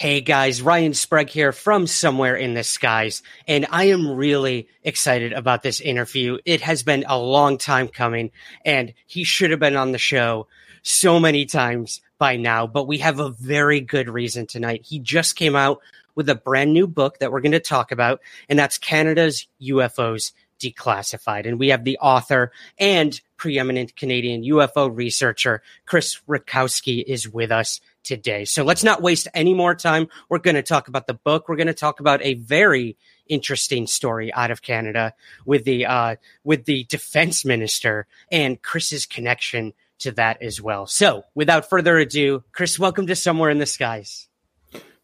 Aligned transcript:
Hey 0.00 0.22
guys, 0.22 0.62
Ryan 0.62 0.94
Sprague 0.94 1.28
here 1.28 1.52
from 1.52 1.86
Somewhere 1.86 2.34
in 2.34 2.54
the 2.54 2.64
Skies, 2.64 3.22
and 3.46 3.66
I 3.70 3.88
am 3.88 4.10
really 4.10 4.66
excited 4.82 5.34
about 5.34 5.62
this 5.62 5.78
interview. 5.78 6.38
It 6.46 6.62
has 6.62 6.82
been 6.82 7.04
a 7.06 7.18
long 7.18 7.58
time 7.58 7.86
coming, 7.86 8.30
and 8.64 8.94
he 9.06 9.24
should 9.24 9.50
have 9.50 9.60
been 9.60 9.76
on 9.76 9.92
the 9.92 9.98
show 9.98 10.46
so 10.80 11.20
many 11.20 11.44
times 11.44 12.00
by 12.16 12.38
now, 12.38 12.66
but 12.66 12.86
we 12.86 12.96
have 12.96 13.20
a 13.20 13.28
very 13.28 13.82
good 13.82 14.08
reason 14.08 14.46
tonight. 14.46 14.86
He 14.86 15.00
just 15.00 15.36
came 15.36 15.54
out 15.54 15.80
with 16.14 16.30
a 16.30 16.34
brand 16.34 16.72
new 16.72 16.86
book 16.86 17.18
that 17.18 17.30
we're 17.30 17.42
going 17.42 17.52
to 17.52 17.60
talk 17.60 17.92
about, 17.92 18.22
and 18.48 18.58
that's 18.58 18.78
Canada's 18.78 19.48
UFOs 19.60 20.32
Declassified. 20.60 21.46
And 21.46 21.58
we 21.58 21.68
have 21.68 21.84
the 21.84 21.98
author 21.98 22.52
and 22.78 23.20
preeminent 23.36 23.96
Canadian 23.96 24.44
UFO 24.44 24.90
researcher, 24.94 25.62
Chris 25.84 26.20
Rutkowski, 26.26 27.04
is 27.06 27.28
with 27.28 27.52
us 27.52 27.82
today. 28.02 28.44
So 28.44 28.64
let's 28.64 28.84
not 28.84 29.02
waste 29.02 29.28
any 29.34 29.54
more 29.54 29.74
time. 29.74 30.08
We're 30.28 30.38
going 30.38 30.56
to 30.56 30.62
talk 30.62 30.88
about 30.88 31.06
the 31.06 31.14
book. 31.14 31.48
We're 31.48 31.56
going 31.56 31.66
to 31.66 31.74
talk 31.74 32.00
about 32.00 32.22
a 32.22 32.34
very 32.34 32.96
interesting 33.28 33.86
story 33.86 34.32
out 34.32 34.50
of 34.50 34.62
Canada 34.62 35.14
with 35.44 35.64
the 35.64 35.86
uh, 35.86 36.16
with 36.44 36.64
the 36.64 36.84
defense 36.84 37.44
minister 37.44 38.06
and 38.30 38.60
Chris's 38.60 39.06
connection 39.06 39.72
to 40.00 40.12
that 40.12 40.42
as 40.42 40.60
well. 40.60 40.86
So 40.86 41.24
without 41.34 41.68
further 41.68 41.98
ado, 41.98 42.42
Chris, 42.52 42.78
welcome 42.78 43.06
to 43.06 43.16
Somewhere 43.16 43.50
in 43.50 43.58
the 43.58 43.66
Skies. 43.66 44.28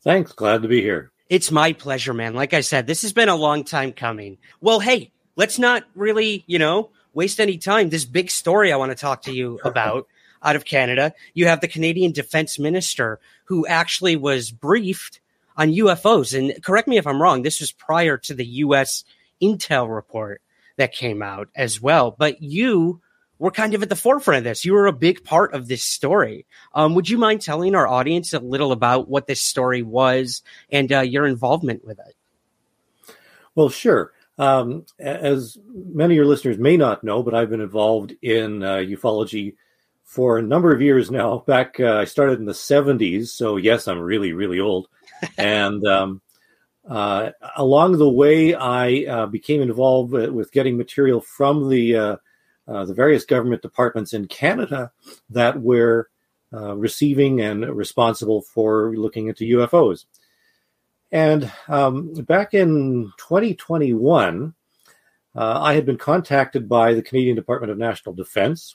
Thanks. 0.03 0.33
Glad 0.33 0.63
to 0.63 0.69
be 0.69 0.81
here. 0.81 1.11
It's 1.29 1.51
my 1.51 1.73
pleasure, 1.73 2.15
man. 2.15 2.35
Like 2.35 2.55
I 2.55 2.61
said, 2.61 2.87
this 2.87 3.03
has 3.03 3.13
been 3.13 3.29
a 3.29 3.37
long 3.37 3.65
time 3.65 3.93
coming. 3.93 4.39
Well, 4.61 4.81
hey, 4.81 5.13
let's 5.35 5.59
not 5.59 5.85
really, 5.95 6.45
you 6.47 6.59
know, 6.59 6.91
waste 7.13 7.41
any 7.41 7.59
time. 7.59 7.89
This 7.89 8.05
big 8.05 8.31
story 8.31 8.73
I 8.73 8.77
want 8.77 8.93
to 8.93 8.97
talk 8.97 9.23
to 9.23 9.33
you 9.33 9.59
about 9.65 10.07
out 10.47 10.57
of 10.57 10.65
Canada. 10.65 11.13
You 11.35 11.49
have 11.49 11.61
the 11.61 11.69
Canadian 11.69 12.13
Defense 12.13 12.59
Minister 12.59 13.19
who 13.47 13.67
actually 13.67 14.17
was 14.17 14.53
briefed 14.53 15.21
on 15.57 15.73
UFOs. 15.73 16.39
And 16.39 16.63
correct 16.63 16.89
me 16.89 16.99
if 16.99 17.07
I'm 17.07 17.21
wrong, 17.21 17.43
this 17.43 17.61
was 17.61 17.73
prior 17.73 18.17
to 18.19 18.35
the 18.35 18.47
US 18.47 19.05
intel 19.43 19.93
report 19.93 20.41
that 20.77 20.93
came 20.93 21.21
out 21.21 21.49
as 21.57 21.83
well. 21.83 22.15
But 22.17 22.43
you 22.43 23.01
were 23.39 23.51
kind 23.51 23.75
of 23.75 23.83
at 23.83 23.89
the 23.89 23.97
forefront 23.97 24.39
of 24.39 24.45
this. 24.45 24.65
You 24.65 24.73
were 24.73 24.87
a 24.87 24.93
big 24.93 25.25
part 25.25 25.53
of 25.53 25.67
this 25.67 25.83
story. 25.83 26.47
Um, 26.75 26.95
would 26.95 27.09
you 27.09 27.19
mind 27.19 27.43
telling 27.43 27.75
our 27.75 27.89
audience 27.89 28.33
a 28.33 28.39
little 28.39 28.73
about 28.73 29.09
what 29.09 29.27
this 29.27 29.43
story 29.43 29.83
was 29.83 30.43
and 30.71 30.93
uh, 30.93 31.01
your 31.01 31.27
involvement 31.27 31.85
with 31.85 31.99
it? 31.99 32.15
Well, 33.55 33.69
sure. 33.69 34.13
Um, 34.39 34.85
as 34.99 35.59
many 35.75 36.15
of 36.15 36.17
your 36.17 36.27
listeners 36.27 36.59
may 36.59 36.77
not 36.77 37.03
know, 37.03 37.23
but 37.23 37.35
I've 37.35 37.51
been 37.51 37.63
involved 37.63 38.15
in 38.23 38.63
uh, 38.63 38.77
ufology 38.77 39.55
for 40.07 40.39
a 40.39 40.43
number 40.43 40.73
of 40.73 40.81
years 40.81 41.11
now. 41.11 41.39
Back, 41.47 41.79
uh, 41.79 41.97
I 41.97 42.05
started 42.05 42.39
in 42.39 42.47
the 42.47 42.53
70s, 42.53 43.27
so 43.27 43.57
yes, 43.57 43.87
I'm 43.87 43.99
really, 43.99 44.33
really 44.33 44.61
old. 44.61 44.89
and 45.37 45.85
um, 45.87 46.23
uh, 46.89 47.33
along 47.57 47.99
the 47.99 48.09
way, 48.09 48.55
I 48.55 49.05
uh, 49.05 49.27
became 49.27 49.61
involved 49.61 50.13
with 50.13 50.53
getting 50.53 50.79
material 50.79 51.21
from 51.21 51.69
the 51.69 51.97
uh, 51.97 52.17
uh, 52.69 52.85
the 52.85 52.95
various 52.95 53.25
government 53.25 53.63
departments 53.63 54.13
in 54.13 54.27
Canada 54.27 54.91
that 55.31 55.61
were 55.61 56.09
uh, 56.53 56.75
receiving 56.75 57.41
and 57.41 57.65
responsible 57.77 58.43
for 58.43 58.97
looking 58.97 59.29
into 59.29 59.59
UFOs. 59.59 60.07
And 61.13 61.51
um, 61.69 62.13
back 62.15 62.55
in 62.55 63.13
2021, 63.19 64.55
I 65.37 65.75
had 65.75 65.87
been 65.87 65.99
contacted 65.99 66.69
by 66.69 66.95
the 66.95 67.03
Canadian 67.03 67.37
Department 67.37 67.71
of 67.71 67.79
National 67.79 68.15
Defense 68.15 68.75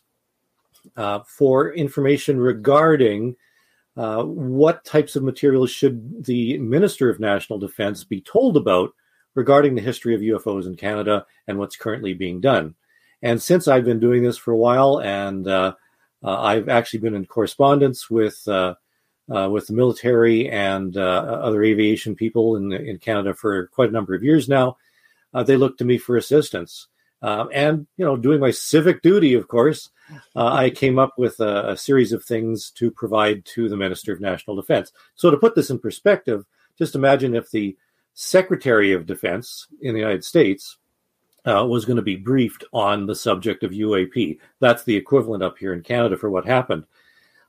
uh, 0.96 1.19
for 1.25 1.74
information 1.74 2.40
regarding 2.40 3.36
uh, 3.97 4.24
what 4.24 4.86
types 4.86 5.16
of 5.16 5.24
materials 5.24 5.69
should 5.69 6.25
the 6.25 6.58
Minister 6.59 7.09
of 7.09 7.19
National 7.19 7.59
Defense 7.59 8.03
be 8.03 8.22
told 8.22 8.56
about 8.56 8.94
regarding 9.36 9.75
the 9.75 9.81
history 9.81 10.16
of 10.16 10.22
UFOs 10.22 10.66
in 10.66 10.75
Canada 10.75 11.25
and 11.47 11.58
what's 11.58 11.75
currently 11.75 12.14
being 12.14 12.40
done. 12.42 12.75
And 13.22 13.42
since 13.42 13.68
I've 13.68 13.86
been 13.86 14.00
doing 14.00 14.24
this 14.24 14.38
for 14.38 14.52
a 14.52 14.58
while, 14.58 15.00
and 15.02 15.47
uh, 15.47 15.74
uh 16.24 16.42
I've 16.42 16.69
actually 16.69 17.00
been 17.00 17.16
in 17.16 17.25
correspondence 17.25 18.09
with 18.09 18.48
uh, 18.48 18.75
uh, 19.34 19.50
with 19.50 19.68
the 19.68 19.74
military 19.74 20.50
and 20.50 20.98
other 20.98 21.63
aviation 21.63 22.16
people 22.16 22.56
in 22.56 22.72
in 22.74 22.98
Canada 22.98 23.34
for 23.34 23.68
quite 23.68 23.90
a 23.90 23.94
number 23.94 24.16
of 24.16 24.24
years 24.24 24.50
now, 24.50 24.78
they 25.46 25.58
look 25.58 25.78
to 25.78 25.86
me 25.86 25.98
for 25.98 26.18
assistance. 26.18 26.88
Um, 27.22 27.50
and 27.54 27.88
you 27.98 28.06
know, 28.06 28.18
doing 28.18 28.40
my 28.40 28.52
civic 28.52 29.02
duty, 29.02 29.34
of 29.36 29.48
course, 29.48 29.90
uh, 30.36 30.48
I 30.48 30.70
came 30.76 30.98
up 30.98 31.14
with 31.18 31.40
a, 31.40 31.72
a, 31.72 31.78
series 31.78 32.14
of 32.14 32.24
things 32.24 32.72
to 32.72 32.90
provide 32.90 33.46
to 33.46 33.70
the 33.70 33.78
Minister 33.78 34.12
of 34.12 34.22
National 34.22 34.56
Defense. 34.56 34.92
So, 35.16 35.30
to 35.30 35.38
put 35.38 35.56
this 35.56 35.70
in 35.70 35.80
perspective, 35.80 36.46
just 36.78 36.96
imagine 36.96 37.36
if 37.36 37.52
the 37.52 37.78
Secretary 38.14 38.94
of 38.94 39.06
Defense 39.06 39.68
in 39.81 39.94
the 39.94 40.00
United 40.00 40.26
States 40.26 40.78
uh, 41.46 41.66
was 41.66 41.86
going 41.86 41.98
to 41.98 42.02
be 42.02 42.16
briefed 42.16 42.64
on 42.74 43.06
the 43.06 43.16
subject 43.16 43.64
of 43.64 43.72
UAP. 43.72 44.40
That's 44.60 44.84
the 44.84 44.96
equivalent 44.96 45.44
up 45.44 45.58
here 45.58 45.74
in 45.74 45.81
Canada 45.81 46.18
for 46.18 46.30
what 46.30 46.46
happened. 46.46 46.86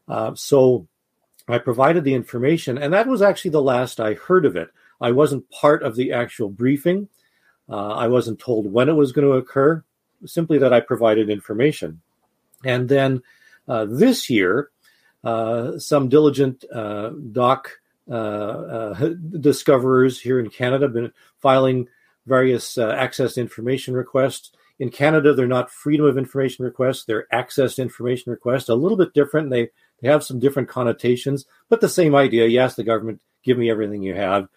Uh, 0.06 0.34
so, 0.34 0.87
I 1.49 1.59
provided 1.59 2.05
the 2.05 2.15
information, 2.15 2.77
and 2.77 2.93
that 2.93 3.06
was 3.06 3.22
actually 3.22 3.53
the 3.53 3.62
last 3.62 4.00
I 4.00 4.15
heard 4.15 4.44
of 4.44 4.55
it. 4.55 4.69
I 5.00 5.12
wasn't 5.12 5.50
part 5.50 5.82
of 5.82 5.97
the 5.97 6.12
actual 6.12 6.49
briefing. 6.49 7.09
Uh, 7.69 7.95
I 7.95 8.09
wasn't 8.09 8.39
told 8.39 8.71
when 8.71 8.89
it 8.89 8.95
was 8.95 9.12
going 9.12 9.27
to 9.27 9.34
occur, 9.34 9.84
simply 10.25 10.59
that 10.59 10.73
I 10.73 10.81
provided 10.81 11.31
information. 11.31 12.00
And 12.65 12.89
then 12.89 13.23
uh, 13.69 13.87
this 13.89 14.28
year, 14.31 14.71
uh, 15.25 15.78
some 15.78 16.09
diligent 16.09 16.65
uh, 16.73 17.11
doc 17.31 17.71
uh, 18.11 18.15
uh, 18.15 19.09
discoverers 19.41 20.21
here 20.21 20.41
in 20.41 20.50
Canada 20.50 20.87
have 20.87 20.95
been 20.95 21.12
filing 21.39 21.89
various 22.27 22.78
access 22.78 23.39
information 23.39 23.94
requests. 23.94 24.53
In 24.79 24.91
Canada, 24.91 25.33
they're 25.33 25.47
not 25.47 25.71
freedom 25.71 26.06
of 26.06 26.19
information 26.19 26.65
requests; 26.65 27.05
they're 27.05 27.27
access 27.33 27.79
information 27.79 28.33
requests. 28.33 28.69
A 28.69 28.75
little 28.75 28.99
bit 28.99 29.15
different. 29.15 29.50
They 29.50 29.71
they 30.00 30.09
have 30.09 30.25
some 30.25 30.41
different 30.41 30.69
connotations, 30.69 31.47
but 31.69 31.81
the 31.81 31.88
same 31.88 32.15
idea. 32.15 32.47
You 32.47 32.58
ask 32.58 32.75
the 32.75 32.82
government, 32.82 33.20
"Give 33.44 33.58
me 33.58 33.70
everything 33.70 34.03
you 34.03 34.15
have," 34.15 34.49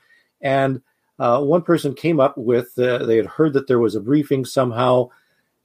and 0.42 0.82
uh, 1.20 1.42
one 1.42 1.62
person 1.62 1.94
came 1.94 2.20
up 2.20 2.38
with 2.38 2.78
uh, 2.78 3.06
they 3.06 3.18
had 3.18 3.26
heard 3.26 3.54
that 3.54 3.68
there 3.68 3.80
was 3.80 3.96
a 3.96 4.02
briefing 4.02 4.46
somehow, 4.46 5.10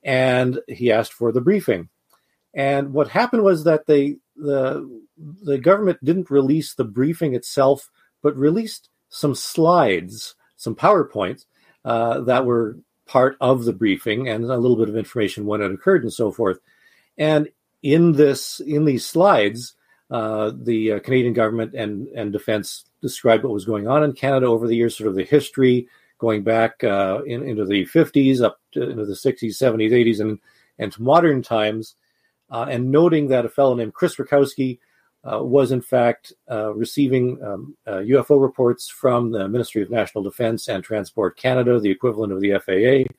and 0.03 0.61
he 0.69 0.93
asked 0.93 1.13
for 1.13 1.33
the 1.33 1.41
briefing. 1.41 1.89
And 2.55 2.93
what 2.93 3.09
happened 3.09 3.43
was 3.43 3.65
that 3.65 3.87
they 3.87 4.17
the 4.37 5.03
the 5.43 5.59
government 5.59 6.05
didn't 6.05 6.31
release 6.31 6.75
the 6.75 6.85
briefing 6.85 7.35
itself, 7.35 7.91
but 8.23 8.37
released 8.37 8.89
some 9.09 9.35
slides, 9.35 10.35
some 10.57 10.75
PowerPoints 10.75 11.47
uh, 11.85 12.21
that 12.21 12.47
were 12.47 12.79
part 13.07 13.37
of 13.41 13.65
the 13.65 13.73
briefing, 13.73 14.29
and 14.29 14.45
a 14.45 14.57
little 14.57 14.77
bit 14.77 14.89
of 14.89 14.97
information 14.97 15.47
when 15.47 15.61
it 15.61 15.73
occurred 15.73 16.03
and 16.03 16.13
so 16.13 16.31
forth. 16.31 16.59
And 17.19 17.49
in 17.83 18.13
this 18.13 18.61
in 18.61 18.85
these 18.85 19.05
slides, 19.05 19.75
uh, 20.11 20.53
the 20.55 20.93
uh, 20.93 21.01
Canadian 21.01 21.35
government 21.35 21.75
and 21.75 22.07
and 22.09 22.33
defense 22.33 22.85
described 23.01 23.45
what 23.45 23.53
was 23.53 23.65
going 23.65 23.89
on 23.89 24.03
in 24.03 24.13
Canada 24.13 24.47
over 24.47 24.67
the 24.67 24.77
years, 24.77 24.97
sort 24.97 25.09
of 25.09 25.15
the 25.15 25.25
history 25.25 25.89
going 26.19 26.43
back 26.43 26.85
uh, 26.85 27.21
in, 27.27 27.43
into 27.43 27.65
the 27.65 27.87
50s, 27.87 28.43
up 28.43 28.61
to, 28.73 28.89
into 28.91 29.07
the 29.07 29.15
60s, 29.15 29.57
70s, 29.57 29.91
80s, 29.91 30.21
and 30.21 30.39
and 30.79 30.93
to 30.93 31.03
modern 31.03 31.43
times. 31.43 31.95
uh, 32.51 32.67
and 32.69 32.91
noting 32.91 33.29
that 33.29 33.45
a 33.45 33.49
fellow 33.49 33.75
named 33.75 33.95
Chris 33.95 34.17
Rutkowski 34.17 34.79
uh, 35.31 35.43
was 35.43 35.71
in 35.71 35.81
fact 35.83 36.33
uh, 36.51 36.73
receiving 36.75 37.43
um, 37.45 37.77
UFO 37.87 38.33
uh, 38.33 38.39
reports 38.39 38.89
from 38.89 39.31
the 39.33 39.49
Ministry 39.49 39.83
of 39.83 39.91
National 39.91 40.25
Defense 40.25 40.69
and 40.69 40.83
Transport 40.83 41.37
Canada, 41.37 41.79
the 41.79 41.91
equivalent 41.91 42.33
of 42.33 42.41
the 42.41 42.59
FAA, 42.59 43.13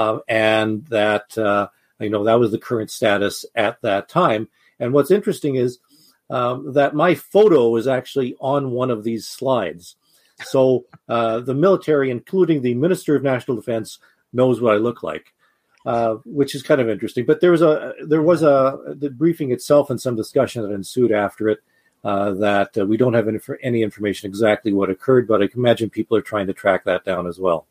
uh, 0.00 0.18
and 0.28 0.86
that 0.86 1.36
uh, 1.38 1.68
you 2.00 2.10
know 2.10 2.24
that 2.24 2.40
was 2.40 2.50
the 2.50 2.58
current 2.58 2.90
status 2.90 3.44
at 3.54 3.80
that 3.82 4.08
time. 4.08 4.48
And 4.78 4.92
what's 4.92 5.10
interesting 5.10 5.56
is 5.56 5.78
um, 6.30 6.72
that 6.72 6.94
my 6.94 7.14
photo 7.14 7.76
is 7.76 7.86
actually 7.86 8.36
on 8.40 8.70
one 8.70 8.90
of 8.90 9.04
these 9.04 9.28
slides. 9.28 9.96
So 10.42 10.84
the 11.08 11.54
military, 11.56 12.10
including 12.10 12.62
the 12.62 12.74
Minister 12.74 13.16
of 13.16 13.22
National 13.22 13.56
Defense, 13.56 13.98
knows 14.32 14.60
what 14.60 14.74
I 14.74 14.78
look 14.78 15.02
like. 15.02 15.32
Uh, 15.86 16.16
which 16.24 16.56
is 16.56 16.64
kind 16.64 16.80
of 16.80 16.88
interesting. 16.88 17.24
But 17.24 17.40
there 17.40 17.52
was 17.52 17.62
a 17.62 17.94
there 18.04 18.20
was 18.20 18.42
a 18.42 18.76
the 18.96 19.08
briefing 19.08 19.52
itself 19.52 19.88
and 19.88 20.00
some 20.00 20.16
discussion 20.16 20.62
that 20.62 20.74
ensued 20.74 21.12
after 21.12 21.48
it 21.48 21.60
uh, 22.02 22.32
that 22.34 22.76
uh, 22.76 22.84
we 22.84 22.96
don't 22.96 23.14
have 23.14 23.28
any, 23.28 23.38
any, 23.62 23.82
information 23.82 24.28
exactly 24.28 24.72
what 24.72 24.90
occurred, 24.90 25.28
but 25.28 25.42
I 25.42 25.46
can 25.46 25.60
imagine 25.60 25.88
people 25.88 26.16
are 26.16 26.22
trying 26.22 26.48
to 26.48 26.52
track 26.52 26.84
that 26.86 27.04
down 27.04 27.28
as 27.28 27.38
well. 27.38 27.68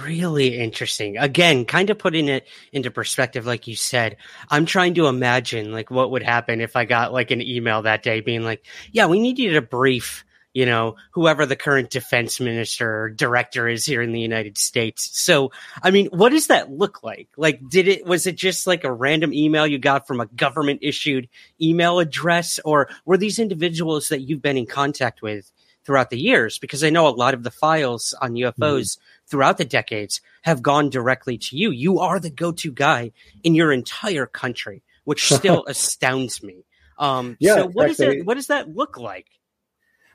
Really 0.00 0.58
interesting. 0.58 1.16
Again, 1.16 1.64
kind 1.64 1.90
of 1.90 1.98
putting 1.98 2.28
it 2.28 2.48
into 2.72 2.90
perspective, 2.90 3.46
like 3.46 3.66
you 3.66 3.76
said, 3.76 4.16
I'm 4.50 4.66
trying 4.66 4.94
to 4.94 5.06
imagine 5.06 5.72
like 5.72 5.90
what 5.90 6.10
would 6.10 6.24
happen 6.24 6.60
if 6.60 6.74
I 6.74 6.84
got 6.84 7.12
like 7.12 7.30
an 7.30 7.40
email 7.40 7.82
that 7.82 8.02
day 8.02 8.20
being 8.20 8.42
like, 8.42 8.66
"Yeah, 8.90 9.06
we 9.06 9.20
need 9.20 9.38
you 9.38 9.52
to 9.52 9.62
brief." 9.62 10.24
you 10.56 10.64
know, 10.64 10.96
whoever 11.10 11.44
the 11.44 11.54
current 11.54 11.90
defense 11.90 12.40
minister 12.40 13.02
or 13.02 13.10
director 13.10 13.68
is 13.68 13.84
here 13.84 14.00
in 14.00 14.12
the 14.12 14.20
United 14.20 14.56
States. 14.56 15.10
So, 15.12 15.52
I 15.82 15.90
mean, 15.90 16.06
what 16.06 16.30
does 16.30 16.46
that 16.46 16.70
look 16.70 17.02
like? 17.02 17.28
Like, 17.36 17.60
did 17.68 17.88
it, 17.88 18.06
was 18.06 18.26
it 18.26 18.36
just 18.36 18.66
like 18.66 18.82
a 18.82 18.90
random 18.90 19.34
email 19.34 19.66
you 19.66 19.78
got 19.78 20.06
from 20.06 20.18
a 20.18 20.24
government 20.24 20.78
issued 20.80 21.28
email 21.60 21.98
address 21.98 22.58
or 22.64 22.88
were 23.04 23.18
these 23.18 23.38
individuals 23.38 24.08
that 24.08 24.22
you've 24.22 24.40
been 24.40 24.56
in 24.56 24.64
contact 24.64 25.20
with 25.20 25.52
throughout 25.86 26.10
the 26.10 26.18
years? 26.18 26.58
Because 26.58 26.84
I 26.84 26.90
know 26.90 27.08
a 27.08 27.10
lot 27.10 27.32
of 27.32 27.44
the 27.44 27.50
files 27.50 28.14
on 28.20 28.32
UFOs 28.32 28.54
mm-hmm. 28.58 29.02
throughout 29.26 29.56
the 29.56 29.64
decades 29.64 30.20
have 30.42 30.60
gone 30.60 30.90
directly 30.90 31.38
to 31.38 31.56
you. 31.56 31.70
You 31.70 32.00
are 32.00 32.20
the 32.20 32.28
go 32.28 32.52
to 32.52 32.72
guy 32.72 33.12
in 33.44 33.54
your 33.54 33.72
entire 33.72 34.26
country, 34.26 34.82
which 35.04 35.32
still 35.32 35.64
astounds 35.66 36.42
me. 36.42 36.64
Um, 36.98 37.36
yeah, 37.38 37.56
so 37.56 37.68
what 37.68 37.88
does 37.88 37.96
that, 37.98 38.24
what 38.24 38.34
does 38.34 38.48
that 38.48 38.74
look 38.74 38.98
like? 38.98 39.26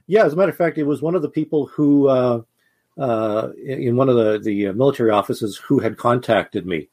Yeah, 0.07 0.25
as 0.25 0.33
a 0.33 0.35
matter 0.35 0.50
of 0.50 0.57
fact, 0.57 0.77
it 0.77 0.83
was 0.83 1.01
one 1.01 1.15
of 1.15 1.21
the 1.21 1.29
people 1.29 1.68
who, 1.68 2.09
uh, 2.09 2.41
uh, 2.97 3.50
in 3.63 3.95
one 3.95 4.09
of 4.09 4.15
the, 4.15 4.39
the 4.39 4.68
uh, 4.68 4.73
military 4.73 5.12
offices, 5.12 5.57
who 5.57 5.79
had 5.79 5.97
contacted 5.97 6.65
me. 6.65 6.89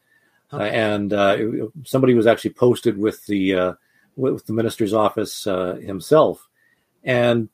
Okay. 0.52 0.68
Uh, 0.68 0.72
and 0.72 1.12
uh, 1.12 1.36
it, 1.38 1.70
somebody 1.84 2.14
was 2.14 2.26
actually 2.26 2.52
posted 2.52 2.96
with 2.96 3.26
the 3.26 3.54
uh, 3.54 3.72
with 4.16 4.46
the 4.46 4.52
minister's 4.52 4.94
office 4.94 5.44
himself. 5.44 6.48
And 7.04 7.48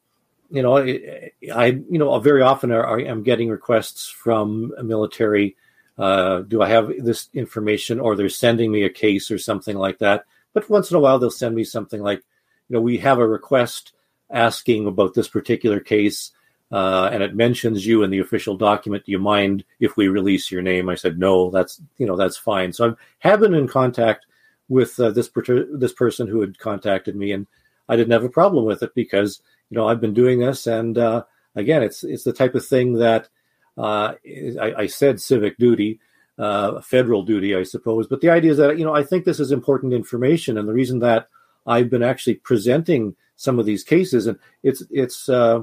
you 0.50 0.62
know, 0.62 0.78
I, 0.78 1.30
I 1.52 1.66
you 1.66 1.98
know 1.98 2.18
very 2.20 2.42
often 2.42 2.70
are, 2.72 2.98
I'm 2.98 3.22
getting 3.22 3.48
requests 3.48 4.08
from 4.08 4.72
a 4.78 4.82
military. 4.82 5.56
do 5.96 6.62
I 6.62 6.68
have 6.68 6.92
this 6.98 7.28
information, 7.34 8.00
or 8.00 8.16
they're 8.16 8.28
sending 8.28 8.70
me 8.70 8.84
a 8.84 8.90
case 8.90 9.30
or 9.30 9.38
something 9.38 9.76
like 9.76 9.98
that? 9.98 10.24
But 10.52 10.70
once 10.70 10.90
in 10.90 10.96
a 10.96 11.00
while, 11.00 11.18
they'll 11.18 11.30
send 11.30 11.54
me 11.54 11.64
something 11.64 12.00
like, 12.00 12.22
you 12.68 12.76
know, 12.76 12.80
we 12.80 12.98
have 12.98 13.18
a 13.18 13.26
request 13.26 13.92
asking 14.30 14.86
about 14.86 15.14
this 15.14 15.28
particular 15.28 15.80
case, 15.80 16.32
uh, 16.72 17.10
and 17.12 17.22
it 17.22 17.34
mentions 17.34 17.86
you 17.86 18.02
in 18.02 18.10
the 18.10 18.20
official 18.20 18.56
document. 18.56 19.04
Do 19.04 19.12
you 19.12 19.18
mind 19.18 19.64
if 19.80 19.96
we 19.96 20.08
release 20.08 20.50
your 20.50 20.62
name? 20.62 20.88
I 20.88 20.94
said 20.94 21.18
no. 21.18 21.50
That's 21.50 21.80
you 21.98 22.06
know 22.06 22.16
that's 22.16 22.36
fine. 22.36 22.72
So 22.72 22.90
I 22.90 23.28
have 23.28 23.40
been 23.40 23.54
in 23.54 23.68
contact 23.68 24.26
with 24.68 24.98
uh, 24.98 25.10
this 25.10 25.28
per- 25.28 25.68
this 25.76 25.92
person 25.92 26.26
who 26.26 26.40
had 26.40 26.58
contacted 26.58 27.16
me, 27.16 27.32
and 27.32 27.46
I 27.88 27.96
didn't 27.96 28.12
have 28.12 28.24
a 28.24 28.30
problem 28.30 28.64
with 28.64 28.82
it 28.82 28.94
because 28.94 29.42
you 29.70 29.76
know 29.76 29.88
I've 29.88 30.00
been 30.00 30.14
doing 30.14 30.38
this, 30.38 30.66
and 30.66 30.96
uh, 30.96 31.24
again, 31.54 31.82
it's 31.82 32.04
it's 32.04 32.24
the 32.24 32.32
type 32.32 32.54
of 32.54 32.66
thing 32.66 32.94
that 32.94 33.28
uh, 33.76 34.14
I, 34.60 34.74
I, 34.78 34.86
said 34.86 35.20
civic 35.20 35.58
duty. 35.58 36.00
Uh, 36.36 36.80
federal 36.80 37.22
duty, 37.22 37.54
I 37.54 37.62
suppose, 37.62 38.08
but 38.08 38.20
the 38.20 38.30
idea 38.30 38.50
is 38.50 38.56
that 38.58 38.76
you 38.76 38.84
know 38.84 38.94
I 38.94 39.04
think 39.04 39.24
this 39.24 39.38
is 39.38 39.52
important 39.52 39.92
information, 39.92 40.58
and 40.58 40.68
the 40.68 40.72
reason 40.72 40.98
that 40.98 41.28
I've 41.64 41.88
been 41.88 42.02
actually 42.02 42.34
presenting 42.34 43.14
some 43.36 43.58
of 43.60 43.66
these 43.66 43.84
cases, 43.84 44.26
and 44.26 44.38
it's 44.64 44.82
it's 44.90 45.28
uh, 45.28 45.62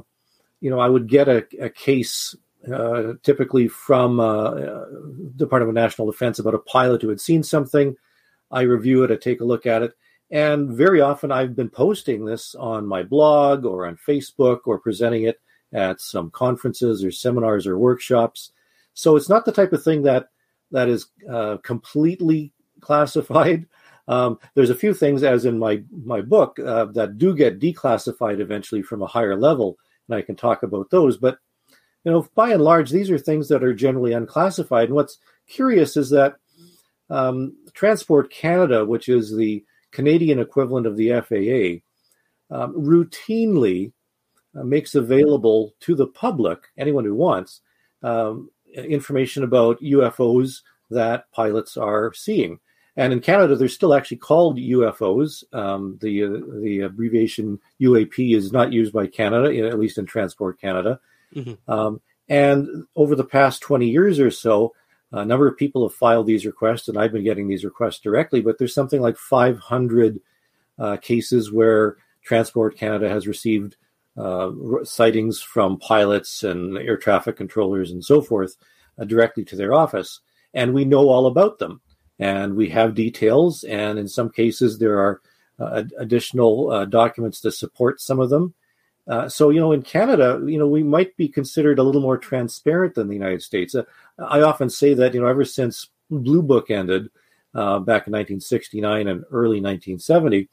you 0.61 0.69
know 0.69 0.79
I 0.79 0.87
would 0.87 1.09
get 1.09 1.27
a, 1.27 1.45
a 1.59 1.69
case 1.69 2.35
uh, 2.71 3.13
typically 3.23 3.67
from 3.67 4.19
uh, 4.19 4.85
Department 5.35 5.69
of 5.69 5.75
National 5.75 6.09
Defense 6.09 6.39
about 6.39 6.55
a 6.55 6.59
pilot 6.59 7.01
who 7.01 7.09
had 7.09 7.21
seen 7.21 7.43
something. 7.43 7.95
I 8.51 8.61
review 8.61 9.03
it, 9.03 9.11
I 9.11 9.15
take 9.15 9.41
a 9.41 9.45
look 9.45 9.65
at 9.65 9.81
it, 9.81 9.93
and 10.31 10.69
very 10.69 11.01
often 11.01 11.31
I've 11.31 11.55
been 11.55 11.69
posting 11.69 12.25
this 12.25 12.55
on 12.55 12.87
my 12.87 13.03
blog 13.03 13.65
or 13.65 13.85
on 13.85 13.97
Facebook 13.97 14.61
or 14.65 14.79
presenting 14.79 15.23
it 15.23 15.41
at 15.73 16.01
some 16.01 16.31
conferences 16.31 17.03
or 17.03 17.11
seminars 17.11 17.67
or 17.67 17.77
workshops. 17.77 18.51
So 18.93 19.15
it's 19.15 19.29
not 19.29 19.45
the 19.45 19.51
type 19.51 19.73
of 19.73 19.83
thing 19.83 20.03
that 20.03 20.29
that 20.71 20.87
is 20.87 21.07
uh, 21.29 21.57
completely 21.57 22.53
classified. 22.79 23.67
Um, 24.07 24.39
there's 24.55 24.71
a 24.71 24.75
few 24.75 24.93
things, 24.93 25.23
as 25.23 25.45
in 25.45 25.59
my 25.59 25.83
my 26.03 26.21
book, 26.21 26.59
uh, 26.59 26.85
that 26.85 27.17
do 27.19 27.33
get 27.35 27.59
declassified 27.59 28.39
eventually 28.39 28.81
from 28.81 29.03
a 29.03 29.07
higher 29.07 29.37
level, 29.37 29.77
and 30.09 30.17
I 30.17 30.21
can 30.23 30.35
talk 30.35 30.63
about 30.63 30.89
those. 30.89 31.17
But 31.17 31.37
you 32.03 32.11
know, 32.11 32.27
by 32.35 32.49
and 32.49 32.63
large, 32.63 32.89
these 32.89 33.11
are 33.11 33.19
things 33.19 33.47
that 33.49 33.63
are 33.63 33.75
generally 33.75 34.11
unclassified. 34.11 34.87
And 34.87 34.95
what's 34.95 35.19
curious 35.47 35.95
is 35.95 36.09
that 36.09 36.35
um, 37.09 37.55
Transport 37.73 38.31
Canada, 38.31 38.83
which 38.85 39.07
is 39.07 39.33
the 39.33 39.63
Canadian 39.91 40.39
equivalent 40.39 40.87
of 40.87 40.97
the 40.97 41.09
FAA, 41.09 42.55
um, 42.55 42.73
routinely 42.73 43.91
uh, 44.55 44.63
makes 44.63 44.95
available 44.95 45.73
to 45.81 45.95
the 45.95 46.07
public, 46.07 46.59
anyone 46.77 47.05
who 47.05 47.15
wants, 47.15 47.61
um, 48.03 48.49
information 48.73 49.43
about 49.43 49.81
UFOs 49.81 50.61
that 50.89 51.31
pilots 51.31 51.77
are 51.77 52.13
seeing. 52.13 52.59
And 52.97 53.13
in 53.13 53.21
Canada, 53.21 53.55
they're 53.55 53.69
still 53.69 53.93
actually 53.93 54.17
called 54.17 54.57
UFOs. 54.57 55.43
Um, 55.53 55.97
the 56.01 56.23
uh, 56.25 56.59
the 56.61 56.81
abbreviation 56.81 57.59
UAP 57.79 58.35
is 58.35 58.51
not 58.51 58.73
used 58.73 58.91
by 58.91 59.07
Canada, 59.07 59.65
at 59.65 59.79
least 59.79 59.97
in 59.97 60.05
Transport 60.05 60.59
Canada. 60.59 60.99
Mm-hmm. 61.33 61.71
Um, 61.71 62.01
and 62.27 62.85
over 62.95 63.15
the 63.15 63.23
past 63.23 63.61
20 63.61 63.89
years 63.89 64.19
or 64.19 64.31
so, 64.31 64.73
a 65.11 65.25
number 65.25 65.47
of 65.47 65.57
people 65.57 65.87
have 65.87 65.95
filed 65.95 66.27
these 66.27 66.45
requests, 66.45 66.87
and 66.87 66.97
I've 66.97 67.11
been 67.11 67.23
getting 67.23 67.47
these 67.47 67.65
requests 67.65 67.99
directly. 67.99 68.41
But 68.41 68.57
there's 68.57 68.73
something 68.73 69.01
like 69.01 69.17
500 69.17 70.19
uh, 70.79 70.97
cases 70.97 71.51
where 71.51 71.97
Transport 72.23 72.77
Canada 72.77 73.09
has 73.09 73.27
received 73.27 73.75
uh, 74.17 74.51
sightings 74.83 75.41
from 75.41 75.79
pilots 75.79 76.43
and 76.43 76.77
air 76.77 76.97
traffic 76.97 77.37
controllers 77.37 77.91
and 77.91 78.03
so 78.03 78.21
forth 78.21 78.55
uh, 78.97 79.05
directly 79.05 79.45
to 79.45 79.55
their 79.55 79.73
office, 79.73 80.19
and 80.53 80.73
we 80.73 80.85
know 80.85 81.09
all 81.09 81.27
about 81.27 81.59
them 81.59 81.81
and 82.21 82.55
we 82.55 82.69
have 82.69 82.93
details, 82.93 83.63
and 83.63 83.97
in 83.97 84.07
some 84.07 84.29
cases 84.29 84.77
there 84.77 84.99
are 84.99 85.21
uh, 85.59 85.83
additional 85.97 86.71
uh, 86.71 86.85
documents 86.85 87.41
to 87.41 87.51
support 87.51 87.99
some 87.99 88.19
of 88.19 88.29
them. 88.29 88.53
Uh, 89.11 89.27
so, 89.27 89.49
you 89.49 89.59
know, 89.59 89.73
in 89.73 89.81
Canada, 89.81 90.41
you 90.45 90.57
know, 90.57 90.67
we 90.67 90.83
might 90.83 91.15
be 91.17 91.27
considered 91.27 91.79
a 91.79 91.83
little 91.83 91.99
more 91.99 92.17
transparent 92.17 92.95
than 92.95 93.09
the 93.09 93.13
United 93.13 93.41
States. 93.41 93.75
Uh, 93.75 93.83
I 94.17 94.39
often 94.39 94.69
say 94.69 94.93
that, 94.93 95.13
you 95.13 95.19
know, 95.19 95.27
ever 95.27 95.43
since 95.43 95.89
Blue 96.09 96.41
Book 96.41 96.71
ended 96.71 97.09
uh, 97.53 97.79
back 97.79 98.07
in 98.07 98.13
1969 98.13 99.09
and 99.09 99.25
early 99.29 99.59
1970, 99.59 100.37
you 100.37 100.47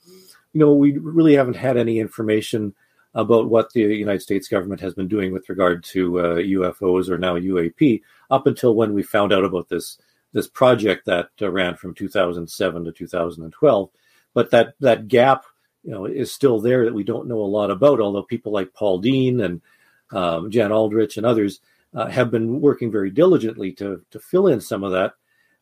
know, 0.54 0.74
we 0.74 0.98
really 0.98 1.36
haven't 1.36 1.54
had 1.54 1.76
any 1.76 2.00
information 2.00 2.74
about 3.14 3.48
what 3.48 3.72
the 3.72 3.82
United 3.82 4.22
States 4.22 4.48
government 4.48 4.80
has 4.80 4.92
been 4.92 5.06
doing 5.06 5.32
with 5.32 5.48
regard 5.48 5.84
to 5.84 6.10
UFOs 6.10 7.08
uh, 7.08 7.14
or 7.14 7.18
now 7.18 7.36
UAP 7.36 8.02
up 8.28 8.48
until 8.48 8.74
when 8.74 8.92
we 8.92 9.04
found 9.04 9.32
out 9.32 9.44
about 9.44 9.68
this 9.68 9.98
this 10.32 10.48
project 10.48 11.06
that 11.06 11.28
uh, 11.40 11.50
ran 11.50 11.76
from 11.76 11.94
2007 11.94 12.84
to 12.84 12.92
2012. 12.92 13.90
But 14.34 14.50
that 14.50 14.74
that 14.80 15.06
gap, 15.06 15.44
you 15.88 15.94
know, 15.94 16.04
is 16.04 16.30
still 16.30 16.60
there 16.60 16.84
that 16.84 16.92
we 16.92 17.02
don't 17.02 17.26
know 17.26 17.40
a 17.40 17.54
lot 17.56 17.70
about. 17.70 17.98
Although 17.98 18.22
people 18.22 18.52
like 18.52 18.74
Paul 18.74 18.98
Dean 18.98 19.40
and 19.40 19.62
um, 20.10 20.50
Jan 20.50 20.70
Aldrich 20.70 21.16
and 21.16 21.24
others 21.24 21.60
uh, 21.94 22.08
have 22.08 22.30
been 22.30 22.60
working 22.60 22.92
very 22.92 23.10
diligently 23.10 23.72
to 23.72 24.02
to 24.10 24.20
fill 24.20 24.48
in 24.48 24.60
some 24.60 24.84
of 24.84 24.92
that. 24.92 25.14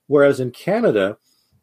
Whereas 0.08 0.40
in 0.40 0.50
Canada, 0.50 1.16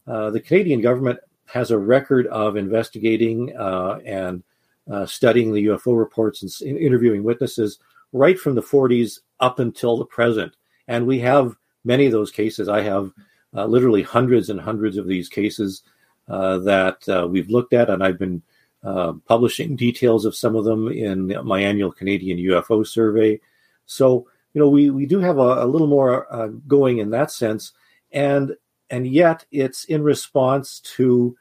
uh, 0.08 0.30
the 0.30 0.40
Canadian 0.40 0.80
government 0.80 1.20
has 1.48 1.72
a 1.72 1.78
record 1.78 2.26
of 2.28 2.56
investigating 2.56 3.54
uh, 3.58 4.00
and 4.06 4.44
uh, 4.90 5.06
studying 5.06 5.52
the 5.52 5.66
UFO 5.66 6.00
reports 6.00 6.62
and 6.62 6.78
interviewing 6.78 7.24
witnesses 7.24 7.80
right 8.14 8.40
from 8.40 8.56
the 8.56 8.62
40s 8.62 9.20
up 9.42 9.60
until 9.60 9.98
the 9.98 10.06
present. 10.06 10.56
And 10.88 11.06
we 11.06 11.20
have 11.20 11.58
many 11.84 12.06
of 12.06 12.14
those 12.14 12.32
cases. 12.32 12.70
I 12.70 12.82
have 12.82 13.12
uh, 13.54 13.66
literally 13.66 14.04
hundreds 14.04 14.50
and 14.50 14.62
hundreds 14.62 14.96
of 14.96 15.06
these 15.06 15.28
cases 15.28 15.84
uh, 16.30 16.60
that 16.60 17.28
we've 17.30 17.50
looked 17.50 17.74
at, 17.74 17.90
and 17.90 18.02
I've 18.02 18.18
been 18.18 18.42
uh, 18.84 19.14
publishing 19.28 19.76
details 19.76 20.26
of 20.26 20.36
some 20.36 20.56
of 20.56 20.66
them 20.66 20.90
in 20.90 21.34
my 21.46 21.62
annual 21.62 21.92
Canadian 21.92 22.38
UFO 22.38 22.86
survey. 22.86 23.40
So, 23.86 24.28
you 24.54 24.62
know, 24.62 24.70
we, 24.70 24.90
we 24.90 25.06
do 25.06 25.20
have 25.20 25.38
a, 25.38 25.64
a 25.64 25.68
little 25.68 25.88
more 25.88 26.32
uh, 26.34 26.48
going 26.68 26.98
in 26.98 27.10
that 27.12 27.32
sense, 27.32 27.72
and 28.12 28.56
and 28.90 29.08
yet 29.08 29.46
it's 29.52 29.86
in 29.86 30.04
response 30.04 30.80
to 30.98 31.36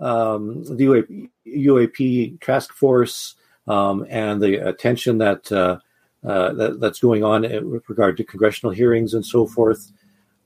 um, 0.00 0.64
the 0.64 0.84
UAP, 0.84 1.30
UAP, 1.46 2.40
task 2.40 2.72
force 2.72 3.34
um, 3.66 4.06
and 4.08 4.42
the 4.42 4.56
attention 4.66 5.18
that, 5.18 5.50
uh, 5.52 5.78
uh, 6.26 6.52
that, 6.52 6.80
that's 6.80 7.00
going 7.00 7.22
on 7.22 7.42
with 7.70 7.88
regard 7.88 8.16
to 8.16 8.24
congressional 8.24 8.72
hearings 8.72 9.14
and 9.14 9.24
so 9.24 9.46
forth, 9.46 9.92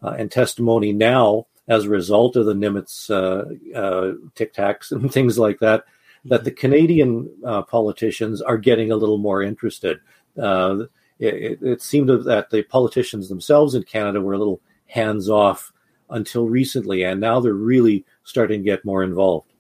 uh, 0.03 0.15
and 0.19 0.31
testimony 0.31 0.93
now 0.93 1.47
as 1.69 1.85
a 1.85 1.91
result 1.91 2.37
of 2.37 2.47
the 2.47 2.55
Nimitz 2.55 3.07
tic 4.35 4.55
tacs 4.55 4.91
and 4.93 5.13
things 5.13 5.39
like 5.39 5.59
that, 5.61 5.85
that 6.29 6.45
the 6.45 6.51
Canadian 6.51 7.31
uh, 7.45 7.63
politicians 7.63 8.41
are 8.41 8.59
getting 8.59 8.91
a 8.91 8.97
little 8.97 9.19
more 9.19 9.43
interested. 9.43 9.99
It, 10.37 10.89
it, 11.19 11.59
it, 11.63 11.83
seemed 11.83 12.09
that 12.09 12.51
the 12.51 12.63
politicians 12.63 13.29
themselves 13.29 13.75
in 13.75 13.83
Canada 13.83 14.21
were 14.21 14.35
a 14.35 14.39
little 14.39 14.61
hands 14.87 15.29
off 15.29 15.73
until 16.11 16.49
recently, 16.49 17.03
and 17.03 17.21
now 17.21 17.41
they're 17.41 17.53
really 17.53 18.05
starting 18.25 18.61
to 18.61 18.65
get 18.65 18.85
more 18.85 19.03
involved. 19.03 19.53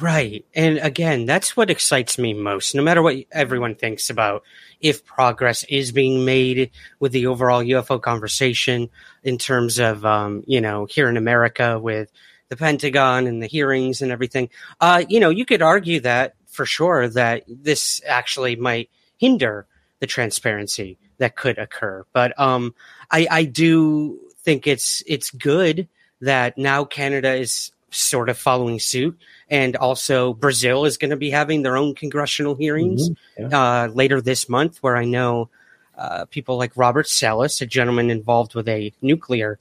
Right. 0.00 0.46
And 0.54 0.78
again, 0.78 1.26
that's 1.26 1.56
what 1.56 1.68
excites 1.68 2.18
me 2.18 2.32
most, 2.32 2.74
no 2.74 2.82
matter 2.82 3.02
what 3.02 3.16
everyone 3.32 3.74
thinks 3.74 4.08
about 4.08 4.44
if 4.80 5.04
progress 5.04 5.62
is 5.64 5.92
being 5.92 6.24
made 6.24 6.70
with 7.00 7.12
the 7.12 7.26
overall 7.26 7.62
UFO 7.62 8.00
conversation 8.00 8.88
in 9.22 9.36
terms 9.36 9.78
of, 9.78 10.06
um, 10.06 10.42
you 10.46 10.62
know, 10.62 10.86
here 10.86 11.10
in 11.10 11.18
America 11.18 11.78
with 11.78 12.10
the 12.50 12.56
Pentagon 12.56 13.26
and 13.26 13.42
the 13.42 13.46
hearings 13.46 14.02
and 14.02 14.12
everything. 14.12 14.50
Uh, 14.80 15.04
you 15.08 15.18
know, 15.18 15.30
you 15.30 15.46
could 15.46 15.62
argue 15.62 16.00
that 16.00 16.34
for 16.46 16.66
sure 16.66 17.08
that 17.08 17.44
this 17.48 18.02
actually 18.06 18.56
might 18.56 18.90
hinder 19.16 19.66
the 20.00 20.06
transparency 20.06 20.98
that 21.18 21.36
could 21.36 21.58
occur. 21.58 22.04
But 22.12 22.38
um, 22.38 22.74
I, 23.10 23.26
I 23.30 23.44
do 23.44 24.18
think 24.40 24.66
it's 24.66 25.02
it's 25.06 25.30
good 25.30 25.88
that 26.20 26.58
now 26.58 26.84
Canada 26.84 27.34
is 27.34 27.70
sort 27.90 28.28
of 28.28 28.36
following 28.36 28.78
suit. 28.78 29.18
And 29.48 29.76
also, 29.76 30.34
Brazil 30.34 30.84
is 30.84 30.96
going 30.96 31.10
to 31.10 31.16
be 31.16 31.30
having 31.30 31.62
their 31.62 31.76
own 31.76 31.94
congressional 31.94 32.54
hearings 32.54 33.10
mm-hmm. 33.10 33.50
yeah. 33.50 33.82
uh, 33.82 33.86
later 33.88 34.20
this 34.20 34.48
month, 34.48 34.78
where 34.78 34.96
I 34.96 35.04
know 35.04 35.48
uh, 35.96 36.24
people 36.26 36.56
like 36.56 36.76
Robert 36.76 37.08
Salas, 37.08 37.60
a 37.60 37.66
gentleman 37.66 38.10
involved 38.10 38.54
with 38.54 38.68
a 38.68 38.92
nuclear 39.02 39.58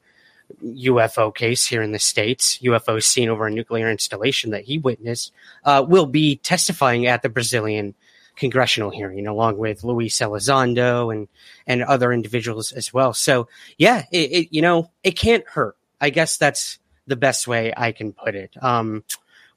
UFO 0.63 1.33
case 1.33 1.65
here 1.65 1.81
in 1.81 1.91
the 1.91 1.99
States, 1.99 2.57
UFO 2.59 3.01
seen 3.01 3.29
over 3.29 3.47
a 3.47 3.51
nuclear 3.51 3.89
installation 3.89 4.51
that 4.51 4.63
he 4.63 4.77
witnessed, 4.77 5.31
uh, 5.63 5.85
will 5.87 6.05
be 6.05 6.37
testifying 6.37 7.07
at 7.07 7.21
the 7.21 7.29
Brazilian 7.29 7.95
congressional 8.35 8.89
hearing 8.89 9.27
along 9.27 9.57
with 9.57 9.83
Luis 9.83 10.17
Elizondo 10.17 11.13
and, 11.13 11.27
and 11.67 11.83
other 11.83 12.11
individuals 12.11 12.71
as 12.71 12.93
well. 12.93 13.13
So 13.13 13.47
yeah, 13.77 14.05
it, 14.11 14.31
it, 14.31 14.47
you 14.51 14.61
know, 14.61 14.89
it 15.03 15.11
can't 15.11 15.47
hurt. 15.47 15.75
I 16.01 16.09
guess 16.09 16.37
that's 16.37 16.79
the 17.05 17.17
best 17.17 17.47
way 17.47 17.73
I 17.75 17.91
can 17.91 18.13
put 18.13 18.35
it. 18.35 18.55
Um, 18.61 19.03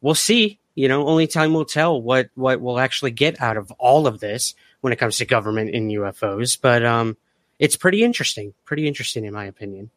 we'll 0.00 0.14
see. 0.14 0.58
You 0.75 0.88
know, 0.88 1.06
only 1.06 1.26
time 1.26 1.54
will 1.54 1.66
tell 1.66 2.00
what 2.00 2.30
what 2.34 2.61
we'll 2.61 2.78
actually 2.78 3.11
get 3.11 3.40
out 3.40 3.56
of 3.56 3.70
all 3.72 4.06
of 4.06 4.20
this 4.20 4.54
when 4.80 4.92
it 4.92 4.99
comes 4.99 5.18
to 5.18 5.26
government 5.26 5.75
and 5.75 5.90
UFOs. 5.90 6.58
But 6.61 6.84
um, 6.84 7.16
it's 7.58 7.76
pretty 7.76 8.02
interesting. 8.02 8.54
Pretty 8.64 8.88
interesting, 8.88 9.25
in 9.25 9.34
my 9.34 9.44
opinion. 9.44 9.90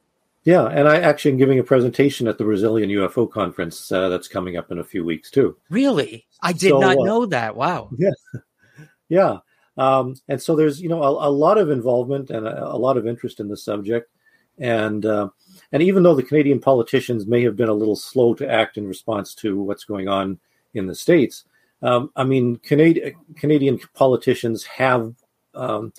Yeah, 0.45 0.67
and 0.67 0.87
I 0.87 0.99
actually 0.99 1.31
am 1.31 1.37
giving 1.37 1.57
a 1.57 1.63
presentation 1.63 2.27
at 2.27 2.37
the 2.37 2.43
Brazilian 2.43 2.91
UFO 2.91 3.29
conference 3.29 3.91
uh, 3.91 4.09
that's 4.09 4.27
coming 4.27 4.57
up 4.57 4.71
in 4.71 4.77
a 4.77 4.83
few 4.83 5.03
weeks 5.03 5.31
too. 5.31 5.57
Really, 5.71 6.27
I 6.41 6.53
did 6.53 6.69
so, 6.69 6.79
not 6.79 6.97
uh, 6.99 7.03
know 7.03 7.25
that. 7.25 7.55
Wow. 7.55 7.89
Yeah, 7.97 8.11
yeah. 9.09 9.37
Um, 9.77 10.15
and 10.27 10.39
so 10.39 10.55
there's 10.55 10.79
you 10.79 10.87
know 10.87 11.01
a, 11.01 11.29
a 11.29 11.31
lot 11.31 11.57
of 11.57 11.71
involvement 11.71 12.29
and 12.29 12.47
a, 12.47 12.67
a, 12.67 12.77
lot 12.77 12.95
of 12.95 13.07
interest 13.07 13.39
in 13.39 13.47
the 13.47 13.57
subject, 13.57 14.11
and 14.59 15.03
uh, 15.03 15.29
and 15.71 15.81
even 15.81 16.03
though 16.03 16.15
the 16.15 16.21
Canadian 16.21 16.59
politicians 16.59 17.25
may 17.25 17.41
have 17.41 17.55
been 17.55 17.67
a 17.67 17.73
little 17.73 17.95
slow 17.95 18.35
to 18.35 18.49
act 18.49 18.77
in 18.77 18.87
response 18.87 19.33
to 19.35 19.59
what's 19.59 19.83
going 19.83 20.07
on 20.07 20.39
in 20.75 20.85
the 20.85 20.95
States, 20.95 21.45
um, 21.81 22.11
I 22.15 22.23
mean, 22.23 22.57
Canadian, 22.57 23.15
Canadian 23.35 23.79
politicians 23.95 24.63
have 24.65 25.15
um, 25.55 25.91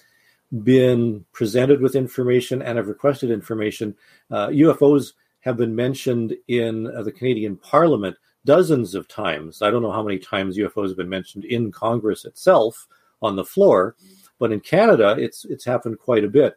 been 0.63 1.25
presented 1.33 1.81
with 1.81 1.97
information 1.97 2.63
and 2.63 2.79
have 2.79 2.89
requested 2.89 3.31
information. 3.31 3.95
Uh, 4.31 4.49
UFOs 4.49 5.13
have 5.41 5.57
been 5.57 5.75
mentioned 5.75 6.35
in 6.49 6.87
uh, 6.89 7.03
the 7.03 7.13
Canadian 7.13 7.57
Parliament 7.57 8.17
dozens 8.45 8.95
of 8.95 9.09
times. 9.09 9.61
I 9.61 9.71
don't 9.71 9.83
know 9.83 9.93
how 9.93 10.03
many 10.03 10.19
times 10.19 10.57
UFOs 10.57 10.89
have 10.89 10.97
been 10.97 11.09
mentioned 11.09 11.45
in 11.45 11.73
Congress 11.73 12.25
itself 12.25 12.87
on 13.21 13.37
the 13.37 13.45
floor, 13.45 13.97
but 14.39 14.53
in 14.53 14.61
Canada, 14.61 15.17
it's 15.19 15.45
it's 15.45 15.65
happened 15.65 15.99
quite 15.99 16.25
a 16.25 16.29
bit. 16.29 16.57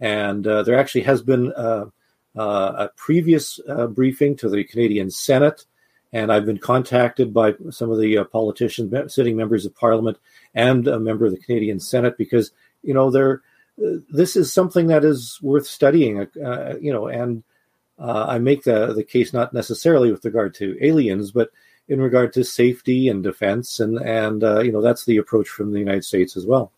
And 0.00 0.46
uh, 0.46 0.62
there 0.62 0.78
actually 0.78 1.02
has 1.02 1.22
been 1.22 1.52
uh, 1.52 1.86
uh, 2.36 2.72
a 2.76 2.90
previous 2.96 3.58
uh, 3.68 3.86
briefing 3.86 4.36
to 4.36 4.48
the 4.48 4.64
Canadian 4.64 5.10
Senate, 5.10 5.64
and 6.12 6.32
I've 6.32 6.46
been 6.46 6.58
contacted 6.58 7.32
by 7.32 7.54
some 7.70 7.90
of 7.90 7.98
the 7.98 8.18
uh, 8.18 8.24
politicians, 8.24 9.12
sitting 9.12 9.36
members 9.36 9.66
of 9.66 9.74
Parliament, 9.74 10.18
and 10.54 10.86
a 10.88 10.98
member 10.98 11.26
of 11.26 11.32
the 11.32 11.38
Canadian 11.38 11.80
Senate 11.80 12.16
because 12.18 12.52
you 12.82 12.94
know 12.94 13.10
they're 13.10 13.42
this 14.10 14.36
is 14.36 14.52
something 14.52 14.88
that 14.88 15.04
is 15.04 15.38
worth 15.42 15.66
studying. 15.66 16.20
Uh, 16.20 16.74
you 16.80 16.92
know, 16.92 17.06
and 17.08 17.42
uh, 17.98 18.26
I 18.28 18.38
make 18.38 18.64
the 18.64 18.92
the 18.92 19.04
case 19.04 19.32
not 19.32 19.52
necessarily 19.52 20.10
with 20.12 20.24
regard 20.24 20.54
to 20.54 20.76
aliens, 20.80 21.32
but 21.32 21.50
in 21.88 22.00
regard 22.00 22.32
to 22.34 22.44
safety 22.44 23.08
and 23.08 23.22
defense, 23.22 23.80
and 23.80 23.98
and 23.98 24.44
uh, 24.44 24.60
you 24.60 24.72
know 24.72 24.82
that's 24.82 25.04
the 25.04 25.16
approach 25.16 25.48
from 25.48 25.72
the 25.72 25.78
United 25.78 26.04
States 26.04 26.36
as 26.36 26.46
well. 26.46 26.72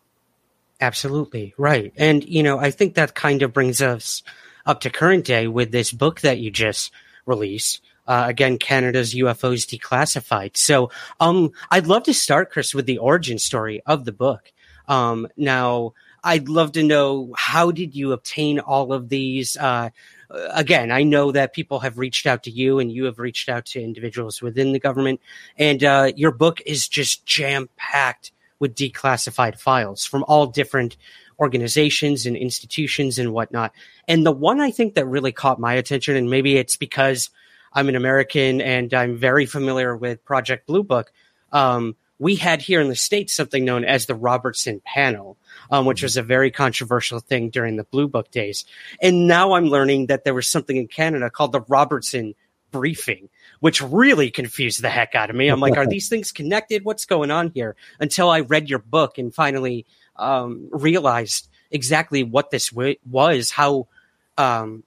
Absolutely 0.81 1.53
right, 1.57 1.93
and 1.97 2.23
you 2.23 2.43
know 2.43 2.57
I 2.57 2.71
think 2.71 2.95
that 2.95 3.15
kind 3.15 3.41
of 3.41 3.53
brings 3.53 3.81
us 3.81 4.23
up 4.65 4.81
to 4.81 4.89
current 4.89 5.25
day 5.25 5.47
with 5.47 5.71
this 5.71 5.91
book 5.91 6.21
that 6.21 6.39
you 6.39 6.51
just 6.51 6.91
released. 7.25 7.81
Uh, 8.05 8.25
again, 8.27 8.57
Canada's 8.57 9.13
UFOs 9.13 9.65
Declassified. 9.65 10.57
So, 10.57 10.91
um, 11.21 11.53
I'd 11.71 11.87
love 11.87 12.03
to 12.03 12.13
start, 12.13 12.51
Chris, 12.51 12.75
with 12.75 12.85
the 12.85 12.97
origin 12.97 13.39
story 13.39 13.81
of 13.85 14.03
the 14.03 14.11
book. 14.11 14.51
Um, 14.87 15.27
now, 15.37 15.93
I'd 16.23 16.49
love 16.49 16.73
to 16.73 16.83
know 16.83 17.33
how 17.37 17.71
did 17.71 17.95
you 17.95 18.11
obtain 18.13 18.59
all 18.59 18.93
of 18.93 19.09
these? 19.09 19.57
Uh, 19.57 19.89
again, 20.29 20.91
I 20.91 21.03
know 21.03 21.31
that 21.31 21.53
people 21.53 21.79
have 21.81 21.97
reached 21.97 22.25
out 22.25 22.43
to 22.43 22.51
you 22.51 22.79
and 22.79 22.91
you 22.91 23.05
have 23.05 23.19
reached 23.19 23.49
out 23.49 23.65
to 23.67 23.81
individuals 23.81 24.41
within 24.41 24.71
the 24.71 24.79
government, 24.79 25.19
and 25.57 25.83
uh, 25.83 26.11
your 26.15 26.31
book 26.31 26.61
is 26.65 26.87
just 26.87 27.25
jam 27.25 27.69
packed 27.77 28.31
with 28.59 28.75
declassified 28.75 29.59
files 29.59 30.05
from 30.05 30.23
all 30.27 30.47
different 30.47 30.95
organizations 31.39 32.25
and 32.25 32.37
institutions 32.37 33.19
and 33.19 33.33
whatnot. 33.33 33.73
And 34.07 34.25
the 34.25 34.31
one 34.31 34.61
I 34.61 34.71
think 34.71 34.95
that 34.95 35.05
really 35.05 35.31
caught 35.31 35.59
my 35.59 35.73
attention, 35.73 36.15
and 36.15 36.29
maybe 36.29 36.57
it's 36.57 36.77
because 36.77 37.29
I'm 37.73 37.89
an 37.89 37.95
American 37.95 38.61
and 38.61 38.93
I'm 38.93 39.17
very 39.17 39.45
familiar 39.45 39.97
with 39.97 40.23
Project 40.23 40.67
Blue 40.67 40.83
Book. 40.83 41.11
Um, 41.51 41.95
we 42.23 42.35
had 42.37 42.61
here 42.61 42.79
in 42.79 42.87
the 42.87 42.95
States 42.95 43.33
something 43.33 43.65
known 43.65 43.83
as 43.83 44.05
the 44.05 44.15
Robertson 44.15 44.81
Panel, 44.85 45.37
um, 45.69 45.85
which 45.85 46.01
was 46.01 46.15
a 46.15 46.23
very 46.23 46.51
controversial 46.51 47.19
thing 47.19 47.49
during 47.49 47.75
the 47.75 47.83
Blue 47.83 48.07
Book 48.07 48.31
days. 48.31 48.63
And 49.01 49.27
now 49.27 49.53
I'm 49.53 49.65
learning 49.65 50.07
that 50.07 50.23
there 50.23 50.33
was 50.33 50.47
something 50.47 50.77
in 50.77 50.87
Canada 50.87 51.29
called 51.29 51.51
the 51.51 51.65
Robertson 51.67 52.33
Briefing, 52.71 53.27
which 53.59 53.81
really 53.81 54.31
confused 54.31 54.81
the 54.81 54.89
heck 54.89 55.15
out 55.15 55.29
of 55.29 55.35
me. 55.35 55.49
I'm 55.49 55.59
like, 55.59 55.75
are 55.75 55.85
these 55.89 56.07
things 56.07 56.31
connected? 56.31 56.85
What's 56.85 57.05
going 57.05 57.29
on 57.29 57.51
here? 57.53 57.75
Until 57.99 58.29
I 58.29 58.39
read 58.39 58.69
your 58.69 58.79
book 58.79 59.17
and 59.17 59.35
finally 59.35 59.85
um, 60.15 60.69
realized 60.71 61.49
exactly 61.71 62.23
what 62.23 62.51
this 62.51 62.69
w- 62.69 62.95
was, 63.05 63.51
how 63.51 63.89
um, 64.37 64.85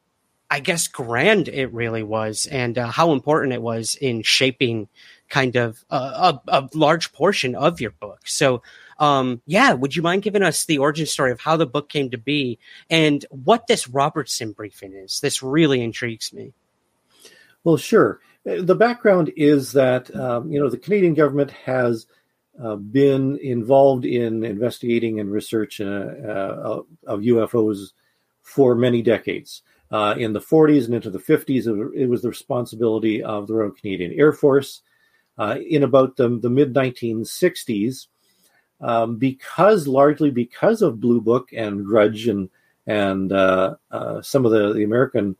I 0.50 0.60
guess 0.60 0.88
grand 0.88 1.48
it 1.48 1.72
really 1.72 2.02
was, 2.02 2.46
and 2.46 2.78
uh, 2.78 2.86
how 2.86 3.12
important 3.12 3.52
it 3.52 3.62
was 3.62 3.94
in 3.94 4.22
shaping 4.22 4.88
kind 5.28 5.56
of 5.56 5.84
a, 5.90 6.38
a, 6.48 6.68
large 6.74 7.12
portion 7.12 7.54
of 7.54 7.80
your 7.80 7.90
book. 7.90 8.20
So, 8.24 8.62
um, 8.98 9.42
yeah, 9.46 9.72
would 9.72 9.96
you 9.96 10.02
mind 10.02 10.22
giving 10.22 10.42
us 10.42 10.64
the 10.64 10.78
origin 10.78 11.06
story 11.06 11.32
of 11.32 11.40
how 11.40 11.56
the 11.56 11.66
book 11.66 11.88
came 11.88 12.10
to 12.10 12.18
be 12.18 12.58
and 12.88 13.24
what 13.30 13.66
this 13.66 13.88
Robertson 13.88 14.52
briefing 14.52 14.92
is? 14.92 15.20
This 15.20 15.42
really 15.42 15.82
intrigues 15.82 16.32
me. 16.32 16.52
Well, 17.64 17.76
sure. 17.76 18.20
The 18.44 18.76
background 18.76 19.32
is 19.36 19.72
that 19.72 20.14
um, 20.14 20.52
you 20.52 20.60
know 20.60 20.70
the 20.70 20.78
Canadian 20.78 21.14
government 21.14 21.50
has 21.50 22.06
uh, 22.62 22.76
been 22.76 23.38
involved 23.38 24.04
in 24.04 24.44
investigating 24.44 25.18
and 25.18 25.32
research 25.32 25.80
uh, 25.80 25.84
uh, 25.84 26.82
of 27.06 27.20
UFOs 27.20 27.92
for 28.42 28.76
many 28.76 29.02
decades. 29.02 29.62
Uh, 29.90 30.14
in 30.18 30.32
the 30.32 30.40
40s 30.40 30.86
and 30.86 30.94
into 30.94 31.10
the 31.10 31.18
50s, 31.18 31.66
it 31.94 32.06
was 32.06 32.22
the 32.22 32.28
responsibility 32.28 33.22
of 33.22 33.46
the 33.46 33.54
Royal 33.54 33.70
Canadian 33.70 34.12
Air 34.12 34.32
Force. 34.32 34.82
Uh, 35.38 35.58
in 35.68 35.82
about 35.82 36.16
the, 36.16 36.28
the 36.28 36.48
mid 36.48 36.72
1960s, 36.72 38.06
um, 38.80 39.16
because 39.16 39.86
largely 39.86 40.30
because 40.30 40.80
of 40.82 41.00
Blue 41.00 41.20
Book 41.20 41.50
and 41.52 41.84
Grudge 41.84 42.26
and 42.28 42.48
and 42.86 43.32
uh, 43.32 43.74
some 44.22 44.46
of 44.46 44.52
the, 44.52 44.72
the 44.72 44.84
American 44.84 45.36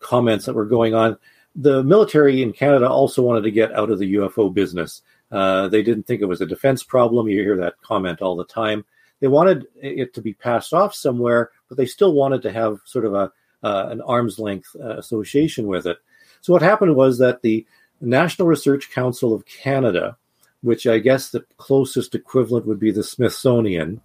comments 0.00 0.46
that 0.46 0.54
were 0.54 0.64
going 0.64 0.94
on, 0.94 1.18
the 1.54 1.82
military 1.82 2.42
in 2.42 2.52
Canada 2.52 2.88
also 2.88 3.22
wanted 3.22 3.42
to 3.42 3.50
get 3.50 3.74
out 3.74 3.90
of 3.90 3.98
the 3.98 4.14
UFO 4.14 4.52
business. 4.52 5.02
Uh, 5.30 5.68
they 5.68 5.82
didn't 5.82 6.04
think 6.06 6.22
it 6.22 6.26
was 6.26 6.40
a 6.40 6.46
defense 6.46 6.82
problem. 6.82 7.28
You 7.28 7.42
hear 7.42 7.56
that 7.58 7.80
comment 7.82 8.22
all 8.22 8.36
the 8.36 8.44
time. 8.44 8.84
They 9.20 9.28
wanted 9.28 9.66
it 9.76 10.14
to 10.14 10.22
be 10.22 10.32
passed 10.32 10.72
off 10.72 10.94
somewhere, 10.94 11.50
but 11.68 11.76
they 11.76 11.86
still 11.86 12.14
wanted 12.14 12.42
to 12.42 12.52
have 12.52 12.78
sort 12.84 13.04
of 13.04 13.14
a 13.14 13.32
uh, 13.60 13.88
an 13.90 14.00
arm's 14.02 14.38
length 14.38 14.68
uh, 14.80 14.96
association 14.98 15.66
with 15.66 15.84
it. 15.86 15.98
So 16.42 16.52
what 16.52 16.62
happened 16.62 16.94
was 16.94 17.18
that 17.18 17.42
the 17.42 17.66
National 18.00 18.48
Research 18.48 18.90
Council 18.90 19.34
of 19.34 19.46
Canada, 19.46 20.16
which 20.62 20.86
I 20.86 20.98
guess 20.98 21.30
the 21.30 21.44
closest 21.56 22.14
equivalent 22.14 22.66
would 22.66 22.78
be 22.78 22.90
the 22.90 23.02
Smithsonian, 23.02 24.00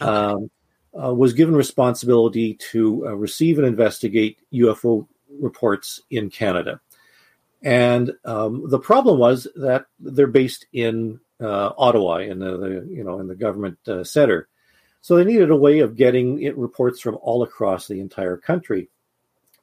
okay. 0.00 0.10
um, 0.10 0.50
uh, 0.98 1.12
was 1.12 1.32
given 1.32 1.54
responsibility 1.54 2.54
to 2.54 3.06
uh, 3.06 3.14
receive 3.14 3.58
and 3.58 3.66
investigate 3.66 4.38
UFO 4.52 5.06
reports 5.40 6.00
in 6.10 6.30
Canada. 6.30 6.80
And 7.62 8.12
um, 8.24 8.68
the 8.68 8.78
problem 8.78 9.18
was 9.18 9.48
that 9.56 9.86
they're 9.98 10.26
based 10.26 10.66
in 10.72 11.20
uh, 11.40 11.72
Ottawa, 11.76 12.18
in 12.18 12.38
the, 12.38 12.56
the, 12.56 12.88
you 12.90 13.02
know 13.02 13.18
in 13.20 13.26
the 13.26 13.34
government 13.34 13.78
uh, 13.88 14.04
center, 14.04 14.48
so 15.00 15.16
they 15.16 15.24
needed 15.24 15.50
a 15.50 15.56
way 15.56 15.80
of 15.80 15.96
getting 15.96 16.42
it 16.42 16.56
reports 16.56 17.00
from 17.00 17.18
all 17.20 17.42
across 17.42 17.88
the 17.88 18.00
entire 18.00 18.36
country. 18.36 18.88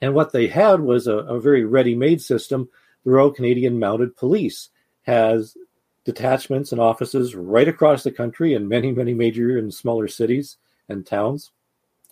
And 0.01 0.13
what 0.13 0.32
they 0.32 0.48
had 0.48 0.82
was 0.82 1.08
a, 1.08 1.18
a 1.18 1.39
very 1.39 1.63
ready-made 1.63 2.22
system. 2.22 2.70
The 3.03 3.12
Royal 3.12 3.31
Canadian 3.31 3.79
Mounted 3.79 4.15
Police 4.15 4.70
has 5.03 5.58
detachments 6.05 6.72
and 6.72 6.81
offices 6.81 7.36
right 7.36 7.67
across 7.67 8.03
the 8.03 8.12
country 8.12 8.53
in 8.53 8.67
many, 8.67 8.91
many 8.91 9.13
major 9.13 9.58
and 9.58 9.74
smaller 9.74 10.08
cities 10.08 10.58
and 10.89 11.05
towns. 11.05 11.51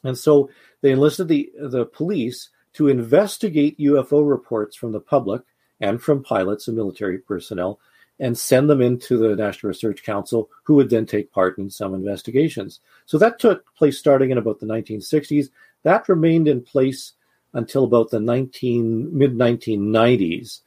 And 0.04 0.18
so 0.18 0.50
they 0.82 0.92
enlisted 0.92 1.28
the, 1.28 1.52
the 1.60 1.86
police 1.86 2.50
to 2.74 2.88
investigate 2.88 3.80
UFO 3.80 4.28
reports 4.28 4.76
from 4.76 4.92
the 4.92 5.00
public 5.00 5.42
and 5.80 6.02
from 6.02 6.24
pilots 6.24 6.68
and 6.68 6.78
military 6.78 7.18
personnel 7.18 7.80
and 8.20 8.38
send 8.38 8.70
them 8.70 8.82
into 8.82 9.18
the 9.18 9.36
National 9.36 9.70
Research 9.70 10.04
Council, 10.04 10.50
who 10.64 10.76
would 10.76 10.90
then 10.90 11.06
take 11.06 11.32
part 11.32 11.58
in 11.58 11.70
some 11.70 11.94
investigations. 11.94 12.82
So 13.06 13.18
that 13.18 13.40
took 13.40 13.74
place 13.76 13.98
starting 13.98 14.32
in 14.32 14.38
about 14.38 14.60
the 14.60 14.66
1960s. 14.66 15.50
That 15.84 16.10
remained 16.10 16.48
in 16.48 16.62
place 16.62 17.14
until 17.54 17.86
about 17.86 18.10
the 18.10 18.20
19 18.20 19.18
mid 19.18 19.36
1990s. 19.36 20.62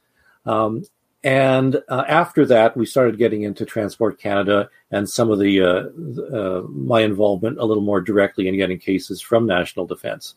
Um, 0.45 0.83
and 1.23 1.81
uh, 1.87 2.03
after 2.07 2.45
that, 2.47 2.75
we 2.75 2.85
started 2.85 3.17
getting 3.17 3.43
into 3.43 3.65
Transport 3.65 4.19
Canada 4.19 4.69
and 4.91 5.09
some 5.09 5.31
of 5.31 5.39
the 5.39 5.61
uh, 5.61 6.35
uh, 6.35 6.61
my 6.67 7.01
involvement 7.01 7.59
a 7.59 7.65
little 7.65 7.83
more 7.83 8.01
directly 8.01 8.47
in 8.47 8.57
getting 8.57 8.77
cases 8.77 9.21
from 9.21 9.45
National 9.45 9.85
Defense. 9.85 10.35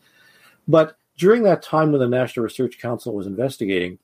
But 0.67 0.97
during 1.17 1.43
that 1.43 1.61
time 1.61 1.91
when 1.91 1.99
the 1.99 2.07
National 2.07 2.45
Research 2.45 2.79
Council 2.79 3.13
was 3.13 3.27
investigating, 3.27 3.99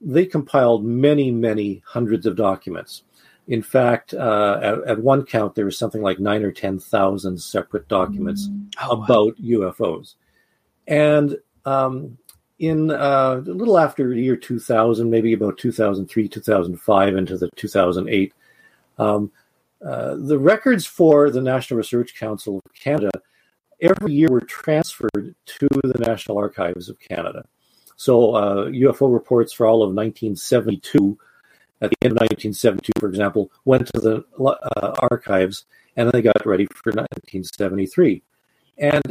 they 0.00 0.26
compiled 0.26 0.84
many, 0.84 1.30
many 1.30 1.82
hundreds 1.86 2.26
of 2.26 2.36
documents. 2.36 3.04
In 3.46 3.62
fact, 3.62 4.12
uh, 4.12 4.58
at, 4.62 4.78
at, 4.86 4.98
one 4.98 5.24
count, 5.24 5.54
there 5.54 5.64
was 5.64 5.78
something 5.78 6.02
like 6.02 6.18
nine 6.18 6.42
or 6.42 6.52
10,000 6.52 7.38
separate 7.38 7.88
documents 7.88 8.48
oh, 8.82 9.02
about 9.02 9.34
wow. 9.40 9.72
UFOs. 9.72 10.14
And 10.86 11.38
um, 11.64 12.18
in 12.58 12.90
uh, 12.90 13.42
a 13.46 13.52
little 13.52 13.78
after 13.78 14.08
the 14.08 14.20
year 14.20 14.36
2000, 14.36 15.10
maybe 15.10 15.32
about 15.32 15.58
2003, 15.58 16.28
2005, 16.28 17.16
into 17.16 17.38
the 17.38 17.50
2008, 17.56 18.32
um, 18.98 19.30
uh, 19.84 20.16
the 20.16 20.38
records 20.38 20.84
for 20.84 21.30
the 21.30 21.40
National 21.40 21.78
Research 21.78 22.16
Council 22.18 22.60
of 22.64 22.74
Canada 22.74 23.10
every 23.80 24.12
year 24.12 24.28
were 24.28 24.40
transferred 24.40 25.34
to 25.46 25.68
the 25.84 26.04
National 26.04 26.38
Archives 26.38 26.88
of 26.88 26.98
Canada. 26.98 27.44
So 27.96 28.34
uh, 28.34 28.66
UFO 28.66 29.12
reports 29.12 29.52
for 29.52 29.66
all 29.66 29.82
of 29.82 29.94
1972, 29.94 31.18
at 31.80 31.90
the 31.90 31.96
end 32.02 32.12
of 32.12 32.20
1972, 32.20 32.92
for 32.98 33.08
example, 33.08 33.52
went 33.64 33.86
to 33.88 34.00
the 34.00 34.24
uh, 34.44 34.94
archives 35.10 35.64
and 35.96 36.10
they 36.10 36.22
got 36.22 36.46
ready 36.46 36.66
for 36.66 36.90
1973. 36.90 38.22
And 38.78 39.02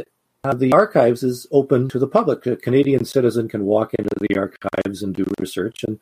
uh, 0.44 0.54
the 0.54 0.72
archives 0.72 1.22
is 1.22 1.46
open 1.50 1.88
to 1.88 1.98
the 1.98 2.06
public. 2.06 2.46
A 2.46 2.56
Canadian 2.56 3.04
citizen 3.04 3.48
can 3.48 3.64
walk 3.64 3.94
into 3.94 4.10
the 4.20 4.38
archives 4.38 5.02
and 5.02 5.14
do 5.14 5.26
research. 5.40 5.84
And 5.84 5.98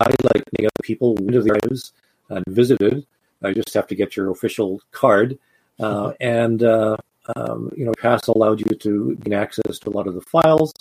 I, 0.00 0.10
like 0.34 0.44
many 0.58 0.66
other 0.66 0.82
people, 0.82 1.14
went 1.14 1.32
to 1.32 1.42
the 1.42 1.52
archives 1.52 1.92
and 2.28 2.44
visited. 2.48 3.06
I 3.42 3.52
just 3.52 3.72
have 3.74 3.86
to 3.88 3.94
get 3.94 4.16
your 4.16 4.30
official 4.30 4.80
card. 4.90 5.38
Uh, 5.78 6.12
and, 6.20 6.62
uh, 6.62 6.96
um, 7.36 7.70
you 7.76 7.84
know, 7.84 7.92
PASS 7.98 8.28
allowed 8.28 8.60
you 8.60 8.76
to 8.76 9.16
gain 9.16 9.32
access 9.32 9.78
to 9.78 9.90
a 9.90 9.92
lot 9.92 10.06
of 10.06 10.14
the 10.14 10.20
files. 10.20 10.72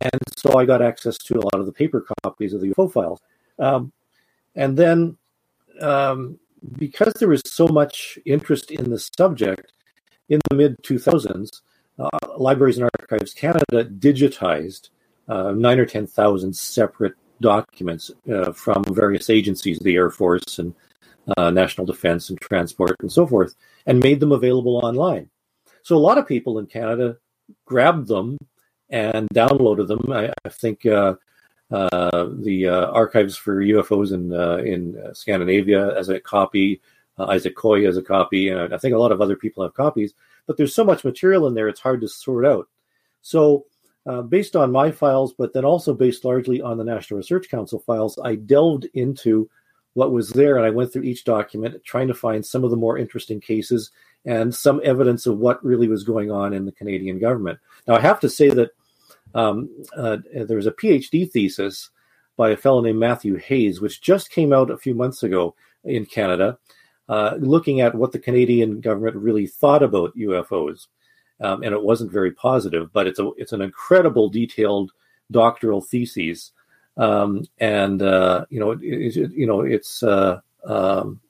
And 0.00 0.20
so 0.36 0.58
I 0.58 0.66
got 0.66 0.82
access 0.82 1.16
to 1.18 1.38
a 1.38 1.44
lot 1.44 1.58
of 1.58 1.66
the 1.66 1.72
paper 1.72 2.04
copies 2.22 2.52
of 2.52 2.60
the 2.60 2.68
UFO 2.74 2.92
files. 2.92 3.20
Um, 3.58 3.92
and 4.54 4.76
then, 4.76 5.16
um, 5.80 6.38
because 6.78 7.12
there 7.14 7.28
was 7.28 7.42
so 7.46 7.66
much 7.66 8.18
interest 8.24 8.70
in 8.70 8.90
the 8.90 8.98
subject, 8.98 9.72
in 10.28 10.40
the 10.48 10.56
mid 10.56 10.82
2000s, 10.82 11.48
uh, 11.48 11.48
Libraries 12.36 12.78
and 12.78 12.90
Archives 13.00 13.34
Canada 13.34 13.84
digitized 13.84 14.90
uh, 15.28 15.52
nine 15.52 15.78
or 15.78 15.86
10,000 15.86 16.54
separate 16.54 17.14
documents 17.40 18.10
uh, 18.32 18.52
from 18.52 18.84
various 18.90 19.30
agencies, 19.30 19.78
the 19.78 19.96
Air 19.96 20.10
Force 20.10 20.58
and 20.58 20.74
uh, 21.36 21.50
National 21.50 21.86
Defense 21.86 22.30
and 22.30 22.40
Transport 22.40 22.96
and 23.00 23.10
so 23.10 23.26
forth, 23.26 23.54
and 23.86 24.00
made 24.00 24.20
them 24.20 24.32
available 24.32 24.78
online. 24.78 25.28
So 25.82 25.96
a 25.96 25.98
lot 25.98 26.18
of 26.18 26.26
people 26.26 26.58
in 26.58 26.66
Canada 26.66 27.18
grabbed 27.64 28.08
them 28.08 28.38
and 28.90 29.28
downloaded 29.34 29.88
them. 29.88 30.12
I, 30.12 30.32
I 30.44 30.48
think 30.48 30.86
uh, 30.86 31.14
uh, 31.70 32.28
the 32.38 32.68
uh, 32.68 32.86
archives 32.90 33.36
for 33.36 33.56
UFOs 33.56 34.12
in 34.12 34.32
uh, 34.32 34.56
in 34.58 34.96
Scandinavia 35.14 35.96
as 35.98 36.08
a 36.08 36.20
copy, 36.20 36.80
uh, 37.18 37.26
Isaac 37.26 37.56
Koi 37.56 37.84
has 37.84 37.96
a 37.96 38.02
copy, 38.02 38.48
and 38.48 38.74
I 38.74 38.78
think 38.78 38.94
a 38.94 38.98
lot 38.98 39.12
of 39.12 39.20
other 39.20 39.36
people 39.36 39.62
have 39.62 39.74
copies. 39.74 40.14
But 40.46 40.56
there's 40.56 40.74
so 40.74 40.84
much 40.84 41.04
material 41.04 41.46
in 41.46 41.54
there; 41.54 41.68
it's 41.68 41.80
hard 41.80 42.00
to 42.02 42.08
sort 42.08 42.46
out. 42.46 42.68
So. 43.22 43.66
Uh, 44.06 44.20
based 44.20 44.54
on 44.54 44.70
my 44.70 44.90
files, 44.90 45.32
but 45.32 45.54
then 45.54 45.64
also 45.64 45.94
based 45.94 46.26
largely 46.26 46.60
on 46.60 46.76
the 46.76 46.84
National 46.84 47.16
Research 47.16 47.48
Council 47.48 47.78
files, 47.78 48.18
I 48.22 48.34
delved 48.34 48.86
into 48.92 49.48
what 49.94 50.12
was 50.12 50.28
there 50.30 50.56
and 50.56 50.66
I 50.66 50.70
went 50.70 50.92
through 50.92 51.04
each 51.04 51.24
document 51.24 51.82
trying 51.84 52.08
to 52.08 52.14
find 52.14 52.44
some 52.44 52.64
of 52.64 52.70
the 52.70 52.76
more 52.76 52.98
interesting 52.98 53.40
cases 53.40 53.90
and 54.24 54.54
some 54.54 54.80
evidence 54.84 55.26
of 55.26 55.38
what 55.38 55.64
really 55.64 55.88
was 55.88 56.04
going 56.04 56.30
on 56.30 56.52
in 56.52 56.66
the 56.66 56.72
Canadian 56.72 57.18
government. 57.18 57.58
Now, 57.86 57.94
I 57.94 58.00
have 58.00 58.20
to 58.20 58.28
say 58.28 58.48
that 58.50 58.70
um, 59.34 59.68
uh, 59.96 60.18
there 60.34 60.56
was 60.56 60.66
a 60.66 60.72
PhD 60.72 61.30
thesis 61.30 61.90
by 62.36 62.50
a 62.50 62.56
fellow 62.56 62.80
named 62.80 62.98
Matthew 62.98 63.36
Hayes, 63.36 63.80
which 63.80 64.02
just 64.02 64.30
came 64.30 64.52
out 64.52 64.70
a 64.70 64.78
few 64.78 64.94
months 64.94 65.22
ago 65.22 65.54
in 65.84 66.06
Canada, 66.06 66.58
uh, 67.08 67.36
looking 67.38 67.80
at 67.80 67.94
what 67.94 68.12
the 68.12 68.18
Canadian 68.18 68.80
government 68.80 69.16
really 69.16 69.46
thought 69.46 69.82
about 69.82 70.16
UFOs. 70.16 70.86
Um, 71.40 71.62
and 71.62 71.74
it 71.74 71.82
wasn't 71.82 72.12
very 72.12 72.30
positive, 72.30 72.92
but 72.92 73.06
it's 73.08 73.18
a 73.18 73.30
it's 73.36 73.52
an 73.52 73.60
incredible 73.60 74.28
detailed 74.28 74.92
doctoral 75.32 75.80
thesis, 75.80 76.52
um, 76.96 77.44
and 77.58 78.00
uh, 78.02 78.46
you 78.50 78.60
know 78.60 78.70
it, 78.70 78.80
it, 78.82 79.32
you 79.32 79.44
know 79.44 79.62
it's 79.62 80.04
uh, 80.04 80.40
um, 80.64 81.20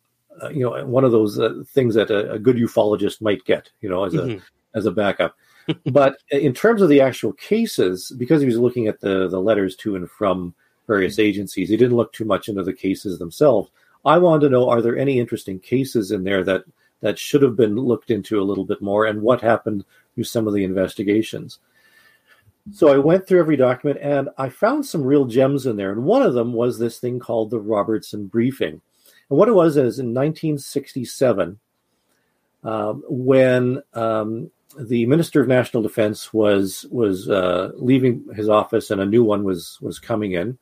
uh, 0.43 0.51
you 0.51 0.61
know 0.61 0.85
one 0.85 1.05
of 1.05 1.13
those 1.13 1.41
uh, 1.41 1.63
things 1.69 1.95
that 1.95 2.11
a, 2.11 2.33
a, 2.33 2.39
good 2.39 2.57
ufologist 2.57 3.23
might 3.23 3.47
get, 3.47 3.71
you 3.81 3.89
know, 3.89 4.05
as 4.05 4.13
mm-hmm. 4.13 4.39
a 4.39 4.79
as 4.79 4.85
a 4.85 4.91
backup 4.91 5.35
but 5.87 6.19
in 6.31 6.53
terms 6.53 6.83
of 6.83 6.89
the 6.89 7.01
actual 7.01 7.33
cases, 7.33 8.13
because 8.17 8.41
he 8.41 8.47
was 8.47 8.59
looking 8.59 8.87
at 8.87 9.01
the, 9.01 9.29
the 9.29 9.41
letters 9.41 9.77
to 9.77 9.97
and 9.97 10.11
from 10.11 10.55
various 10.87 11.19
agencies, 11.19 11.69
he 11.69 11.77
didn't 11.77 11.97
look 11.97 12.13
too 12.13 12.25
much 12.25 12.49
into 12.49 12.63
the 12.63 12.73
cases 12.73 13.19
themselves. 13.19 13.71
I 14.05 14.19
wanted 14.19 14.47
to 14.47 14.51
know 14.51 14.69
are 14.69 14.83
there 14.83 14.97
any 14.97 15.19
interesting 15.19 15.59
cases 15.59 16.11
in 16.11 16.25
there 16.25 16.45
that, 16.45 16.65
that 17.01 17.19
should 17.19 17.43
have 17.43 17.57
been 17.57 17.77
looked 17.77 18.11
into 18.11 18.41
a 18.41 18.45
little 18.45 18.65
bit 18.65 18.83
more 18.83 19.07
and 19.07 19.23
what 19.23 19.41
happened 19.41 19.85
through 20.15 20.25
some 20.25 20.47
of 20.47 20.55
the 20.55 20.65
investigations? 20.65 21.59
So 22.73 22.89
I 22.89 22.99
went 22.99 23.27
through 23.27 23.41
every 23.41 23.57
document 23.57 24.01
and 24.03 24.31
I 24.39 24.49
found 24.49 24.87
some 24.87 25.03
real 25.03 25.27
gems 25.27 25.67
in 25.67 25.77
there. 25.77 25.93
And 25.93 26.05
one 26.05 26.23
of 26.23 26.35
them 26.35 26.53
was 26.53 26.79
this 26.79 26.99
thing 26.99 27.19
called 27.19 27.51
the 27.51 27.61
Robertson 27.61 28.27
Briefing. 28.27 28.81
And 29.29 29.39
what 29.39 29.49
it 29.49 29.53
was 29.53 29.77
is 29.77 29.99
in 29.99 30.15
1967, 30.15 31.59
um, 32.63 33.03
when 33.09 33.83
um, 33.93 34.51
the 34.79 35.07
Minister 35.07 35.41
of 35.41 35.49
National 35.49 35.83
Defense 35.83 36.33
was 36.33 36.87
was 36.91 37.29
uh, 37.29 37.73
leaving 37.75 38.25
his 38.35 38.49
office, 38.49 38.91
and 38.91 39.01
a 39.01 39.07
new 39.07 39.23
one 39.23 39.45
was 39.45 39.79
was 39.81 39.99
coming 39.99 40.33
in. 40.33 40.59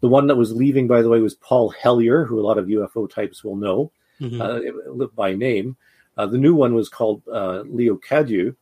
The 0.00 0.08
one 0.08 0.26
that 0.26 0.36
was 0.36 0.52
leaving, 0.52 0.86
by 0.86 1.02
the 1.02 1.08
way, 1.08 1.20
was 1.20 1.34
Paul 1.34 1.70
Hellyer, 1.70 2.24
who 2.24 2.38
a 2.38 2.46
lot 2.46 2.58
of 2.58 2.66
UFO 2.66 3.08
types 3.08 3.42
will 3.42 3.56
know 3.56 3.92
mm-hmm. 4.20 4.40
uh, 5.02 5.06
by 5.14 5.34
name. 5.34 5.76
Uh, 6.16 6.26
the 6.26 6.38
new 6.38 6.54
one 6.54 6.74
was 6.74 6.88
called 6.88 7.22
uh, 7.32 7.62
Leo 7.66 7.96
Cadieux, 7.96 8.54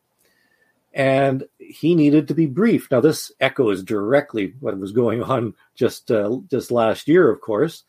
and 0.93 1.45
he 1.59 1.95
needed 1.95 2.29
to 2.29 2.35
be 2.35 2.47
briefed. 2.47 2.91
Now, 2.91 3.01
this 3.01 3.33
echoes 3.41 3.83
directly 3.83 4.55
what 4.61 4.79
was 4.79 4.93
going 4.93 5.23
on 5.35 5.55
just 5.75 6.11
uh, 6.11 6.39
just 6.51 6.71
last 6.71 7.09
year, 7.09 7.31
of 7.31 7.41
course. 7.41 7.85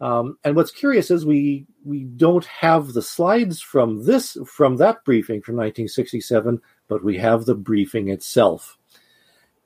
Um, 0.00 0.38
and 0.44 0.56
what's 0.56 0.70
curious 0.70 1.10
is 1.10 1.26
we 1.26 1.66
we 1.84 2.04
don't 2.04 2.44
have 2.46 2.92
the 2.92 3.02
slides 3.02 3.60
from 3.60 4.04
this 4.04 4.36
from 4.46 4.76
that 4.76 5.04
briefing 5.04 5.42
from 5.42 5.56
1967, 5.56 6.60
but 6.88 7.04
we 7.04 7.18
have 7.18 7.44
the 7.44 7.54
briefing 7.54 8.08
itself, 8.08 8.78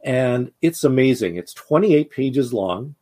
and 0.02 0.50
it's 0.60 0.82
amazing. 0.82 1.36
It's 1.36 1.54
28 1.54 2.10
pages 2.10 2.52
long, 2.52 2.96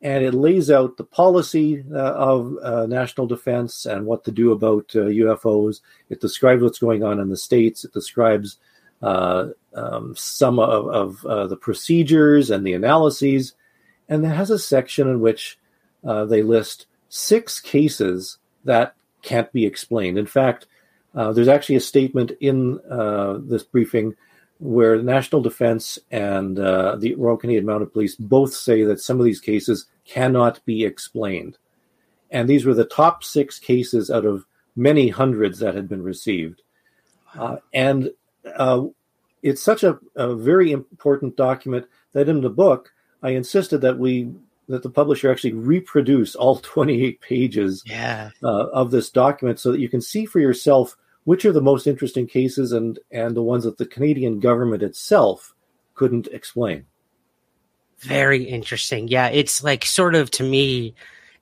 and 0.00 0.24
it 0.24 0.34
lays 0.34 0.70
out 0.70 0.96
the 0.96 1.04
policy 1.04 1.84
uh, 1.92 1.96
of 1.96 2.56
uh, 2.62 2.86
national 2.86 3.26
defense 3.26 3.84
and 3.84 4.06
what 4.06 4.24
to 4.24 4.30
do 4.30 4.52
about 4.52 4.90
uh, 4.94 5.00
UFOs. 5.00 5.80
It 6.08 6.20
describes 6.20 6.62
what's 6.62 6.78
going 6.78 7.02
on 7.02 7.18
in 7.18 7.28
the 7.28 7.36
states. 7.36 7.84
It 7.84 7.92
describes 7.92 8.58
uh, 9.02 9.48
um, 9.74 10.14
some 10.16 10.58
of, 10.60 10.86
of 10.86 11.26
uh, 11.26 11.46
the 11.48 11.56
procedures 11.56 12.50
and 12.50 12.66
the 12.66 12.74
analyses 12.74 13.54
and 14.08 14.24
it 14.24 14.28
has 14.28 14.50
a 14.50 14.58
section 14.58 15.08
in 15.08 15.20
which 15.20 15.58
uh, 16.04 16.24
they 16.24 16.42
list 16.42 16.86
six 17.08 17.60
cases 17.60 18.38
that 18.64 18.94
can't 19.22 19.52
be 19.52 19.66
explained. 19.66 20.16
In 20.16 20.26
fact, 20.26 20.66
there's 21.14 21.48
actually 21.48 21.74
a 21.74 21.80
statement 21.80 22.30
in 22.40 22.80
this 23.48 23.64
briefing 23.64 24.14
where 24.58 25.00
National 25.00 25.40
Defense 25.40 25.98
and 26.10 26.58
uh, 26.58 26.96
the 26.96 27.14
Royal 27.14 27.36
Canadian 27.36 27.66
Mounted 27.66 27.92
Police 27.92 28.16
both 28.16 28.52
say 28.52 28.82
that 28.82 29.00
some 29.00 29.18
of 29.18 29.24
these 29.24 29.40
cases 29.40 29.86
cannot 30.04 30.64
be 30.64 30.84
explained. 30.84 31.58
And 32.30 32.48
these 32.48 32.66
were 32.66 32.74
the 32.74 32.84
top 32.84 33.24
six 33.24 33.58
cases 33.58 34.10
out 34.10 34.24
of 34.24 34.44
many 34.74 35.08
hundreds 35.08 35.60
that 35.60 35.74
had 35.74 35.88
been 35.88 36.02
received. 36.02 36.62
Uh, 37.34 37.56
and 37.72 38.10
uh, 38.56 38.84
it's 39.42 39.62
such 39.62 39.84
a, 39.84 39.98
a, 40.16 40.34
very 40.34 40.72
important 40.72 41.36
document 41.36 41.86
that 42.12 42.28
in 42.28 42.40
the 42.40 42.50
book, 42.50 42.92
I 43.22 43.30
insisted 43.30 43.78
that 43.82 43.98
we 43.98 44.32
that 44.68 44.82
the 44.82 44.90
publisher 44.90 45.30
actually 45.30 45.54
reproduce 45.54 46.34
all 46.34 46.56
28 46.62 47.20
pages 47.20 47.82
yeah. 47.86 48.30
uh, 48.42 48.66
of 48.68 48.90
this 48.90 49.10
document 49.10 49.58
so 49.58 49.72
that 49.72 49.80
you 49.80 49.88
can 49.88 50.00
see 50.00 50.26
for 50.26 50.40
yourself 50.40 50.96
which 51.24 51.44
are 51.44 51.52
the 51.52 51.60
most 51.60 51.86
interesting 51.86 52.26
cases 52.26 52.72
and 52.72 52.98
and 53.10 53.36
the 53.36 53.42
ones 53.42 53.64
that 53.64 53.78
the 53.78 53.86
Canadian 53.86 54.40
government 54.40 54.82
itself 54.82 55.54
couldn't 55.94 56.28
explain. 56.28 56.86
Very 57.98 58.44
interesting. 58.44 59.08
Yeah, 59.08 59.28
it's 59.28 59.62
like 59.62 59.84
sort 59.84 60.14
of 60.14 60.30
to 60.32 60.44
me 60.44 60.94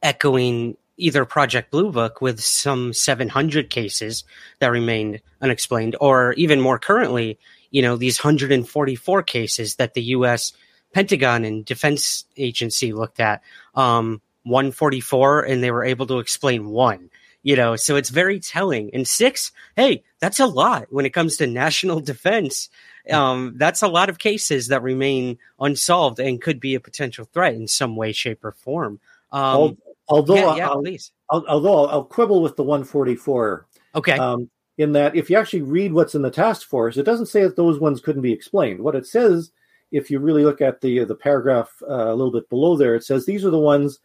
echoing 0.02 0.76
either 0.96 1.24
Project 1.24 1.70
Blue 1.70 1.92
Book 1.92 2.20
with 2.20 2.40
some 2.40 2.92
700 2.92 3.68
cases 3.68 4.24
that 4.60 4.68
remained 4.68 5.20
unexplained, 5.42 5.96
or 6.00 6.32
even 6.34 6.60
more 6.60 6.78
currently, 6.78 7.38
you 7.70 7.82
know, 7.82 7.96
these 7.96 8.22
144 8.22 9.22
cases 9.22 9.76
that 9.76 9.92
the 9.92 10.02
U.S. 10.02 10.52
Pentagon 10.94 11.44
and 11.44 11.64
Defense 11.64 12.24
Agency 12.38 12.92
looked 12.92 13.20
at. 13.20 13.42
Um, 13.74 14.22
144, 14.44 15.42
and 15.42 15.62
they 15.62 15.72
were 15.72 15.84
able 15.84 16.06
to 16.06 16.20
explain 16.20 16.68
one 16.68 17.10
you 17.46 17.54
know, 17.54 17.76
so 17.76 17.94
it's 17.94 18.10
very 18.10 18.40
telling. 18.40 18.90
And 18.92 19.06
six, 19.06 19.52
hey, 19.76 20.02
that's 20.18 20.40
a 20.40 20.46
lot 20.46 20.88
when 20.90 21.06
it 21.06 21.10
comes 21.10 21.36
to 21.36 21.46
national 21.46 22.00
defense. 22.12 22.68
Um, 23.08 23.54
that's 23.56 23.82
a 23.82 23.88
lot 23.88 24.08
of 24.08 24.18
cases 24.18 24.66
that 24.66 24.82
remain 24.82 25.38
unsolved 25.60 26.18
and 26.18 26.42
could 26.42 26.58
be 26.58 26.74
a 26.74 26.80
potential 26.80 27.24
threat 27.24 27.54
in 27.54 27.68
some 27.68 27.94
way, 27.94 28.10
shape, 28.10 28.44
or 28.44 28.50
form. 28.50 28.98
Um, 29.30 29.78
although, 30.08 30.34
yeah, 30.34 30.56
yeah, 30.56 30.68
I'll, 30.70 30.82
please. 30.82 31.12
although 31.30 31.84
I'll, 31.84 31.88
I'll, 31.88 32.04
quibble 32.04 32.42
with 32.42 32.56
the 32.56 32.64
144. 32.64 33.64
Okay. 33.94 34.18
Um, 34.18 34.50
in 34.76 34.90
that, 34.94 35.14
if 35.14 35.30
you 35.30 35.38
actually 35.38 35.62
read 35.62 35.92
what's 35.92 36.16
in 36.16 36.22
the 36.22 36.32
task 36.32 36.66
force, 36.66 36.96
it 36.96 37.04
doesn't 37.04 37.26
say 37.26 37.42
that 37.42 37.54
those 37.54 37.78
ones 37.78 38.00
couldn't 38.00 38.22
be 38.22 38.32
explained. 38.32 38.80
What 38.80 38.96
it 38.96 39.06
says, 39.06 39.52
if 39.92 40.10
you 40.10 40.18
really 40.18 40.42
look 40.42 40.60
at 40.60 40.80
the 40.80 41.04
the 41.04 41.14
paragraph 41.14 41.70
uh, 41.88 42.08
a 42.08 42.16
little 42.16 42.32
bit 42.32 42.50
below 42.50 42.76
there, 42.76 42.96
it 42.96 43.04
says 43.04 43.24
these 43.24 43.44
are 43.44 43.50
the 43.50 43.58
ones 43.58 44.00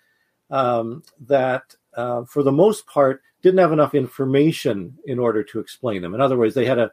um, 0.52 1.02
that, 1.22 1.64
uh, 1.96 2.24
for 2.26 2.44
the 2.44 2.52
most 2.52 2.86
part, 2.86 3.24
didn't 3.42 3.60
have 3.60 3.72
enough 3.72 3.96
information 3.96 4.98
in 5.06 5.20
order 5.20 5.44
to 5.44 5.60
explain 5.60 6.02
them. 6.02 6.14
In 6.14 6.22
other 6.22 6.38
words, 6.38 6.56
they 6.56 6.66
had 6.66 6.80
a 6.80 6.92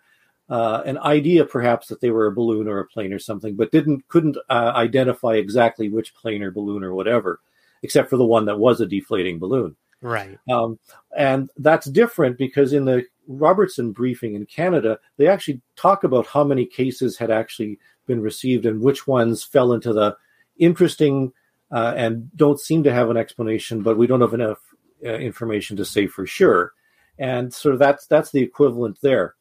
uh, 0.51 0.83
an 0.87 0.97
idea 0.99 1.45
perhaps 1.45 1.89
that 1.89 2.01
they 2.01 2.11
were 2.11 2.27
a 2.27 2.33
balloon 2.33 2.69
or 2.69 2.79
a 2.79 2.87
plane 2.87 3.13
or 3.13 3.19
something, 3.19 3.55
but 3.55 3.71
didn't 3.71 4.07
couldn't 4.09 4.37
uh, 4.49 4.73
identify 4.75 5.35
exactly 5.35 5.89
which 5.89 6.15
plane 6.15 6.43
or 6.43 6.51
balloon 6.51 6.83
or 6.83 6.95
whatever, 6.95 7.41
except 7.83 8.09
for 8.09 8.17
the 8.17 8.25
one 8.25 8.47
that 8.47 8.59
was 8.59 8.81
a 8.81 8.87
deflating 8.87 9.39
balloon. 9.39 9.77
Right. 10.01 10.39
Um, 10.51 10.79
and 11.17 11.51
that's 11.57 11.91
different 11.91 12.39
because 12.39 12.73
in 12.73 12.85
the 12.85 13.05
Robertson 13.27 13.93
briefing 13.93 14.35
in 14.35 14.47
Canada, 14.47 14.99
they 15.17 15.27
actually 15.27 15.61
talk 15.77 16.05
about 16.05 16.27
how 16.27 16.45
many 16.45 16.65
cases 16.65 17.19
had 17.19 17.31
actually 17.31 17.79
been 18.07 18.23
received 18.23 18.65
and 18.65 18.81
which 18.81 19.07
ones 19.07 19.43
fell 19.43 19.73
into 19.73 19.93
the 19.93 20.17
interesting 20.57 21.33
uh, 21.71 21.93
and 21.97 22.35
don't 22.37 22.61
seem 22.61 22.83
to 22.85 22.93
have 22.93 23.11
an 23.11 23.17
explanation, 23.17 23.83
but 23.83 23.99
we 23.99 24.07
don't 24.07 24.23
have 24.23 24.35
enough 24.35 24.61
uh, 25.05 25.15
information 25.15 25.77
to 25.77 25.85
say 25.85 26.07
for 26.07 26.27
sure. 26.27 26.73
And 27.19 27.53
so 27.53 27.77
that's 27.77 28.07
that's 28.07 28.31
the 28.31 28.43
equivalent 28.43 28.99
there. 29.03 29.35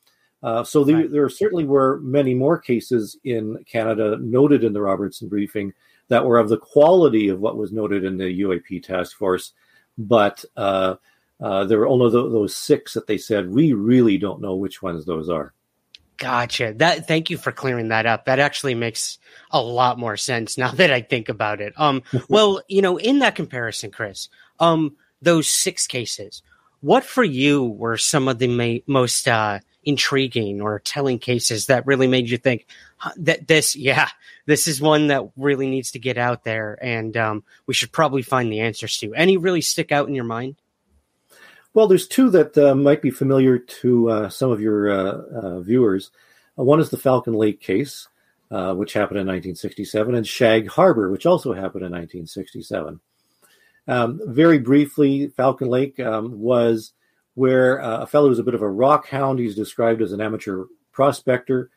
Uh, 0.43 0.63
so 0.63 0.83
the, 0.83 0.93
right. 0.93 1.11
there 1.11 1.29
certainly 1.29 1.65
were 1.65 1.99
many 2.01 2.33
more 2.33 2.57
cases 2.57 3.17
in 3.23 3.63
Canada 3.65 4.17
noted 4.21 4.63
in 4.63 4.73
the 4.73 4.81
Robertson 4.81 5.27
briefing 5.27 5.73
that 6.09 6.25
were 6.25 6.37
of 6.37 6.49
the 6.49 6.57
quality 6.57 7.29
of 7.29 7.39
what 7.39 7.57
was 7.57 7.71
noted 7.71 8.03
in 8.03 8.17
the 8.17 8.41
UAP 8.41 8.83
task 8.83 9.17
force, 9.17 9.53
but 9.97 10.45
uh, 10.55 10.95
uh, 11.41 11.65
there 11.65 11.79
were 11.79 11.87
only 11.87 12.11
those 12.11 12.55
six 12.55 12.93
that 12.93 13.07
they 13.07 13.17
said 13.17 13.49
we 13.49 13.73
really 13.73 14.17
don't 14.17 14.41
know 14.41 14.55
which 14.55 14.81
ones 14.81 15.05
those 15.05 15.29
are. 15.29 15.53
Gotcha. 16.17 16.73
That 16.77 17.07
thank 17.07 17.29
you 17.29 17.37
for 17.37 17.51
clearing 17.51 17.89
that 17.89 18.07
up. 18.07 18.25
That 18.25 18.39
actually 18.39 18.73
makes 18.73 19.19
a 19.51 19.61
lot 19.61 19.99
more 19.99 20.17
sense 20.17 20.57
now 20.57 20.71
that 20.71 20.91
I 20.91 21.01
think 21.01 21.29
about 21.29 21.61
it. 21.61 21.73
Um, 21.77 22.03
well, 22.29 22.61
you 22.67 22.81
know, 22.81 22.97
in 22.97 23.19
that 23.19 23.35
comparison, 23.35 23.91
Chris, 23.91 24.29
um, 24.59 24.95
those 25.21 25.47
six 25.47 25.87
cases, 25.87 26.41
what 26.81 27.03
for 27.03 27.23
you 27.23 27.65
were 27.65 27.97
some 27.97 28.27
of 28.27 28.39
the 28.39 28.47
ma- 28.47 28.83
most 28.85 29.27
uh, 29.27 29.59
intriguing 29.83 30.61
or 30.61 30.79
telling 30.79 31.17
cases 31.17 31.67
that 31.67 31.85
really 31.87 32.07
made 32.07 32.29
you 32.29 32.37
think 32.37 32.67
that 33.15 33.47
this, 33.47 33.75
yeah, 33.75 34.09
this 34.45 34.67
is 34.67 34.81
one 34.81 35.07
that 35.07 35.23
really 35.37 35.69
needs 35.69 35.91
to 35.91 35.99
get 35.99 36.17
out 36.17 36.43
there, 36.43 36.77
and 36.81 37.15
um, 37.15 37.43
we 37.65 37.73
should 37.73 37.91
probably 37.91 38.21
find 38.21 38.51
the 38.51 38.59
answers 38.59 38.97
to. 38.97 39.13
Any 39.13 39.37
really 39.37 39.61
stick 39.61 39.91
out 39.91 40.07
in 40.07 40.15
your 40.15 40.23
mind? 40.23 40.55
Well, 41.73 41.87
there's 41.87 42.07
two 42.07 42.29
that 42.31 42.57
uh, 42.57 42.73
might 42.73 43.03
be 43.03 43.11
familiar 43.11 43.59
to 43.59 44.09
uh, 44.09 44.29
some 44.29 44.51
of 44.51 44.59
your 44.59 44.89
uh, 44.89 45.21
uh, 45.41 45.59
viewers. 45.59 46.09
Uh, 46.57 46.63
one 46.63 46.79
is 46.79 46.89
the 46.89 46.97
Falcon 46.97 47.33
Lake 47.33 47.61
case, 47.61 48.07
which 48.49 48.93
happened 48.93 49.19
in 49.19 49.27
1967, 49.27 50.15
and 50.15 50.27
Shag 50.27 50.67
Harbor, 50.67 51.11
which 51.11 51.27
also 51.27 51.53
happened 51.53 51.85
in 51.85 51.91
1967. 51.91 52.99
Um, 53.87 54.19
very 54.25 54.59
briefly, 54.59 55.29
Falcon 55.29 55.69
Lake 55.69 55.99
um, 55.99 56.39
was 56.39 56.93
where 57.35 57.81
uh, 57.81 57.99
a 57.99 58.07
fellow 58.07 58.29
who's 58.29 58.39
a 58.39 58.43
bit 58.43 58.55
of 58.55 58.61
a 58.61 58.69
rock 58.69 59.07
hound, 59.07 59.39
he's 59.39 59.55
described 59.55 60.01
as 60.01 60.11
an 60.11 60.21
amateur 60.21 60.65
prospector, 60.91 61.69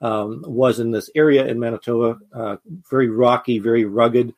um, 0.00 0.44
was 0.46 0.78
in 0.78 0.92
this 0.92 1.10
area 1.14 1.46
in 1.46 1.58
Manitoba, 1.58 2.18
uh, 2.32 2.56
very 2.88 3.08
rocky, 3.08 3.58
very 3.58 3.84
rugged. 3.84 4.32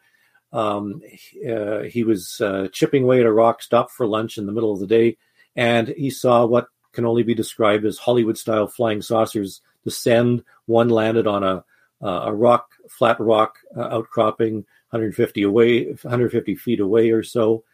Um, 0.52 1.02
uh, 1.48 1.80
he 1.80 2.02
was 2.02 2.40
uh, 2.40 2.68
chipping 2.72 3.04
away 3.04 3.20
at 3.20 3.26
a 3.26 3.32
rock, 3.32 3.62
stopped 3.62 3.92
for 3.92 4.06
lunch 4.06 4.38
in 4.38 4.46
the 4.46 4.52
middle 4.52 4.72
of 4.72 4.80
the 4.80 4.86
day, 4.86 5.16
and 5.54 5.88
he 5.88 6.10
saw 6.10 6.46
what 6.46 6.68
can 6.92 7.04
only 7.04 7.22
be 7.22 7.34
described 7.34 7.84
as 7.84 7.98
Hollywood 7.98 8.38
style 8.38 8.66
flying 8.66 9.02
saucers 9.02 9.60
descend. 9.84 10.42
One 10.66 10.88
landed 10.88 11.26
on 11.26 11.44
a, 11.44 11.64
a 12.00 12.34
rock, 12.34 12.70
flat 12.88 13.20
rock 13.20 13.58
uh, 13.76 13.82
outcropping 13.82 14.64
150 14.90 15.42
away, 15.42 15.86
150 15.86 16.54
feet 16.56 16.80
away 16.80 17.10
or 17.10 17.22
so. 17.22 17.64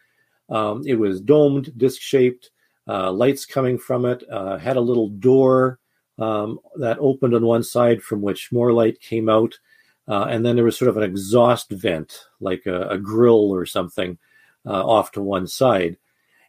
Um, 0.49 0.83
it 0.85 0.95
was 0.95 1.19
domed, 1.19 1.77
disc 1.77 2.01
shaped, 2.01 2.51
uh, 2.87 3.11
lights 3.11 3.45
coming 3.45 3.77
from 3.77 4.05
it. 4.05 4.23
Uh, 4.29 4.57
had 4.57 4.77
a 4.77 4.81
little 4.81 5.09
door 5.09 5.79
um, 6.19 6.59
that 6.77 6.97
opened 6.99 7.33
on 7.33 7.45
one 7.45 7.63
side 7.63 8.01
from 8.01 8.21
which 8.21 8.51
more 8.51 8.71
light 8.71 9.01
came 9.01 9.29
out, 9.29 9.59
uh, 10.07 10.25
and 10.29 10.45
then 10.45 10.55
there 10.55 10.65
was 10.65 10.77
sort 10.77 10.89
of 10.89 10.97
an 10.97 11.03
exhaust 11.03 11.69
vent, 11.69 12.25
like 12.39 12.65
a, 12.65 12.87
a 12.89 12.97
grill 12.97 13.51
or 13.51 13.65
something, 13.65 14.17
uh, 14.65 14.85
off 14.85 15.11
to 15.11 15.21
one 15.21 15.47
side. 15.47 15.97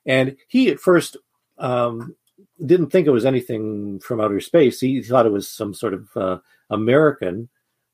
And 0.07 0.37
he 0.47 0.71
at 0.71 0.81
first 0.81 1.17
um, 1.59 2.15
didn't 2.65 2.91
think 2.91 3.07
it 3.07 3.13
was 3.13 3.27
anything 3.27 4.01
from 4.01 4.21
outer 4.21 4.41
space. 4.41 4.81
He 4.81 5.03
thought 5.03 5.27
it 5.27 5.33
was 5.33 5.51
some 5.51 5.75
sort 5.75 5.95
of 5.95 6.17
uh, 6.17 6.39
American 6.71 7.49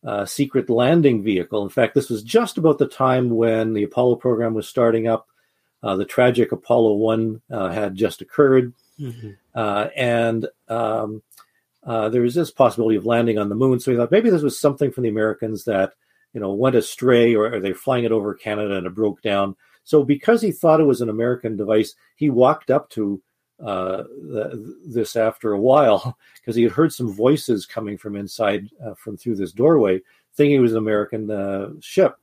uh, 0.04 0.26
secret 0.26 0.68
landing 0.68 1.22
vehicle. 1.22 1.62
In 1.62 1.70
fact, 1.70 1.94
this 1.94 2.10
was 2.10 2.22
just 2.22 2.58
about 2.58 2.78
the 2.78 2.86
time 2.86 3.30
when 3.30 3.72
the 3.72 3.84
Apollo 3.84 4.16
program 4.16 4.54
was 4.54 4.68
starting 4.68 5.08
up. 5.08 5.28
Uh, 5.82 5.96
the 5.96 6.04
tragic 6.04 6.52
Apollo 6.52 6.94
1 6.94 7.42
uh, 7.50 7.68
had 7.70 7.94
just 7.94 8.20
occurred. 8.20 8.72
Mm-hmm. 8.98 9.30
Uh, 9.54 9.88
and 9.96 10.46
um, 10.68 11.22
uh, 11.84 12.08
there 12.08 12.22
was 12.22 12.34
this 12.34 12.50
possibility 12.50 12.96
of 12.96 13.06
landing 13.06 13.38
on 13.38 13.48
the 13.48 13.54
moon. 13.54 13.80
So 13.80 13.90
he 13.90 13.96
thought 13.96 14.10
maybe 14.10 14.30
this 14.30 14.42
was 14.42 14.58
something 14.58 14.90
from 14.90 15.02
the 15.02 15.10
Americans 15.10 15.64
that, 15.64 15.92
you 16.32 16.40
know, 16.40 16.52
went 16.52 16.76
astray 16.76 17.34
or, 17.34 17.54
or 17.54 17.60
they're 17.60 17.74
flying 17.74 18.04
it 18.04 18.12
over 18.12 18.34
Canada 18.34 18.76
and 18.76 18.86
it 18.86 18.94
broke 18.94 19.22
down. 19.22 19.56
So 19.84 20.02
because 20.02 20.40
he 20.40 20.52
thought 20.52 20.80
it 20.80 20.84
was 20.84 21.02
an 21.02 21.10
American 21.10 21.56
device, 21.56 21.94
he 22.16 22.30
walked 22.30 22.70
up 22.70 22.88
to 22.90 23.22
uh, 23.60 24.02
the, 24.02 24.76
this 24.84 25.16
after 25.16 25.52
a 25.52 25.60
while 25.60 26.18
because 26.34 26.56
he 26.56 26.62
had 26.62 26.72
heard 26.72 26.92
some 26.92 27.12
voices 27.12 27.66
coming 27.66 27.96
from 27.96 28.16
inside 28.16 28.68
uh, 28.84 28.94
from 28.94 29.16
through 29.16 29.36
this 29.36 29.52
doorway, 29.52 30.00
thinking 30.34 30.56
it 30.56 30.60
was 30.60 30.72
an 30.72 30.78
American 30.78 31.30
uh, 31.30 31.68
ship. 31.80 32.18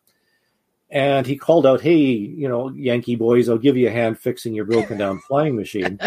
And 0.89 1.25
he 1.25 1.37
called 1.37 1.65
out, 1.65 1.79
"Hey, 1.79 2.01
you 2.01 2.49
know, 2.49 2.69
Yankee 2.71 3.15
boys, 3.15 3.47
I'll 3.47 3.57
give 3.57 3.77
you 3.77 3.87
a 3.87 3.91
hand 3.91 4.19
fixing 4.19 4.53
your 4.53 4.65
broken 4.65 4.97
down 4.97 5.19
flying 5.27 5.55
machine." 5.55 5.99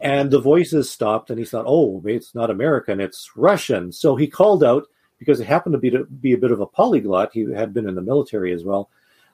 and 0.00 0.30
the 0.30 0.40
voices 0.40 0.90
stopped, 0.90 1.30
and 1.30 1.38
he 1.38 1.44
thought, 1.44 1.66
"Oh, 1.68 2.02
it's 2.04 2.34
not 2.34 2.50
American, 2.50 3.00
it's 3.00 3.30
Russian." 3.36 3.92
So 3.92 4.16
he 4.16 4.26
called 4.26 4.64
out 4.64 4.88
because 5.20 5.38
it 5.38 5.46
happened 5.46 5.74
to 5.74 5.78
be 5.78 5.90
to 5.90 6.04
be 6.04 6.32
a 6.32 6.38
bit 6.38 6.50
of 6.50 6.60
a 6.60 6.66
polyglot. 6.66 7.30
He 7.32 7.46
had 7.52 7.72
been 7.72 7.88
in 7.88 7.94
the 7.94 8.02
military 8.02 8.52
as 8.52 8.64
well, 8.64 8.90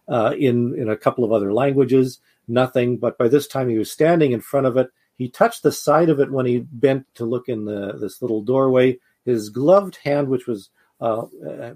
uh, 0.07 0.35
in 0.39 0.75
in 0.79 0.91
a 0.91 0.97
couple 0.97 1.25
of 1.25 1.33
other 1.33 1.55
languages. 1.55 2.21
Nothing, 2.47 2.99
but 2.99 3.17
by 3.17 3.29
this 3.29 3.47
time 3.47 3.71
he 3.71 3.79
was 3.79 3.91
standing 3.91 4.33
in 4.33 4.41
front 4.43 4.67
of 4.67 4.77
it 4.77 4.91
he 5.19 5.29
touched 5.29 5.65
the 5.65 5.73
side 5.73 6.09
of 6.09 6.21
it 6.21 6.31
when 6.31 6.47
he 6.47 6.61
bent 6.61 7.05
to 7.17 7.25
look 7.25 7.49
in 7.49 7.65
the 7.65 7.93
this 7.95 8.23
little 8.23 8.41
doorway. 8.41 8.99
His 9.25 9.51
gloved 9.51 9.97
hand, 9.97 10.29
which 10.29 10.47
was 10.47 10.71
uh, 11.01 11.27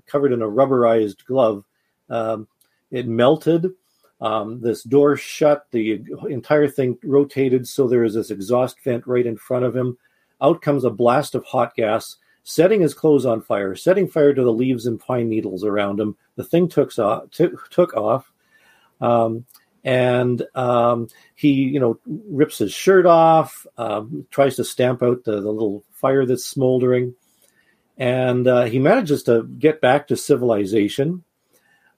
covered 0.06 0.32
in 0.32 0.40
a 0.40 0.48
rubberized 0.48 1.24
glove, 1.26 1.64
um, 2.08 2.48
it 2.90 3.06
melted. 3.06 3.66
Um, 4.20 4.60
this 4.60 4.84
door 4.84 5.16
shut. 5.16 5.66
The 5.72 6.00
entire 6.30 6.68
thing 6.68 6.96
rotated, 7.02 7.66
so 7.66 7.88
there 7.88 8.04
is 8.04 8.14
this 8.14 8.30
exhaust 8.30 8.80
vent 8.84 9.04
right 9.06 9.26
in 9.26 9.36
front 9.36 9.64
of 9.64 9.74
him. 9.74 9.98
Out 10.40 10.62
comes 10.62 10.84
a 10.84 10.90
blast 10.90 11.34
of 11.34 11.44
hot 11.44 11.74
gas, 11.74 12.16
setting 12.44 12.80
his 12.80 12.94
clothes 12.94 13.26
on 13.26 13.42
fire, 13.42 13.74
setting 13.74 14.06
fire 14.06 14.32
to 14.32 14.44
the 14.44 14.52
leaves 14.52 14.86
and 14.86 15.00
pine 15.00 15.28
needles 15.28 15.64
around 15.64 15.98
him. 15.98 16.16
The 16.36 16.44
thing 16.44 16.68
took 16.68 16.96
off. 17.00 17.30
T- 17.32 17.48
took 17.70 17.96
off. 17.96 18.32
Um, 19.00 19.44
and 19.84 20.42
um, 20.54 21.08
he, 21.34 21.52
you 21.52 21.80
know, 21.80 21.98
rips 22.06 22.58
his 22.58 22.72
shirt 22.72 23.06
off, 23.06 23.66
um, 23.76 24.26
tries 24.30 24.56
to 24.56 24.64
stamp 24.64 25.02
out 25.02 25.24
the, 25.24 25.40
the 25.40 25.50
little 25.50 25.84
fire 25.92 26.24
that's 26.24 26.44
smoldering, 26.44 27.14
and 27.98 28.46
uh, 28.46 28.64
he 28.64 28.78
manages 28.78 29.24
to 29.24 29.44
get 29.44 29.80
back 29.80 30.08
to 30.08 30.16
civilization. 30.16 31.24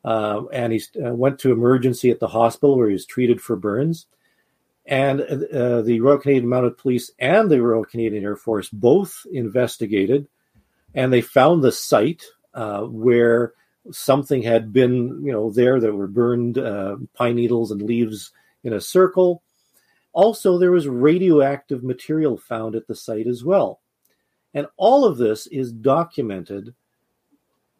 Uh, 0.04 0.44
and 0.52 0.70
he 0.70 0.82
uh, 1.02 1.14
went 1.14 1.38
to 1.38 1.50
emergency 1.50 2.10
at 2.10 2.20
the 2.20 2.28
hospital 2.28 2.76
where 2.76 2.88
he 2.88 2.92
was 2.92 3.06
treated 3.06 3.40
for 3.40 3.56
burns. 3.56 4.04
And 4.84 5.22
uh, 5.22 5.80
the 5.80 6.00
Royal 6.02 6.18
Canadian 6.18 6.46
Mounted 6.46 6.76
Police 6.76 7.10
and 7.18 7.50
the 7.50 7.62
Royal 7.62 7.86
Canadian 7.86 8.22
Air 8.22 8.36
Force 8.36 8.68
both 8.68 9.26
investigated, 9.32 10.28
and 10.94 11.10
they 11.10 11.22
found 11.22 11.64
the 11.64 11.72
site 11.72 12.24
uh, 12.52 12.82
where 12.82 13.54
something 13.92 14.42
had 14.42 14.72
been, 14.72 15.24
you 15.24 15.32
know, 15.32 15.50
there 15.50 15.80
that 15.80 15.94
were 15.94 16.06
burned 16.06 16.58
uh, 16.58 16.96
pine 17.14 17.36
needles 17.36 17.70
and 17.70 17.82
leaves 17.82 18.32
in 18.62 18.72
a 18.72 18.80
circle. 18.80 19.42
Also, 20.12 20.58
there 20.58 20.72
was 20.72 20.88
radioactive 20.88 21.82
material 21.82 22.36
found 22.36 22.74
at 22.74 22.86
the 22.86 22.94
site 22.94 23.26
as 23.26 23.44
well. 23.44 23.80
And 24.54 24.66
all 24.76 25.04
of 25.04 25.18
this 25.18 25.46
is 25.48 25.72
documented 25.72 26.74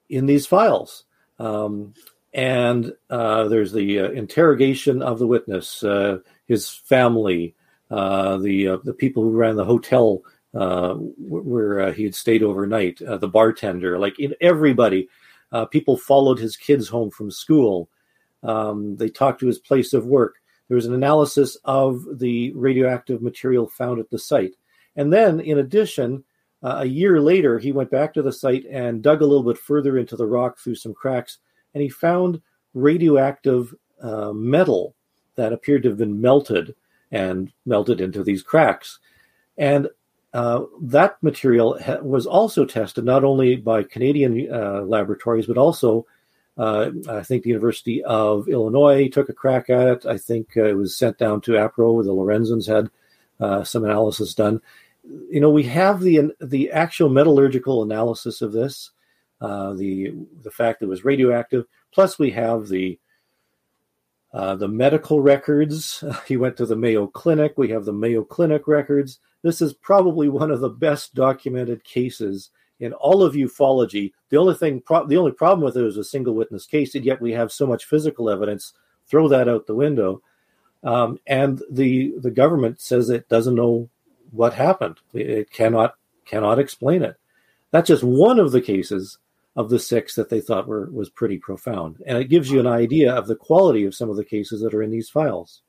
in 0.09 0.27
these 0.27 0.47
files. 0.47 1.05
Um, 1.39 1.95
and 2.33 2.93
uh, 3.11 3.47
there's 3.49 3.73
the 3.73 4.01
uh, 4.01 4.11
interrogation 4.11 5.03
of 5.03 5.21
the 5.21 5.27
witness, 5.27 5.85
uh, 5.85 6.19
his 6.47 6.69
family, 6.69 7.55
uh, 7.91 8.39
the 8.39 8.69
uh, 8.69 8.77
the 8.83 8.93
people 8.93 9.23
who 9.23 9.31
ran 9.31 9.57
the 9.57 9.65
hotel 9.65 10.23
where 10.53 11.93
he 11.93 12.05
had 12.05 12.15
stayed 12.15 12.43
overnight, 12.43 12.99
the 12.99 13.29
bartender, 13.29 13.99
like 13.99 14.19
in 14.21 14.35
everybody 14.41 15.09
uh, 15.55 15.65
people 15.65 15.97
followed 15.97 16.39
his 16.39 16.57
kids 16.57 16.89
home 16.89 17.11
from 17.11 17.31
school. 17.31 17.89
Um, 18.43 18.97
they 18.97 19.09
talked 19.09 19.39
to 19.41 19.47
his 19.47 19.61
place 19.61 19.95
of 19.95 20.05
work. 20.05 20.35
There 20.69 20.75
was 20.75 20.87
an 20.87 20.95
analysis 20.95 21.57
of 21.65 22.05
the 22.19 22.53
radioactive 22.55 23.23
material 23.23 23.69
found 23.69 24.01
at 24.01 24.11
the 24.11 24.19
site. 24.19 24.55
And 24.97 25.13
then, 25.13 25.39
in 25.39 25.61
addition, 25.61 26.25
uh, 26.65 26.79
a 26.81 26.85
year 26.85 27.21
later, 27.21 27.59
he 27.59 27.71
went 27.71 27.91
back 27.91 28.13
to 28.15 28.23
the 28.23 28.33
site 28.33 28.65
and 28.67 29.01
dug 29.01 29.23
a 29.23 29.27
little 29.27 29.45
bit 29.45 29.59
further 29.59 29.97
into 29.97 30.17
the 30.17 30.27
rock 30.27 30.59
through 30.59 30.75
some 30.75 30.93
cracks, 30.93 31.39
and 31.73 31.83
he 31.83 31.89
found 31.89 32.41
radioactive 32.75 33.73
uh, 34.03 34.33
metal 34.33 34.97
that 35.37 35.53
appeared 35.53 35.85
to 35.85 35.91
have 35.91 35.99
been 35.99 36.21
melted 36.21 36.75
and 37.13 37.53
melted 37.65 38.01
into 38.01 38.25
these 38.25 38.43
cracks. 38.43 38.99
And 39.57 39.89
uh, 40.35 40.65
that 40.83 41.17
material 41.23 41.79
ha- 41.81 42.01
was 42.03 42.27
also 42.27 42.65
tested 42.65 43.05
not 43.05 43.23
only 43.23 43.55
by 43.55 43.85
Canadian 43.85 44.53
uh, 44.53 44.83
laboratories, 44.83 45.47
but 45.47 45.57
also 45.57 46.07
uh, 46.59 46.91
I 47.09 47.23
think 47.23 47.45
the 47.45 47.51
University 47.51 48.03
of 48.03 48.49
Illinois 48.49 49.09
took 49.09 49.29
a 49.29 49.33
crack 49.33 49.71
at 49.71 49.87
it. 49.87 50.07
I 50.07 50.19
think 50.19 50.57
uh, 50.57 50.65
it 50.65 50.77
was 50.77 50.97
sent 50.97 51.19
down 51.19 51.41
to 51.43 51.53
APRO. 51.53 51.95
Where 51.95 52.05
the 52.05 52.13
Lorenzens 52.13 52.67
had 52.67 52.91
uh, 53.41 53.63
some 53.63 53.85
analysis 53.85 54.35
done. 54.35 54.61
You 55.31 55.41
know, 55.41 55.51
we 55.51 55.63
have 55.65 56.01
the 56.01 56.33
the 56.41 56.73
actual 56.73 57.09
metallurgical 57.11 57.85
analysis 57.85 58.43
of 58.43 58.53
this, 58.53 58.91
the 59.41 60.15
the 60.43 60.51
fact 60.51 60.81
that 60.81 60.87
it 60.87 60.91
was 60.91 61.05
radioactive. 61.05 61.65
Plus, 61.93 62.19
we 62.19 62.33
have 62.33 62.67
the 62.69 62.99
uh, 64.35 64.57
the 64.57 64.69
medical 64.69 65.23
records. 65.23 66.03
He 66.27 66.37
went 66.37 66.57
to 66.59 66.67
the 66.67 66.77
Mayo 66.77 67.07
Clinic. 67.07 67.55
We 67.57 67.69
have 67.69 67.85
the 67.85 67.93
Mayo 67.93 68.25
Clinic 68.25 68.67
records. 68.67 69.21
This 69.43 69.63
is 69.63 69.73
probably 69.73 70.29
one 70.29 70.51
of 70.51 70.61
the 70.61 70.69
best 70.69 71.15
documented 71.15 71.85
cases 71.85 72.51
in 72.81 72.93
all 72.95 73.23
of 73.23 73.35
ufology. 73.35 74.13
The 74.31 74.37
only 74.37 74.55
thing, 74.55 74.81
pro- 74.81 75.07
the 75.07 75.17
only 75.17 75.33
problem 75.33 75.65
with 75.65 75.77
it 75.77 75.85
is 75.85 75.97
a 75.97 76.05
single 76.05 76.35
witness 76.35 76.67
case, 76.67 76.95
and 76.95 77.05
yet 77.05 77.21
we 77.21 77.33
have 77.33 77.53
so 77.53 77.67
much 77.67 77.85
physical 77.85 78.29
evidence. 78.29 78.73
Throw 79.07 79.29
that 79.29 79.49
out 79.49 79.67
the 79.67 79.75
window. 79.75 80.23
Um, 80.83 81.19
and 81.27 81.63
the 81.71 82.15
the 82.19 82.31
government 82.31 82.81
says 82.81 83.09
it 83.09 83.29
doesn't 83.29 83.55
know 83.55 83.89
what 84.33 84.53
happened. 84.55 84.99
It 85.13 85.51
cannot 85.51 85.95
cannot 86.27 86.59
explain 86.59 87.03
it. 87.03 87.17
That's 87.71 87.89
just 87.89 88.03
one 88.03 88.39
of 88.39 88.53
the 88.53 88.61
cases 88.61 89.19
of 89.57 89.71
the 89.71 89.79
six 89.79 90.15
that 90.15 90.29
they 90.29 90.41
thought 90.41 90.67
were 90.67 90.91
was 90.91 91.11
pretty 91.11 91.39
profound, 91.39 92.03
and 92.07 92.19
it 92.19 92.29
gives 92.29 92.51
you 92.51 92.61
an 92.61 92.67
idea 92.67 93.15
of 93.15 93.27
the 93.27 93.37
quality 93.37 93.85
of 93.85 93.95
some 93.95 94.11
of 94.11 94.17
the 94.17 94.25
cases 94.25 94.61
that 94.63 94.75
are 94.75 94.83
in 94.83 94.91
these 94.91 95.09
files. 95.09 95.63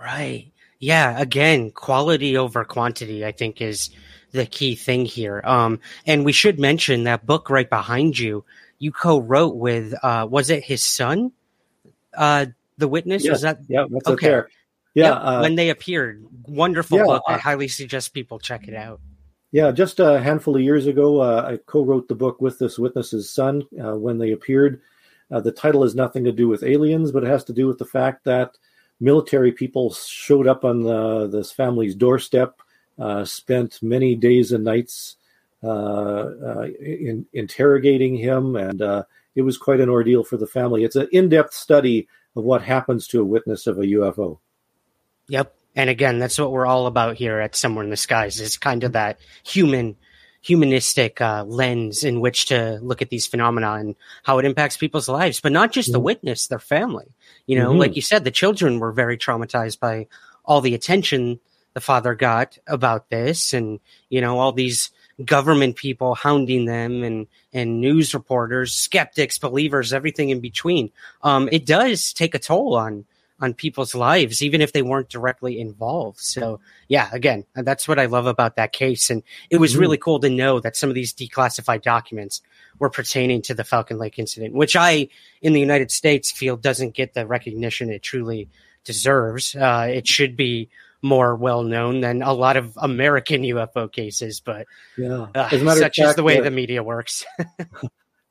Right 0.00 0.52
yeah, 0.82 1.16
again, 1.20 1.70
quality 1.70 2.36
over 2.36 2.64
quantity, 2.64 3.24
I 3.24 3.30
think, 3.30 3.62
is 3.62 3.90
the 4.32 4.44
key 4.44 4.74
thing 4.74 5.04
here. 5.04 5.40
Um, 5.44 5.78
and 6.08 6.24
we 6.24 6.32
should 6.32 6.58
mention 6.58 7.04
that 7.04 7.24
book 7.24 7.48
right 7.50 7.70
behind 7.70 8.18
you, 8.18 8.44
you 8.80 8.90
co-wrote 8.90 9.54
with, 9.54 9.94
uh, 10.02 10.26
was 10.28 10.50
it 10.50 10.64
his 10.64 10.82
son? 10.82 11.30
Uh, 12.12 12.46
the 12.78 12.88
witness? 12.88 13.24
Yeah, 13.24 13.30
was 13.30 13.42
that? 13.42 13.60
Yeah, 13.68 13.84
that's 13.88 14.08
okay. 14.08 14.26
there. 14.26 14.48
Yeah. 14.94 15.04
Yep, 15.04 15.18
uh, 15.22 15.38
when 15.38 15.54
they 15.54 15.70
appeared. 15.70 16.26
Wonderful 16.48 16.98
yeah, 16.98 17.04
book. 17.04 17.22
I 17.28 17.38
highly 17.38 17.68
suggest 17.68 18.12
people 18.12 18.40
check 18.40 18.66
it 18.66 18.74
out. 18.74 19.00
Yeah, 19.52 19.70
just 19.70 20.00
a 20.00 20.18
handful 20.18 20.56
of 20.56 20.62
years 20.62 20.86
ago, 20.86 21.20
uh, 21.20 21.44
I 21.46 21.58
co-wrote 21.66 22.08
the 22.08 22.14
book 22.14 22.40
with 22.40 22.58
this 22.58 22.78
witness's 22.78 23.30
son 23.30 23.62
uh, 23.82 23.96
when 23.96 24.16
they 24.16 24.32
appeared. 24.32 24.80
Uh, 25.30 25.40
the 25.40 25.52
title 25.52 25.82
has 25.82 25.94
nothing 25.94 26.24
to 26.24 26.32
do 26.32 26.48
with 26.48 26.62
aliens, 26.62 27.12
but 27.12 27.22
it 27.22 27.28
has 27.28 27.44
to 27.44 27.52
do 27.52 27.66
with 27.66 27.78
the 27.78 27.84
fact 27.84 28.24
that 28.24 28.56
military 28.98 29.52
people 29.52 29.92
showed 29.92 30.46
up 30.46 30.64
on 30.64 30.82
the, 30.82 31.28
this 31.28 31.52
family's 31.52 31.94
doorstep, 31.94 32.60
uh, 32.98 33.24
spent 33.26 33.82
many 33.82 34.14
days 34.14 34.52
and 34.52 34.64
nights 34.64 35.16
uh, 35.62 35.68
uh, 35.68 36.68
in, 36.80 37.26
interrogating 37.32 38.16
him, 38.16 38.56
and 38.56 38.80
uh, 38.80 39.04
it 39.34 39.42
was 39.42 39.58
quite 39.58 39.80
an 39.80 39.88
ordeal 39.88 40.24
for 40.24 40.36
the 40.36 40.46
family. 40.46 40.82
It's 40.82 40.96
an 40.96 41.08
in 41.12 41.28
depth 41.28 41.52
study 41.52 42.08
of 42.36 42.44
what 42.44 42.62
happens 42.62 43.06
to 43.08 43.20
a 43.20 43.24
witness 43.24 43.66
of 43.66 43.78
a 43.78 43.82
UFO. 43.82 44.38
Yep. 45.28 45.54
And 45.74 45.88
again, 45.88 46.18
that's 46.18 46.38
what 46.38 46.52
we're 46.52 46.66
all 46.66 46.86
about 46.86 47.16
here 47.16 47.40
at 47.40 47.56
Somewhere 47.56 47.84
in 47.84 47.90
the 47.90 47.96
Skies 47.96 48.40
is 48.40 48.58
kind 48.58 48.84
of 48.84 48.92
that 48.92 49.18
human 49.42 49.96
humanistic 50.42 51.20
uh, 51.20 51.44
lens 51.44 52.02
in 52.02 52.20
which 52.20 52.46
to 52.46 52.78
look 52.82 53.00
at 53.00 53.10
these 53.10 53.28
phenomena 53.28 53.74
and 53.74 53.94
how 54.24 54.38
it 54.38 54.44
impacts 54.44 54.76
people's 54.76 55.08
lives, 55.08 55.40
but 55.40 55.52
not 55.52 55.70
just 55.70 55.92
the 55.92 55.98
mm-hmm. 55.98 56.06
witness, 56.06 56.48
their 56.48 56.58
family. 56.58 57.06
You 57.46 57.58
know, 57.58 57.70
mm-hmm. 57.70 57.78
like 57.78 57.96
you 57.96 58.02
said, 58.02 58.24
the 58.24 58.32
children 58.32 58.80
were 58.80 58.90
very 58.90 59.16
traumatized 59.16 59.78
by 59.78 60.08
all 60.44 60.60
the 60.60 60.74
attention 60.74 61.38
the 61.74 61.80
father 61.80 62.14
got 62.14 62.58
about 62.66 63.08
this 63.08 63.54
and, 63.54 63.80
you 64.10 64.20
know, 64.20 64.38
all 64.38 64.52
these 64.52 64.90
government 65.24 65.76
people 65.76 66.14
hounding 66.14 66.64
them 66.64 67.02
and, 67.02 67.26
and 67.52 67.80
news 67.80 68.12
reporters, 68.12 68.74
skeptics, 68.74 69.38
believers, 69.38 69.92
everything 69.92 70.30
in 70.30 70.40
between. 70.40 70.90
Um, 71.22 71.48
it 71.52 71.64
does 71.64 72.12
take 72.12 72.34
a 72.34 72.38
toll 72.38 72.76
on 72.76 73.04
on 73.40 73.54
people's 73.54 73.94
lives, 73.94 74.42
even 74.42 74.60
if 74.60 74.72
they 74.72 74.82
weren't 74.82 75.08
directly 75.08 75.60
involved. 75.60 76.20
So, 76.20 76.60
yeah, 76.88 77.08
again, 77.12 77.44
that's 77.54 77.88
what 77.88 77.98
I 77.98 78.06
love 78.06 78.26
about 78.26 78.56
that 78.56 78.72
case. 78.72 79.10
And 79.10 79.22
it 79.50 79.56
was 79.56 79.76
really 79.76 79.96
mm-hmm. 79.96 80.04
cool 80.04 80.20
to 80.20 80.30
know 80.30 80.60
that 80.60 80.76
some 80.76 80.88
of 80.88 80.94
these 80.94 81.12
declassified 81.12 81.82
documents 81.82 82.40
were 82.78 82.90
pertaining 82.90 83.42
to 83.42 83.54
the 83.54 83.64
Falcon 83.64 83.98
Lake 83.98 84.18
incident, 84.18 84.54
which 84.54 84.76
I, 84.76 85.08
in 85.40 85.52
the 85.52 85.60
United 85.60 85.90
States, 85.90 86.30
feel 86.30 86.56
doesn't 86.56 86.94
get 86.94 87.14
the 87.14 87.26
recognition 87.26 87.90
it 87.90 88.02
truly 88.02 88.48
deserves. 88.84 89.56
Uh, 89.56 89.88
it 89.90 90.06
should 90.06 90.36
be 90.36 90.68
more 91.02 91.34
well 91.34 91.64
known 91.64 92.00
than 92.00 92.22
a 92.22 92.32
lot 92.32 92.56
of 92.56 92.76
American 92.80 93.42
UFO 93.42 93.90
cases, 93.90 94.40
but 94.40 94.66
yeah. 94.96 95.26
Uh, 95.34 95.48
such 95.50 95.96
fact, 95.96 95.98
is 95.98 96.14
the 96.14 96.22
way 96.22 96.40
the 96.40 96.50
media 96.50 96.82
works. 96.82 97.24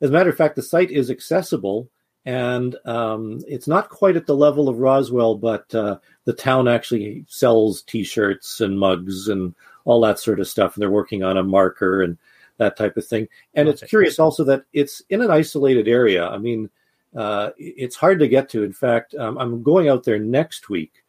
as 0.00 0.08
a 0.08 0.12
matter 0.12 0.30
of 0.30 0.36
fact, 0.36 0.56
the 0.56 0.62
site 0.62 0.90
is 0.90 1.10
accessible 1.10 1.90
and 2.24 2.76
um, 2.84 3.40
it's 3.48 3.66
not 3.66 3.88
quite 3.88 4.16
at 4.16 4.26
the 4.26 4.36
level 4.36 4.68
of 4.68 4.78
Roswell, 4.78 5.34
but 5.34 5.74
uh, 5.74 5.98
the 6.24 6.32
town 6.32 6.68
actually 6.68 7.24
sells 7.28 7.82
T-shirts 7.82 8.60
and 8.60 8.78
mugs 8.78 9.28
and 9.28 9.54
all 9.84 10.00
that 10.02 10.20
sort 10.20 10.38
of 10.38 10.46
stuff. 10.46 10.74
And 10.74 10.82
they're 10.82 10.90
working 10.90 11.24
on 11.24 11.36
a 11.36 11.42
marker 11.42 12.02
and 12.02 12.16
that 12.58 12.76
type 12.76 12.96
of 12.96 13.04
thing. 13.04 13.28
And 13.54 13.68
okay. 13.68 13.74
it's 13.74 13.82
curious 13.82 14.18
also 14.20 14.44
that 14.44 14.64
it's 14.72 15.02
in 15.08 15.20
an 15.20 15.30
isolated 15.30 15.88
area. 15.88 16.28
I 16.28 16.38
mean, 16.38 16.70
uh, 17.16 17.50
it's 17.58 17.96
hard 17.96 18.20
to 18.20 18.28
get 18.28 18.48
to. 18.50 18.62
In 18.62 18.72
fact, 18.72 19.14
um, 19.16 19.36
I'm 19.36 19.62
going 19.62 19.88
out 19.88 20.04
there 20.04 20.18
next 20.18 20.68
week 20.68 21.02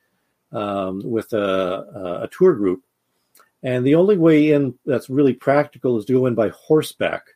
um, 0.52 1.02
with 1.04 1.32
a, 1.34 2.22
a 2.24 2.30
tour 2.32 2.54
group, 2.56 2.84
and 3.62 3.86
the 3.86 3.96
only 3.96 4.18
way 4.18 4.52
in 4.52 4.78
that's 4.86 5.10
really 5.10 5.34
practical 5.34 5.98
is 5.98 6.06
to 6.06 6.14
go 6.14 6.26
in 6.26 6.36
by 6.36 6.50
horseback 6.50 7.28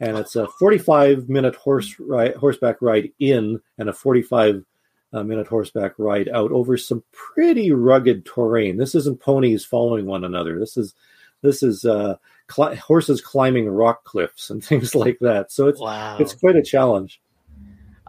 and 0.00 0.18
it's 0.18 0.36
a 0.36 0.46
45 0.46 1.28
minute 1.28 1.56
horse 1.56 1.94
ride, 1.98 2.34
horseback 2.34 2.80
ride 2.80 3.10
in 3.18 3.60
and 3.78 3.88
a 3.88 3.92
45 3.92 4.64
uh, 5.12 5.22
minute 5.22 5.46
horseback 5.46 5.92
ride 5.98 6.28
out 6.28 6.50
over 6.50 6.76
some 6.76 7.04
pretty 7.12 7.72
rugged 7.72 8.26
terrain. 8.26 8.76
This 8.76 8.94
isn't 8.94 9.20
ponies 9.20 9.64
following 9.64 10.06
one 10.06 10.24
another. 10.24 10.58
This 10.58 10.76
is 10.76 10.94
this 11.42 11.62
is 11.62 11.84
uh, 11.84 12.16
cl- 12.50 12.74
horses 12.76 13.20
climbing 13.20 13.68
rock 13.68 14.04
cliffs 14.04 14.50
and 14.50 14.64
things 14.64 14.94
like 14.94 15.18
that. 15.20 15.52
So 15.52 15.68
it's 15.68 15.80
wow. 15.80 16.18
it's 16.18 16.34
quite 16.34 16.56
a 16.56 16.62
challenge. 16.62 17.20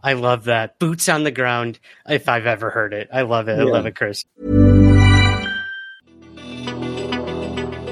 I 0.03 0.13
love 0.13 0.45
that. 0.45 0.77
Boots 0.77 1.09
on 1.09 1.23
the 1.23 1.31
ground, 1.31 1.79
if 2.07 2.29
I've 2.29 2.45
ever 2.45 2.69
heard 2.69 2.93
it. 2.93 3.09
I 3.11 3.23
love 3.23 3.47
it. 3.47 3.59
I 3.59 3.63
love 3.63 3.87
it, 3.87 3.95
Chris. 3.95 4.23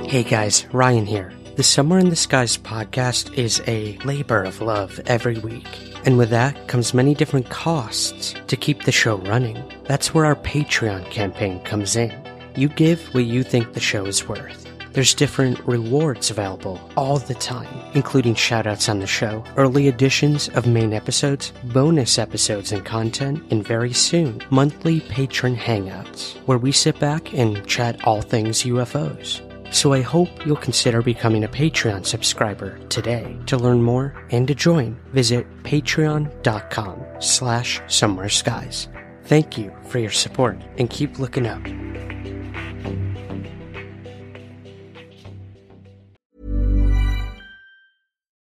Hey 0.07 0.23
guys, 0.23 0.67
Ryan 0.71 1.07
here. 1.07 1.33
The 1.55 1.61
Somewhere 1.61 1.99
in 1.99 2.09
the 2.09 2.15
Skies 2.15 2.57
podcast 2.57 3.37
is 3.37 3.61
a 3.67 3.95
labor 3.99 4.41
of 4.41 4.59
love 4.59 4.99
every 5.05 5.37
week. 5.37 5.67
And 6.03 6.17
with 6.17 6.31
that 6.31 6.67
comes 6.67 6.95
many 6.95 7.13
different 7.13 7.51
costs 7.51 8.33
to 8.47 8.57
keep 8.57 8.83
the 8.83 8.91
show 8.91 9.17
running. 9.17 9.63
That's 9.83 10.15
where 10.15 10.25
our 10.25 10.35
Patreon 10.35 11.11
campaign 11.11 11.59
comes 11.59 11.95
in. 11.95 12.11
You 12.55 12.69
give 12.69 13.03
what 13.13 13.25
you 13.25 13.43
think 13.43 13.73
the 13.73 13.79
show 13.79 14.05
is 14.07 14.27
worth. 14.27 14.67
There's 14.93 15.13
different 15.13 15.59
rewards 15.67 16.31
available 16.31 16.81
all 16.97 17.19
the 17.19 17.35
time, 17.35 17.91
including 17.93 18.33
shoutouts 18.33 18.89
on 18.89 18.99
the 18.99 19.05
show, 19.05 19.43
early 19.55 19.87
editions 19.87 20.49
of 20.49 20.65
main 20.65 20.91
episodes, 20.91 21.53
bonus 21.65 22.17
episodes 22.17 22.71
and 22.71 22.83
content, 22.83 23.43
and 23.51 23.63
very 23.63 23.93
soon, 23.93 24.41
monthly 24.49 25.01
patron 25.01 25.55
hangouts, 25.55 26.33
where 26.47 26.57
we 26.57 26.71
sit 26.71 26.97
back 26.99 27.31
and 27.31 27.67
chat 27.67 28.03
all 28.07 28.23
things 28.23 28.63
UFOs. 28.63 29.52
So 29.73 29.91
I 29.91 30.01
hope 30.01 30.45
you'll 30.45 30.55
consider 30.55 31.01
becoming 31.01 31.43
a 31.43 31.47
Patreon 31.47 32.05
subscriber 32.05 32.77
today. 32.89 33.35
To 33.47 33.57
learn 33.57 33.81
more 33.81 34.13
and 34.29 34.47
to 34.47 34.53
join, 34.53 34.95
visit 35.13 35.47
patreon.com 35.63 37.03
slash 37.19 37.81
somewhere 37.87 38.29
skies. 38.29 38.87
Thank 39.23 39.57
you 39.57 39.75
for 39.87 39.97
your 39.97 40.11
support 40.11 40.61
and 40.77 40.89
keep 40.91 41.17
looking 41.17 41.47
up. 41.47 41.65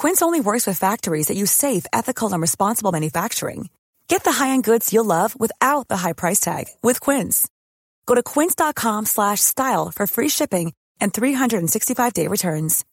Quince 0.00 0.22
only 0.22 0.40
works 0.40 0.64
with 0.64 0.78
factories 0.78 1.26
that 1.26 1.36
use 1.36 1.50
safe, 1.50 1.84
ethical, 1.92 2.32
and 2.32 2.40
responsible 2.40 2.92
manufacturing. 2.92 3.68
Get 4.06 4.22
the 4.22 4.30
high-end 4.30 4.62
goods 4.62 4.92
you'll 4.92 5.04
love 5.04 5.34
without 5.40 5.88
the 5.88 5.96
high 5.96 6.12
price 6.12 6.38
tag 6.38 6.66
with 6.84 7.00
Quince. 7.00 7.48
Go 8.06 8.14
to 8.14 8.22
quince.com/style 8.22 9.90
for 9.90 10.06
free 10.06 10.28
shipping 10.28 10.72
and 11.00 11.12
365-day 11.12 12.28
returns. 12.28 12.84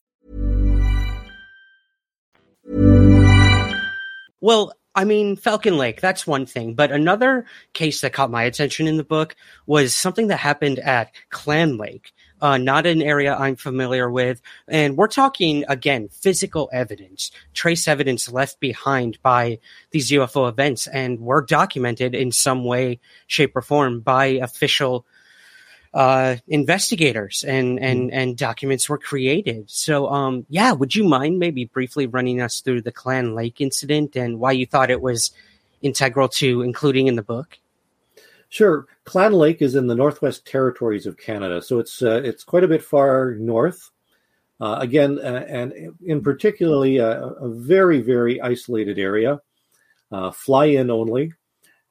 Well, 4.41 4.73
I 4.95 5.03
mean, 5.03 5.35
Falcon 5.35 5.77
Lake, 5.77 6.01
that's 6.01 6.25
one 6.25 6.47
thing. 6.47 6.73
But 6.73 6.91
another 6.91 7.45
case 7.73 8.01
that 8.01 8.13
caught 8.13 8.31
my 8.31 8.45
attention 8.45 8.87
in 8.87 8.97
the 8.97 9.03
book 9.03 9.35
was 9.67 9.93
something 9.93 10.29
that 10.29 10.37
happened 10.37 10.79
at 10.79 11.11
Clan 11.29 11.77
Lake 11.77 12.13
uh, 12.41 12.57
not 12.57 12.85
an 12.85 13.01
area 13.01 13.35
I'm 13.35 13.55
familiar 13.55 14.09
with. 14.09 14.41
And 14.67 14.97
we're 14.97 15.07
talking, 15.07 15.63
again, 15.67 16.09
physical 16.09 16.69
evidence, 16.73 17.31
trace 17.53 17.87
evidence 17.87 18.31
left 18.31 18.59
behind 18.59 19.17
by 19.21 19.59
these 19.91 20.11
UFO 20.11 20.49
events 20.49 20.87
and 20.87 21.19
were 21.19 21.41
documented 21.41 22.13
in 22.13 22.31
some 22.31 22.63
way, 22.65 22.99
shape, 23.27 23.55
or 23.55 23.61
form 23.61 24.01
by 24.01 24.25
official 24.25 25.05
uh, 25.93 26.35
investigators 26.49 27.45
and, 27.47 27.79
and, 27.79 28.11
mm. 28.11 28.13
and 28.13 28.37
documents 28.37 28.89
were 28.89 28.97
created. 28.97 29.69
So, 29.69 30.09
um, 30.09 30.45
yeah, 30.49 30.73
would 30.73 30.93
you 30.93 31.05
mind 31.05 31.39
maybe 31.39 31.65
briefly 31.65 32.05
running 32.05 32.41
us 32.41 32.59
through 32.59 32.81
the 32.81 32.91
Clan 32.91 33.33
Lake 33.33 33.61
incident 33.61 34.17
and 34.17 34.37
why 34.37 34.51
you 34.51 34.65
thought 34.65 34.91
it 34.91 35.01
was 35.01 35.31
integral 35.81 36.27
to 36.27 36.63
including 36.63 37.07
in 37.07 37.15
the 37.15 37.23
book? 37.23 37.57
Sure. 38.55 38.87
Clan 39.03 39.33
Lake 39.33 39.61
is 39.61 39.75
in 39.75 39.87
the 39.87 39.95
Northwest 39.95 40.47
Territories 40.47 41.05
of 41.05 41.17
Canada, 41.17 41.61
so 41.61 41.77
it's 41.77 42.01
uh, 42.01 42.21
it's 42.23 42.45
quite 42.45 42.63
a 42.63 42.69
bit 42.69 42.81
far 42.81 43.35
north. 43.35 43.91
Uh, 44.61 44.77
again, 44.79 45.19
uh, 45.19 45.45
and 45.49 45.93
in 46.05 46.23
particularly 46.23 46.95
a, 46.95 47.19
a, 47.21 47.49
very 47.49 47.99
very 47.99 48.39
isolated 48.39 48.97
area, 48.97 49.41
uh, 50.13 50.31
fly 50.31 50.67
in 50.67 50.89
only. 50.89 51.33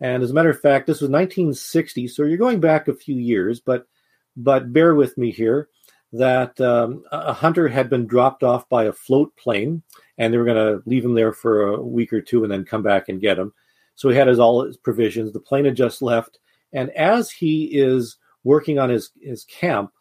And 0.01 0.23
as 0.23 0.31
a 0.31 0.33
matter 0.33 0.49
of 0.49 0.59
fact, 0.59 0.87
this 0.87 1.03
was 1.03 1.11
1960, 1.11 2.09
so 2.09 2.23
you're 2.23 2.39
going 2.39 2.61
back 2.61 2.89
a 2.89 2.95
few 2.95 3.17
years, 3.17 3.61
but 3.61 3.87
but 4.35 4.73
bear 4.73 4.95
with 4.95 5.19
me 5.19 5.33
here 5.33 5.69
that 6.15 6.59
um, 6.63 7.05
a 7.13 7.35
hunter 7.35 7.69
had 7.69 7.91
been 7.91 8.07
dropped 8.07 8.43
off 8.43 8.67
by 8.71 8.85
a 8.85 8.93
float 8.93 9.37
plane, 9.37 9.83
and 10.17 10.33
they 10.33 10.39
were 10.39 10.47
going 10.47 10.57
to 10.57 10.83
leave 10.89 11.05
him 11.05 11.13
there 11.13 11.35
for 11.35 11.75
a 11.75 11.83
week 11.83 12.11
or 12.11 12.23
two 12.23 12.43
and 12.43 12.51
then 12.51 12.65
come 12.65 12.83
back 12.83 13.11
and 13.11 13.21
get 13.21 13.39
him. 13.39 13.53
So 13.97 14.09
he 14.09 14.17
had 14.17 14.29
his 14.29 14.39
all 14.39 14.65
his 14.65 14.79
provisions. 14.79 15.31
The 15.31 15.41
plane 15.41 15.67
had 15.67 15.77
just 15.77 16.01
left, 16.01 16.39
and 16.75 16.91
as 16.91 17.31
he 17.31 17.65
is 17.65 18.19
working 18.43 18.79
on 18.79 18.91
his, 18.91 19.11
his 19.23 19.45
camp, 19.45 19.93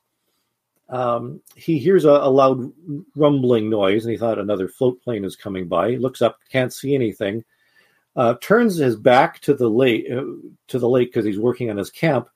um, 0.89 1.41
he 1.55 1.77
hears 1.77 2.03
a, 2.03 2.09
a, 2.09 2.29
loud 2.29 2.73
rumbling 3.15 3.69
noise, 3.69 4.03
and 4.03 4.11
he 4.11 4.17
thought 4.17 4.37
another 4.37 4.67
float 4.67 5.01
plane 5.01 5.23
is 5.23 5.37
coming 5.37 5.67
by. 5.67 5.91
He 5.91 5.97
looks 5.97 6.21
up, 6.21 6.39
can't 6.51 6.73
see 6.73 6.93
anything, 6.93 7.45
uh, 8.17 8.35
turns 8.41 8.75
his 8.75 8.97
back 8.97 9.39
to 9.41 9.53
the 9.53 9.69
lake 9.69 10.05
uh, 10.11 10.23
to 10.67 10.79
the 10.79 10.89
lake 10.89 11.09
because 11.09 11.25
he's 11.25 11.39
working 11.39 11.69
on 11.69 11.77
his 11.77 11.89
camp, 11.89 12.27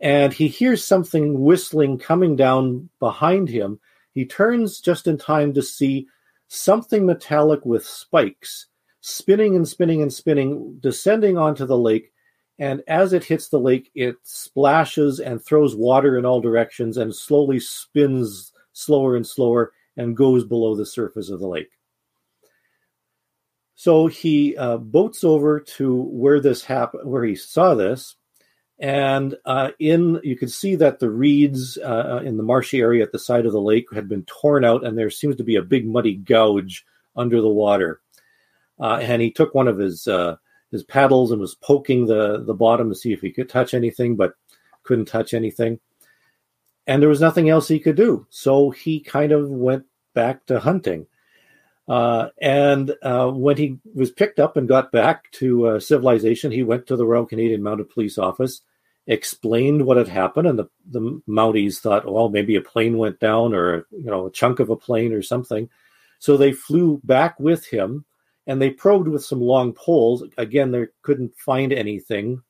and 0.00 0.32
he 0.32 0.48
hears 0.48 0.84
something 0.84 1.40
whistling 1.40 1.98
coming 1.98 2.34
down 2.34 2.88
behind 2.98 3.48
him. 3.48 3.78
He 4.12 4.26
turns 4.26 4.80
just 4.80 5.06
in 5.06 5.16
time 5.16 5.54
to 5.54 5.62
see 5.62 6.08
something 6.48 7.06
metallic 7.06 7.64
with 7.64 7.86
spikes 7.86 8.66
spinning 9.02 9.56
and 9.56 9.68
spinning 9.68 10.00
and 10.00 10.12
spinning, 10.12 10.78
descending 10.80 11.36
onto 11.36 11.66
the 11.66 11.76
lake 11.76 12.12
and 12.58 12.82
as 12.86 13.12
it 13.12 13.24
hits 13.24 13.48
the 13.48 13.58
lake, 13.58 13.90
it 13.94 14.16
splashes 14.22 15.20
and 15.20 15.42
throws 15.42 15.74
water 15.74 16.18
in 16.18 16.24
all 16.24 16.40
directions 16.40 16.96
and 16.96 17.14
slowly 17.14 17.58
spins 17.58 18.52
slower 18.72 19.16
and 19.16 19.26
slower 19.26 19.72
and 19.96 20.16
goes 20.16 20.44
below 20.44 20.74
the 20.74 20.86
surface 20.86 21.28
of 21.28 21.40
the 21.40 21.46
lake. 21.48 21.70
So 23.74 24.06
he 24.06 24.56
uh, 24.56 24.76
boats 24.76 25.24
over 25.24 25.58
to 25.58 26.02
where 26.02 26.40
this 26.40 26.62
happened, 26.64 27.10
where 27.10 27.24
he 27.24 27.34
saw 27.34 27.74
this, 27.74 28.16
and 28.78 29.36
uh, 29.44 29.70
in 29.78 30.20
you 30.22 30.36
could 30.36 30.52
see 30.52 30.76
that 30.76 31.00
the 31.00 31.10
reeds 31.10 31.78
uh, 31.78 32.22
in 32.24 32.36
the 32.36 32.42
marshy 32.42 32.80
area 32.80 33.02
at 33.02 33.12
the 33.12 33.18
side 33.18 33.44
of 33.44 33.52
the 33.52 33.60
lake 33.60 33.86
had 33.92 34.08
been 34.08 34.24
torn 34.24 34.64
out, 34.64 34.84
and 34.84 34.96
there 34.96 35.10
seems 35.10 35.36
to 35.36 35.44
be 35.44 35.56
a 35.56 35.62
big 35.62 35.86
muddy 35.86 36.14
gouge 36.14 36.84
under 37.16 37.40
the 37.40 37.48
water. 37.48 38.00
uh, 38.82 38.98
and 39.00 39.22
he 39.22 39.30
took 39.30 39.54
one 39.54 39.68
of 39.68 39.78
his 39.78 40.06
uh, 40.08 40.36
his 40.72 40.82
paddles 40.82 41.30
and 41.30 41.40
was 41.40 41.54
poking 41.54 42.06
the 42.06 42.42
the 42.44 42.54
bottom 42.54 42.88
to 42.88 42.96
see 42.96 43.12
if 43.12 43.20
he 43.20 43.30
could 43.30 43.48
touch 43.48 43.74
anything, 43.74 44.16
but 44.16 44.34
couldn't 44.82 45.04
touch 45.04 45.34
anything. 45.34 45.78
And 46.86 47.00
there 47.00 47.08
was 47.08 47.20
nothing 47.20 47.48
else 47.48 47.68
he 47.68 47.78
could 47.78 47.94
do, 47.94 48.26
so 48.30 48.70
he 48.70 48.98
kind 48.98 49.30
of 49.30 49.48
went 49.48 49.84
back 50.14 50.46
to 50.46 50.58
hunting. 50.58 51.06
Uh, 51.88 52.28
and 52.40 52.94
uh, 53.02 53.30
when 53.30 53.56
he 53.56 53.78
was 53.94 54.10
picked 54.10 54.40
up 54.40 54.56
and 54.56 54.68
got 54.68 54.90
back 54.92 55.30
to 55.32 55.66
uh, 55.66 55.80
civilization, 55.80 56.50
he 56.50 56.62
went 56.62 56.86
to 56.86 56.96
the 56.96 57.06
Royal 57.06 57.26
Canadian 57.26 57.62
Mounted 57.62 57.90
Police 57.90 58.18
Office, 58.18 58.62
explained 59.06 59.84
what 59.84 59.96
had 59.96 60.08
happened, 60.08 60.48
and 60.48 60.58
the, 60.58 60.68
the 60.90 61.20
Mounties 61.28 61.78
thought, 61.78 62.10
well, 62.10 62.28
maybe 62.28 62.56
a 62.56 62.60
plane 62.60 62.98
went 62.98 63.20
down 63.20 63.54
or 63.54 63.86
you 63.90 64.10
know 64.10 64.26
a 64.26 64.32
chunk 64.32 64.58
of 64.58 64.70
a 64.70 64.76
plane 64.76 65.12
or 65.12 65.22
something. 65.22 65.68
So 66.18 66.36
they 66.36 66.52
flew 66.52 67.00
back 67.04 67.38
with 67.38 67.66
him 67.66 68.04
and 68.46 68.60
they 68.60 68.70
probed 68.70 69.08
with 69.08 69.24
some 69.24 69.40
long 69.40 69.72
poles. 69.72 70.24
Again, 70.36 70.70
they 70.70 70.86
couldn't 71.02 71.36
find 71.36 71.72
anything, 71.72 72.42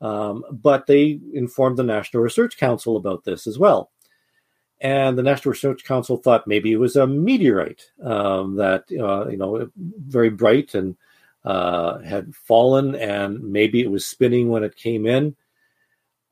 um, 0.00 0.44
but 0.50 0.86
they 0.86 1.18
informed 1.32 1.76
the 1.76 1.82
National 1.82 2.22
Research 2.22 2.56
Council 2.56 2.96
about 2.96 3.24
this 3.24 3.46
as 3.46 3.58
well. 3.58 3.90
And 4.80 5.16
the 5.16 5.22
National 5.22 5.52
Research 5.52 5.84
Council 5.84 6.16
thought 6.16 6.46
maybe 6.46 6.72
it 6.72 6.78
was 6.78 6.96
a 6.96 7.06
meteorite 7.06 7.90
um, 8.02 8.56
that 8.56 8.84
uh, 8.92 9.28
you 9.28 9.36
know 9.36 9.70
very 9.76 10.30
bright 10.30 10.74
and 10.74 10.96
uh, 11.44 11.98
had 12.00 12.34
fallen, 12.34 12.94
and 12.94 13.42
maybe 13.42 13.80
it 13.80 13.90
was 13.90 14.06
spinning 14.06 14.48
when 14.48 14.64
it 14.64 14.76
came 14.76 15.06
in. 15.06 15.36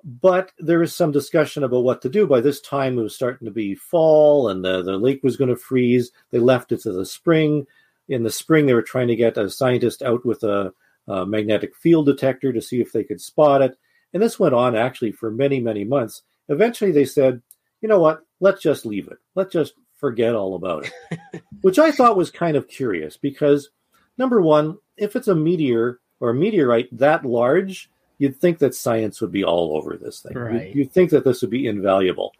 But 0.04 0.50
there 0.58 0.80
was 0.80 0.94
some 0.94 1.12
discussion 1.12 1.62
about 1.62 1.84
what 1.84 2.02
to 2.02 2.08
do. 2.08 2.26
By 2.26 2.40
this 2.40 2.60
time, 2.60 2.98
it 2.98 3.02
was 3.02 3.14
starting 3.14 3.46
to 3.46 3.52
be 3.52 3.74
fall, 3.74 4.48
and 4.48 4.64
the, 4.64 4.82
the 4.82 4.96
lake 4.96 5.22
was 5.22 5.36
going 5.36 5.50
to 5.50 5.56
freeze. 5.56 6.10
They 6.30 6.40
left 6.40 6.72
it 6.72 6.80
to 6.82 6.92
the 6.92 7.06
spring 7.06 7.66
in 8.08 8.22
the 8.22 8.30
spring, 8.30 8.66
they 8.66 8.74
were 8.74 8.82
trying 8.82 9.08
to 9.08 9.16
get 9.16 9.36
a 9.36 9.50
scientist 9.50 10.02
out 10.02 10.24
with 10.24 10.42
a, 10.42 10.72
a 11.08 11.26
magnetic 11.26 11.74
field 11.76 12.06
detector 12.06 12.52
to 12.52 12.60
see 12.60 12.80
if 12.80 12.92
they 12.92 13.04
could 13.04 13.20
spot 13.20 13.62
it. 13.62 13.76
And 14.12 14.22
this 14.22 14.38
went 14.38 14.54
on 14.54 14.76
actually 14.76 15.12
for 15.12 15.30
many, 15.30 15.60
many 15.60 15.84
months. 15.84 16.22
Eventually, 16.48 16.92
they 16.92 17.04
said, 17.04 17.42
you 17.80 17.88
know 17.88 18.00
what? 18.00 18.24
Let's 18.40 18.62
just 18.62 18.84
leave 18.84 19.08
it. 19.08 19.18
Let's 19.34 19.52
just 19.52 19.74
forget 19.96 20.34
all 20.34 20.54
about 20.54 20.90
it. 21.10 21.42
Which 21.62 21.78
I 21.78 21.92
thought 21.92 22.16
was 22.16 22.30
kind 22.30 22.56
of 22.56 22.68
curious 22.68 23.16
because, 23.16 23.70
number 24.18 24.40
one, 24.40 24.78
if 24.96 25.16
it's 25.16 25.28
a 25.28 25.34
meteor 25.34 26.00
or 26.20 26.30
a 26.30 26.34
meteorite 26.34 26.96
that 26.98 27.24
large, 27.24 27.90
you'd 28.18 28.40
think 28.40 28.58
that 28.58 28.74
science 28.74 29.20
would 29.20 29.32
be 29.32 29.44
all 29.44 29.76
over 29.76 29.96
this 29.96 30.20
thing. 30.20 30.36
Right. 30.36 30.68
You'd, 30.68 30.76
you'd 30.76 30.92
think 30.92 31.10
that 31.10 31.24
this 31.24 31.40
would 31.40 31.50
be 31.50 31.66
invaluable. 31.66 32.32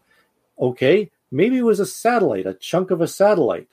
Okay, 0.59 1.09
maybe 1.31 1.57
it 1.57 1.63
was 1.63 1.79
a 1.79 1.85
satellite, 1.85 2.45
a 2.45 2.53
chunk 2.53 2.91
of 2.91 3.01
a 3.01 3.07
satellite. 3.07 3.67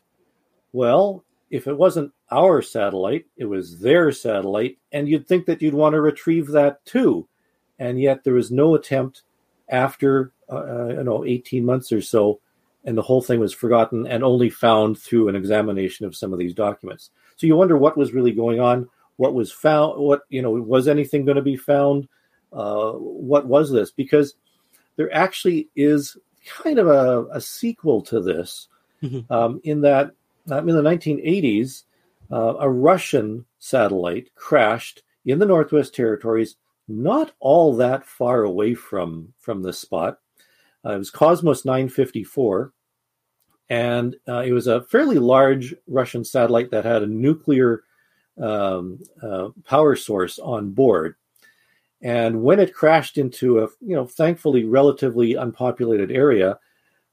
Well, 0.72 1.24
if 1.51 1.66
it 1.66 1.76
wasn't 1.76 2.12
our 2.30 2.62
satellite, 2.62 3.26
it 3.36 3.44
was 3.44 3.80
their 3.80 4.12
satellite, 4.12 4.78
and 4.92 5.09
you'd 5.09 5.26
think 5.26 5.46
that 5.46 5.61
you'd 5.61 5.74
want 5.74 5.94
to 5.94 6.01
retrieve 6.01 6.48
that 6.48 6.84
too. 6.84 7.26
And 7.78 8.01
yet 8.01 8.22
there 8.22 8.34
was 8.34 8.51
no 8.51 8.74
attempt 8.74 9.22
after, 9.68 10.32
uh, 10.48 10.55
uh, 10.55 10.88
you 10.98 11.05
know, 11.05 11.24
18 11.24 11.64
months 11.64 11.92
or 11.92 12.03
so, 12.03 12.40
and 12.84 12.96
the 12.96 13.03
whole 13.03 13.22
thing 13.22 13.40
was 13.40 13.53
forgotten 13.53 14.07
and 14.07 14.22
only 14.22 14.48
found 14.48 14.98
through 14.98 15.28
an 15.28 15.36
examination 15.36 16.07
of 16.07 16.16
some 16.16 16.32
of 16.32 16.38
these 16.38 16.55
documents. 16.55 17.11
So 17.36 17.46
you 17.46 17.57
wonder 17.57 17.76
what 17.76 17.96
was 17.96 18.12
really 18.12 18.32
going 18.32 18.61
on, 18.61 18.88
what 19.16 19.34
was 19.34 19.51
found, 19.51 20.01
what, 20.01 20.22
you 20.28 20.42
know, 20.42 20.51
was 20.53 20.88
anything 20.88 21.24
going 21.24 21.36
to 21.36 21.42
be 21.42 21.57
found? 21.57 22.09
Uh, 22.53 22.92
what 22.92 23.46
was 23.46 23.70
this? 23.70 23.90
Because 23.90 24.34
there 24.96 25.12
actually 25.14 25.68
is 25.74 26.16
kind 26.46 26.78
of 26.78 26.86
a, 26.86 27.26
a 27.32 27.40
sequel 27.40 28.03
to 28.03 28.20
this 28.20 28.68
mm-hmm. 29.03 29.30
um, 29.32 29.61
in 29.64 29.82
that 29.82 30.12
in 30.59 30.66
the 30.66 30.82
1980s, 30.82 31.84
uh, 32.30 32.55
a 32.61 32.70
Russian 32.70 33.44
satellite 33.59 34.30
crashed 34.34 35.03
in 35.24 35.38
the 35.38 35.46
Northwest 35.46 35.94
Territories, 35.94 36.57
not 36.88 37.32
all 37.40 37.76
that 37.76 38.07
far 38.07 38.42
away 38.42 38.74
from 38.74 39.32
from 39.38 39.62
this 39.62 39.78
spot. 39.78 40.18
Uh, 40.84 40.94
it 40.94 40.98
was 40.98 41.11
Cosmos 41.11 41.64
954, 41.64 42.72
and 43.68 44.16
uh, 44.28 44.40
it 44.40 44.53
was 44.53 44.66
a 44.66 44.82
fairly 44.82 45.18
large 45.18 45.74
Russian 45.86 46.24
satellite 46.24 46.70
that 46.70 46.84
had 46.84 47.03
a 47.03 47.07
nuclear 47.07 47.84
um, 48.40 49.01
uh, 49.22 49.48
power 49.64 49.94
source 49.94 50.38
on 50.38 50.70
board. 50.70 51.16
And 52.03 52.42
when 52.42 52.61
it 52.61 52.74
crashed 52.74 53.18
into 53.18 53.59
a, 53.59 53.68
you 53.80 53.94
know, 53.94 54.07
thankfully 54.07 54.64
relatively 54.64 55.34
unpopulated 55.34 56.11
area, 56.11 56.59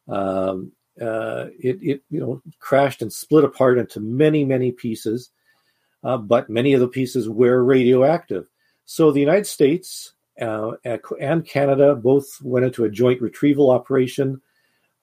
um, 0.08 0.72
uh, 1.02 1.48
it, 1.60 1.78
it 1.82 2.04
you 2.10 2.20
know 2.20 2.42
crashed 2.60 3.02
and 3.02 3.12
split 3.12 3.44
apart 3.44 3.78
into 3.78 4.00
many 4.00 4.44
many 4.44 4.72
pieces, 4.72 5.32
uh, 6.04 6.18
but 6.18 6.50
many 6.50 6.74
of 6.74 6.80
the 6.80 6.88
pieces 6.88 7.30
were 7.30 7.64
radioactive. 7.64 8.48
So 8.86 9.12
the 9.12 9.20
United 9.20 9.48
States 9.48 10.14
uh, 10.42 10.72
and 11.20 11.46
Canada 11.46 11.96
both 11.96 12.40
went 12.42 12.66
into 12.66 12.86
a 12.86 12.90
joint 12.90 13.22
retrieval 13.22 13.70
operation. 13.70 14.42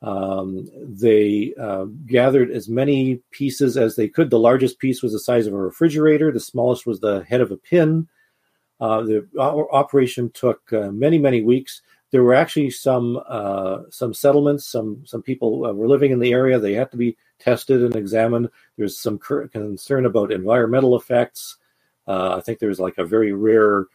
Um, 0.02 0.68
they 0.74 1.54
uh, 1.60 1.86
gathered 2.06 2.50
as 2.50 2.68
many 2.68 3.20
pieces 3.30 3.76
as 3.76 3.96
they 3.96 4.08
could. 4.08 4.30
The 4.30 4.38
largest 4.38 4.78
piece 4.78 5.02
was 5.02 5.12
the 5.12 5.18
size 5.18 5.46
of 5.46 5.54
a 5.54 5.58
refrigerator. 5.58 6.30
The 6.30 6.40
smallest 6.40 6.86
was 6.86 7.00
the 7.00 7.24
head 7.24 7.40
of 7.40 7.50
a 7.50 7.56
pin. 7.56 8.08
Uh, 8.80 9.02
the 9.02 9.26
operation 9.38 10.30
took 10.32 10.72
uh, 10.72 10.90
many 10.90 11.16
many 11.16 11.42
weeks 11.42 11.80
there 12.14 12.22
were 12.22 12.32
actually 12.34 12.70
some 12.70 13.20
uh, 13.26 13.78
some 13.90 14.14
settlements. 14.14 14.64
Some 14.64 15.02
some 15.04 15.20
people 15.20 15.66
uh, 15.66 15.72
were 15.72 15.88
living 15.88 16.12
in 16.12 16.20
the 16.20 16.30
area. 16.30 16.60
They 16.60 16.72
had 16.72 16.92
to 16.92 16.96
be 16.96 17.16
tested 17.40 17.82
and 17.82 17.96
examined. 17.96 18.50
There's 18.78 19.00
some 19.00 19.18
concern 19.18 20.06
about 20.06 20.30
environmental 20.30 20.94
effects. 20.94 21.56
Uh, 22.06 22.36
I 22.36 22.40
think 22.40 22.60
there's 22.60 22.78
like 22.78 22.98
a 22.98 23.04
very 23.04 23.32
rare 23.32 23.86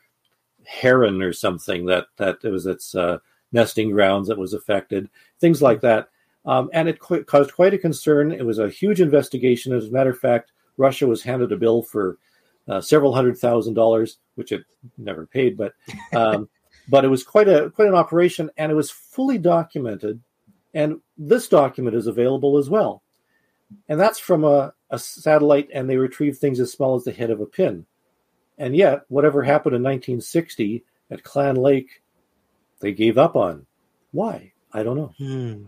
heron 0.66 1.22
or 1.22 1.32
something 1.32 1.86
that 1.86 2.08
that 2.18 2.40
it 2.44 2.50
was 2.50 2.66
its 2.66 2.94
uh, 2.94 3.20
nesting 3.54 3.92
grounds 3.92 4.28
that 4.28 4.38
was 4.38 4.54
affected. 4.54 5.10
Things 5.40 5.62
like 5.62 5.80
that, 5.80 6.10
um, 6.46 6.70
and 6.74 6.90
it 6.90 7.00
qu- 7.00 7.24
caused 7.24 7.54
quite 7.54 7.74
a 7.74 7.78
concern. 7.78 8.34
It 8.34 8.46
was 8.46 8.60
a 8.60 8.68
huge 8.68 9.00
investigation. 9.00 9.72
As 9.72 9.88
a 9.88 9.92
matter 9.94 10.10
of 10.10 10.20
fact, 10.20 10.52
Russia 10.76 11.08
was 11.08 11.24
handed 11.24 11.54
a 11.54 11.58
bill 11.58 11.84
for 11.84 12.18
uh, 12.68 12.82
several 12.82 13.14
hundred 13.14 13.38
thousand 13.38 13.76
dollars, 13.76 14.18
which 14.36 14.52
it 14.52 14.66
never 14.98 15.26
paid, 15.26 15.56
but. 15.56 15.72
Um, 16.14 16.50
but 16.90 17.06
it 17.06 17.10
was 17.10 17.24
quite 17.24 17.48
a 17.48 17.70
quite 17.70 17.88
an 17.88 17.96
operation, 17.96 18.50
and 18.58 18.72
it 18.72 18.76
was 18.76 18.92
fully 18.92 19.38
documented. 19.38 20.22
And 20.74 21.02
this 21.18 21.48
document 21.48 21.96
is 21.96 22.08
available 22.08 22.58
as 22.58 22.70
well, 22.70 23.02
and 23.88 24.00
that's 24.00 24.20
from 24.20 24.44
a, 24.44 24.74
a 24.90 25.00
satellite, 25.00 25.70
and 25.74 25.90
they 25.90 25.98
retrieve 25.98 26.38
things 26.38 26.60
as 26.60 26.72
small 26.72 26.96
as 26.96 27.04
the 27.04 27.12
head 27.12 27.30
of 27.30 27.40
a 27.40 27.46
pin. 27.46 27.86
And 28.58 28.76
yet, 28.76 29.04
whatever 29.08 29.42
happened 29.44 29.76
in 29.76 29.84
1960 29.84 30.84
at 31.10 31.24
Clan 31.24 31.56
Lake, 31.56 32.02
they 32.82 32.92
gave 32.92 33.18
up 33.18 33.36
on. 33.36 33.66
Why? 34.12 34.52
I 34.74 34.84
don't 34.84 34.98
know. 34.98 35.14
Hmm. 35.18 35.64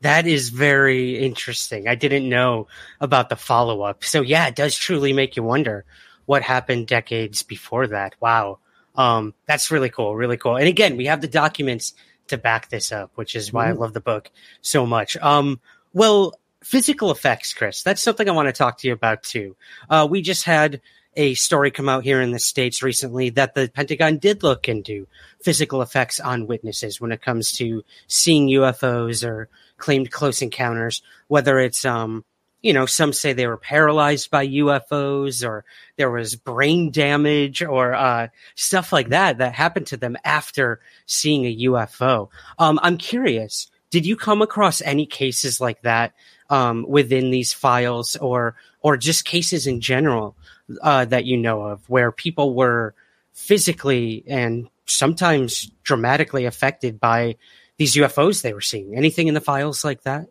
That 0.00 0.26
is 0.26 0.50
very 0.50 1.18
interesting. 1.18 1.88
I 1.88 1.94
didn't 1.94 2.28
know 2.28 2.66
about 3.00 3.28
the 3.28 3.36
follow 3.36 3.82
up. 3.82 4.04
So, 4.04 4.20
yeah, 4.20 4.46
it 4.48 4.56
does 4.56 4.76
truly 4.76 5.12
make 5.12 5.36
you 5.36 5.42
wonder 5.42 5.84
what 6.26 6.42
happened 6.42 6.86
decades 6.86 7.42
before 7.42 7.86
that. 7.88 8.14
Wow. 8.20 8.58
Um, 8.96 9.34
that's 9.46 9.70
really 9.70 9.90
cool, 9.90 10.16
really 10.16 10.36
cool. 10.36 10.56
And 10.56 10.68
again, 10.68 10.96
we 10.96 11.06
have 11.06 11.20
the 11.20 11.28
documents 11.28 11.94
to 12.28 12.38
back 12.38 12.68
this 12.68 12.92
up, 12.92 13.12
which 13.14 13.34
is 13.36 13.52
why 13.52 13.68
I 13.68 13.72
love 13.72 13.92
the 13.92 14.00
book 14.00 14.30
so 14.60 14.86
much. 14.86 15.16
Um, 15.18 15.60
well, 15.92 16.34
physical 16.62 17.10
effects, 17.10 17.54
Chris, 17.54 17.82
that's 17.82 18.02
something 18.02 18.28
I 18.28 18.32
want 18.32 18.48
to 18.48 18.52
talk 18.52 18.78
to 18.78 18.88
you 18.88 18.92
about 18.92 19.22
too. 19.22 19.56
Uh, 19.88 20.06
we 20.10 20.22
just 20.22 20.44
had 20.44 20.80
a 21.16 21.34
story 21.34 21.70
come 21.70 21.88
out 21.88 22.04
here 22.04 22.20
in 22.20 22.32
the 22.32 22.38
States 22.38 22.82
recently 22.82 23.30
that 23.30 23.54
the 23.54 23.70
Pentagon 23.72 24.18
did 24.18 24.42
look 24.42 24.68
into 24.68 25.06
physical 25.42 25.80
effects 25.80 26.20
on 26.20 26.46
witnesses 26.46 27.00
when 27.00 27.12
it 27.12 27.22
comes 27.22 27.52
to 27.52 27.82
seeing 28.06 28.48
UFOs 28.48 29.26
or 29.26 29.48
claimed 29.78 30.10
close 30.10 30.42
encounters, 30.42 31.02
whether 31.28 31.58
it's, 31.58 31.84
um, 31.84 32.24
you 32.66 32.72
know, 32.72 32.84
some 32.84 33.12
say 33.12 33.32
they 33.32 33.46
were 33.46 33.56
paralyzed 33.56 34.28
by 34.28 34.44
UFOs 34.44 35.46
or 35.46 35.64
there 35.94 36.10
was 36.10 36.34
brain 36.34 36.90
damage 36.90 37.62
or 37.62 37.94
uh, 37.94 38.26
stuff 38.56 38.92
like 38.92 39.10
that 39.10 39.38
that 39.38 39.54
happened 39.54 39.86
to 39.86 39.96
them 39.96 40.16
after 40.24 40.80
seeing 41.06 41.44
a 41.44 41.56
UFO. 41.58 42.28
Um, 42.58 42.80
I'm 42.82 42.96
curious, 42.96 43.70
did 43.90 44.04
you 44.04 44.16
come 44.16 44.42
across 44.42 44.82
any 44.82 45.06
cases 45.06 45.60
like 45.60 45.82
that 45.82 46.14
um, 46.50 46.84
within 46.88 47.30
these 47.30 47.52
files 47.52 48.16
or 48.16 48.56
or 48.80 48.96
just 48.96 49.24
cases 49.24 49.68
in 49.68 49.80
general 49.80 50.36
uh, 50.82 51.04
that 51.04 51.24
you 51.24 51.36
know 51.36 51.62
of 51.62 51.88
where 51.88 52.10
people 52.10 52.52
were 52.52 52.94
physically 53.32 54.24
and 54.26 54.68
sometimes 54.86 55.70
dramatically 55.84 56.46
affected 56.46 56.98
by 56.98 57.36
these 57.76 57.94
UFOs 57.94 58.42
they 58.42 58.54
were 58.54 58.60
seeing? 58.60 58.96
Anything 58.96 59.28
in 59.28 59.34
the 59.34 59.40
files 59.40 59.84
like 59.84 60.02
that? 60.02 60.26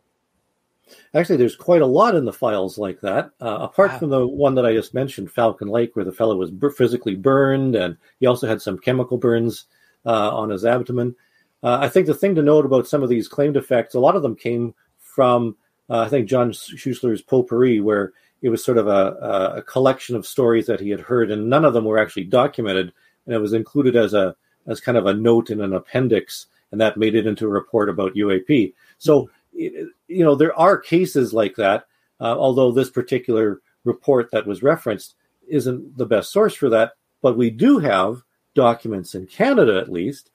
Actually, 1.13 1.37
there's 1.37 1.55
quite 1.55 1.81
a 1.81 1.87
lot 1.87 2.15
in 2.15 2.25
the 2.25 2.33
files 2.33 2.77
like 2.77 3.01
that. 3.01 3.31
Uh, 3.41 3.57
apart 3.61 3.91
wow. 3.91 3.99
from 3.99 4.09
the 4.09 4.27
one 4.27 4.55
that 4.55 4.65
I 4.65 4.73
just 4.73 4.93
mentioned, 4.93 5.31
Falcon 5.31 5.67
Lake, 5.67 5.95
where 5.95 6.05
the 6.05 6.11
fellow 6.11 6.35
was 6.35 6.51
b- 6.51 6.69
physically 6.77 7.15
burned, 7.15 7.75
and 7.75 7.97
he 8.19 8.25
also 8.25 8.47
had 8.47 8.61
some 8.61 8.77
chemical 8.77 9.17
burns 9.17 9.65
uh, 10.05 10.35
on 10.35 10.49
his 10.49 10.65
abdomen. 10.65 11.15
Uh, 11.63 11.79
I 11.81 11.89
think 11.89 12.05
the 12.05 12.13
thing 12.13 12.35
to 12.35 12.43
note 12.43 12.65
about 12.65 12.87
some 12.87 13.01
of 13.01 13.09
these 13.09 13.27
claimed 13.27 13.57
effects, 13.57 13.95
a 13.95 13.99
lot 13.99 14.15
of 14.15 14.21
them 14.21 14.35
came 14.35 14.75
from, 14.99 15.57
uh, 15.89 16.01
I 16.01 16.09
think, 16.09 16.29
John 16.29 16.51
Schuessler's 16.51 17.23
Potpourri, 17.23 17.79
where 17.79 18.13
it 18.41 18.49
was 18.49 18.63
sort 18.63 18.77
of 18.77 18.87
a, 18.87 19.55
a 19.57 19.61
collection 19.63 20.15
of 20.15 20.27
stories 20.27 20.67
that 20.67 20.79
he 20.79 20.91
had 20.91 20.99
heard, 20.99 21.31
and 21.31 21.49
none 21.49 21.65
of 21.65 21.73
them 21.73 21.85
were 21.85 21.97
actually 21.97 22.25
documented, 22.25 22.93
and 23.25 23.33
it 23.33 23.39
was 23.39 23.53
included 23.53 23.95
as 23.95 24.13
a 24.13 24.35
as 24.67 24.79
kind 24.79 24.97
of 24.97 25.05
a 25.05 25.13
note 25.13 25.49
in 25.49 25.61
an 25.61 25.73
appendix, 25.73 26.47
and 26.71 26.81
that 26.81 26.97
made 26.97 27.15
it 27.15 27.27
into 27.27 27.45
a 27.45 27.49
report 27.49 27.89
about 27.89 28.15
UAP. 28.15 28.73
So, 28.97 29.29
you 29.55 30.23
know, 30.23 30.35
there 30.35 30.57
are 30.57 30.77
cases 30.77 31.33
like 31.33 31.55
that, 31.55 31.85
uh, 32.19 32.37
although 32.37 32.71
this 32.71 32.89
particular 32.89 33.61
report 33.83 34.31
that 34.31 34.47
was 34.47 34.63
referenced 34.63 35.15
isn't 35.47 35.97
the 35.97 36.05
best 36.05 36.31
source 36.31 36.55
for 36.55 36.69
that, 36.69 36.93
but 37.21 37.37
we 37.37 37.49
do 37.49 37.79
have 37.79 38.21
documents 38.53 39.15
in 39.15 39.27
Canada, 39.27 39.77
at 39.79 39.91
least, 39.91 40.31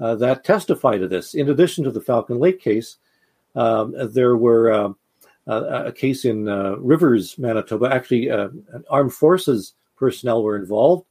uh, 0.00 0.14
that 0.16 0.44
testify 0.44 0.98
to 0.98 1.08
this. 1.08 1.34
In 1.34 1.50
addition 1.50 1.84
to 1.84 1.90
the 1.90 2.00
Falcon 2.00 2.38
Lake 2.38 2.60
case, 2.60 2.96
um, 3.54 3.94
there 4.12 4.36
were 4.36 4.94
uh, 5.46 5.84
a 5.86 5.92
case 5.92 6.24
in 6.24 6.48
uh, 6.48 6.76
Rivers, 6.78 7.38
Manitoba. 7.38 7.92
Actually, 7.92 8.30
uh, 8.30 8.48
armed 8.88 9.12
forces 9.12 9.74
personnel 9.96 10.42
were 10.42 10.56
involved. 10.56 11.06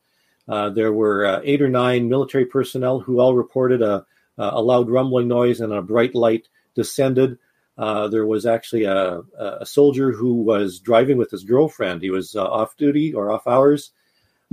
Uh, 0.48 0.70
there 0.70 0.92
were 0.92 1.26
uh, 1.26 1.42
eight 1.44 1.62
or 1.62 1.70
nine 1.70 2.10
military 2.10 2.46
personnel 2.46 3.00
who 3.00 3.20
all 3.20 3.36
reported 3.36 3.82
a, 3.82 4.06
a 4.38 4.62
loud 4.62 4.90
rumbling 4.90 5.28
noise 5.28 5.62
and 5.62 5.72
a 5.72 5.82
bright 5.82 6.16
light 6.16 6.48
descended. 6.76 7.38
There 7.78 8.26
was 8.26 8.46
actually 8.46 8.84
a, 8.84 9.22
a, 9.38 9.66
soldier 9.66 10.12
who 10.12 10.36
was 10.36 10.80
driving 10.80 11.18
with 11.18 11.32
his 11.32 11.44
girlfriend. 11.44 12.02
He 12.02 12.10
was 12.10 12.36
off 12.36 12.78
duty 12.78 13.14
or 13.14 13.32
off 13.32 13.48
hours. 13.48 13.92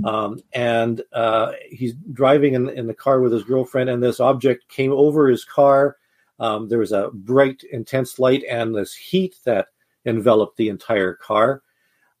Um, 0.03 0.39
and 0.53 1.01
uh, 1.13 1.53
he's 1.69 1.93
driving 2.13 2.55
in, 2.55 2.69
in, 2.69 2.87
the 2.87 2.93
car 2.93 3.21
with 3.21 3.31
his 3.31 3.43
girlfriend, 3.43 3.89
and 3.89 4.01
this 4.01 4.19
object 4.19 4.67
came 4.67 4.91
over 4.91 5.27
his 5.27 5.45
car. 5.45 5.97
Um, 6.39 6.67
there 6.67 6.79
was 6.79 6.91
a 6.91 7.11
bright, 7.13 7.63
intense 7.71 8.17
light 8.17 8.43
and 8.49 8.73
this 8.73 8.95
heat 8.95 9.35
that 9.45 9.67
enveloped 10.05 10.57
the 10.57 10.69
entire 10.69 11.13
car. 11.13 11.61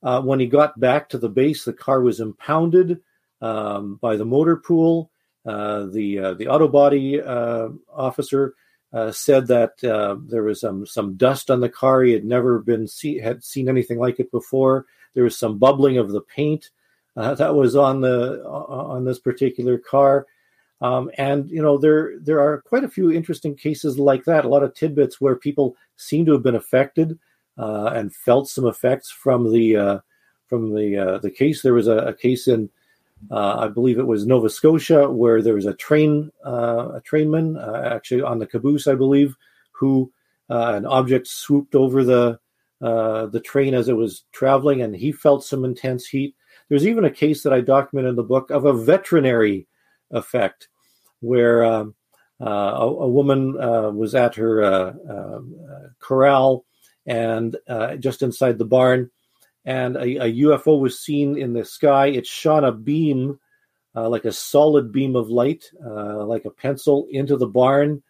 Uh, 0.03 0.21
when 0.21 0.39
he 0.39 0.45
got 0.45 0.79
back 0.79 1.09
to 1.09 1.17
the 1.17 1.29
base, 1.29 1.63
the 1.63 1.73
car 1.73 2.01
was 2.01 2.19
impounded 2.19 3.01
um, 3.41 3.95
by 4.01 4.15
the 4.15 4.25
motor 4.25 4.57
pool. 4.57 5.11
Uh, 5.43 5.87
the 5.87 6.19
uh, 6.19 6.33
the 6.35 6.47
auto 6.47 6.67
body 6.67 7.19
uh, 7.19 7.69
officer 7.91 8.53
uh, 8.93 9.11
said 9.11 9.47
that 9.47 9.77
there 9.79 10.43
was 10.43 10.61
some 10.61 10.85
some 10.85 11.15
dust 11.15 11.49
on 11.49 11.59
the 11.59 11.69
car. 11.69 12.03
He 12.03 12.11
had 12.11 12.25
never 12.25 12.59
been 12.59 12.87
see, 12.87 13.17
had 13.17 13.43
seen 13.43 13.69
anything 13.69 13.99
like 13.99 14.19
it 14.19 14.31
before. 14.31 14.85
There 15.13 15.23
was 15.23 15.37
some 15.37 15.57
bubbling 15.57 15.97
of 15.97 16.11
the 16.11 16.21
paint 16.21 16.69
uh, 17.15 17.35
that 17.35 17.55
was 17.55 17.75
on 17.75 18.01
the 18.01 18.43
on 18.45 19.05
this 19.05 19.19
particular 19.19 19.77
car. 19.77 20.27
Um, 20.81 21.11
and 21.17 21.49
you 21.49 21.61
know 21.61 21.77
there 21.77 22.13
there 22.19 22.39
are 22.39 22.61
quite 22.61 22.83
a 22.83 22.89
few 22.89 23.11
interesting 23.11 23.55
cases 23.55 23.99
like 23.99 24.23
that. 24.25 24.45
A 24.45 24.49
lot 24.49 24.63
of 24.63 24.73
tidbits 24.73 25.21
where 25.21 25.35
people 25.35 25.75
seem 25.97 26.25
to 26.25 26.33
have 26.33 26.43
been 26.43 26.55
affected 26.55 27.19
uh, 27.57 27.91
and 27.93 28.15
felt 28.15 28.49
some 28.49 28.65
effects 28.65 29.11
from 29.11 29.51
the 29.51 29.75
uh, 29.75 29.99
from 30.47 30.73
the 30.73 30.97
uh, 30.97 31.17
the 31.19 31.29
case. 31.29 31.61
There 31.61 31.73
was 31.73 31.87
a, 31.87 31.97
a 31.97 32.13
case 32.13 32.47
in 32.47 32.69
uh, 33.29 33.57
I 33.59 33.67
believe 33.67 33.99
it 33.99 34.07
was 34.07 34.25
Nova 34.25 34.49
Scotia 34.49 35.09
where 35.09 35.41
there 35.41 35.53
was 35.53 35.65
a 35.65 35.73
train 35.73 36.31
uh, 36.45 36.93
a 36.95 37.01
trainman 37.01 37.57
actually 37.57 38.21
on 38.21 38.39
the 38.39 38.47
caboose 38.47 38.87
I 38.87 38.95
believe 38.95 39.35
who 39.71 40.11
an 40.49 40.85
object 40.85 41.27
swooped 41.27 41.75
over 41.75 42.03
the 42.03 42.39
the 42.79 43.41
train 43.43 43.73
as 43.73 43.89
it 43.89 43.95
was 43.95 44.23
traveling 44.31 44.81
and 44.81 44.95
he 44.95 45.11
felt 45.11 45.43
some 45.43 45.65
intense 45.65 46.07
heat. 46.07 46.35
There's 46.69 46.87
even 46.87 47.05
a 47.05 47.11
case 47.11 47.43
that 47.43 47.53
I 47.53 47.61
document 47.61 48.07
in 48.07 48.15
the 48.15 48.23
book 48.23 48.49
of 48.49 48.65
a 48.65 48.73
veterinary 48.73 49.67
effect 50.11 50.69
where 51.19 51.63
um, 51.63 51.95
uh, 52.41 52.73
a, 52.75 52.87
a, 52.87 53.07
woman 53.07 53.55
uh, 53.61 53.91
was 53.91 54.15
at 54.15 54.35
her 54.35 54.63
uh, 54.63 55.39
corral 55.99 56.65
and 57.05 57.55
uh, 57.67 57.95
just 57.97 58.21
inside 58.23 58.57
the 58.57 58.65
barn, 58.65 59.11
and 59.65 59.95
a, 59.95 60.25
a, 60.25 60.33
UFO 60.33 60.79
was 60.79 60.99
seen 60.99 61.37
in 61.37 61.53
the 61.53 61.63
sky. 61.63 62.07
It 62.07 62.25
shot 62.25 62.63
a 62.63 62.71
beam, 62.71 63.39
uh, 63.95 64.09
like 64.09 64.25
a 64.25 64.31
solid 64.31 64.91
beam 64.91 65.15
of 65.15 65.29
light, 65.29 65.65
uh, 65.85 66.25
like 66.25 66.45
a 66.45 66.51
pencil, 66.51 67.07
into 67.11 67.37
the 67.37 67.47
barn, 67.47 68.01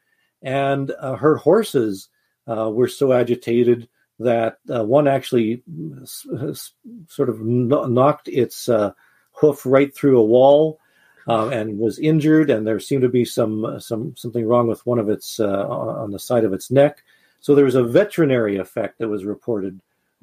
and 0.41 0.91
her 0.99 1.36
horses 1.38 2.10
were 2.47 2.88
so 2.88 3.14
agitated 3.14 3.88
that 4.24 4.60
uh, 4.74 4.84
one 4.84 5.08
actually 5.08 5.64
s- 6.02 6.74
sort 7.08 7.30
of 7.30 7.41
knocked 7.41 8.28
its 8.28 8.70
uh, 8.70 8.91
hoof 9.32 9.66
right 9.66 9.95
through 9.95 10.20
a 10.20 10.26
wall 10.26 10.80
uh, 11.28 11.49
and 11.49 11.78
was 11.78 11.99
injured, 11.99 12.49
and 12.49 12.66
there 12.66 12.80
seemed 12.80 13.04
to 13.04 13.10
be 13.10 13.26
some 13.26 13.80
some 13.80 14.16
something 14.16 14.45
wrong 14.45 14.68
with 14.68 14.86
one 14.86 14.99
of 14.99 15.10
its 15.10 15.39
uh, 15.39 15.68
on 15.68 16.12
the 16.12 16.20
side 16.20 16.43
of 16.43 16.54
its 16.54 16.72
neck. 16.72 17.04
So 17.39 17.56
there 17.56 17.66
was 17.66 17.76
a 17.76 17.84
veterinary 17.84 18.58
effect 18.58 18.99
that 18.99 19.08
was 19.10 19.26
reported 19.26 19.80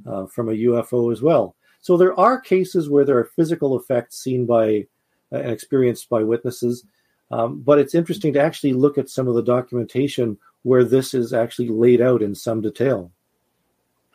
uh, 0.06 0.26
from 0.26 0.48
a 0.48 0.52
UFO 0.52 1.12
as 1.12 1.22
well. 1.22 1.54
So 1.80 1.96
there 1.96 2.18
are 2.18 2.40
cases 2.40 2.90
where 2.90 3.04
there 3.04 3.18
are 3.18 3.24
physical 3.36 3.78
effects 3.78 4.18
seen 4.18 4.46
by 4.46 4.86
uh, 5.32 5.36
and 5.36 5.50
experienced 5.50 6.08
by 6.08 6.22
witnesses. 6.22 6.84
Um, 7.30 7.60
but 7.60 7.78
it's 7.78 7.94
interesting 7.94 8.32
to 8.32 8.40
actually 8.40 8.72
look 8.72 8.96
at 8.96 9.10
some 9.10 9.28
of 9.28 9.34
the 9.34 9.42
documentation 9.42 10.38
where 10.62 10.84
this 10.84 11.12
is 11.12 11.32
actually 11.32 11.68
laid 11.68 12.00
out 12.00 12.22
in 12.22 12.34
some 12.34 12.62
detail. 12.62 13.12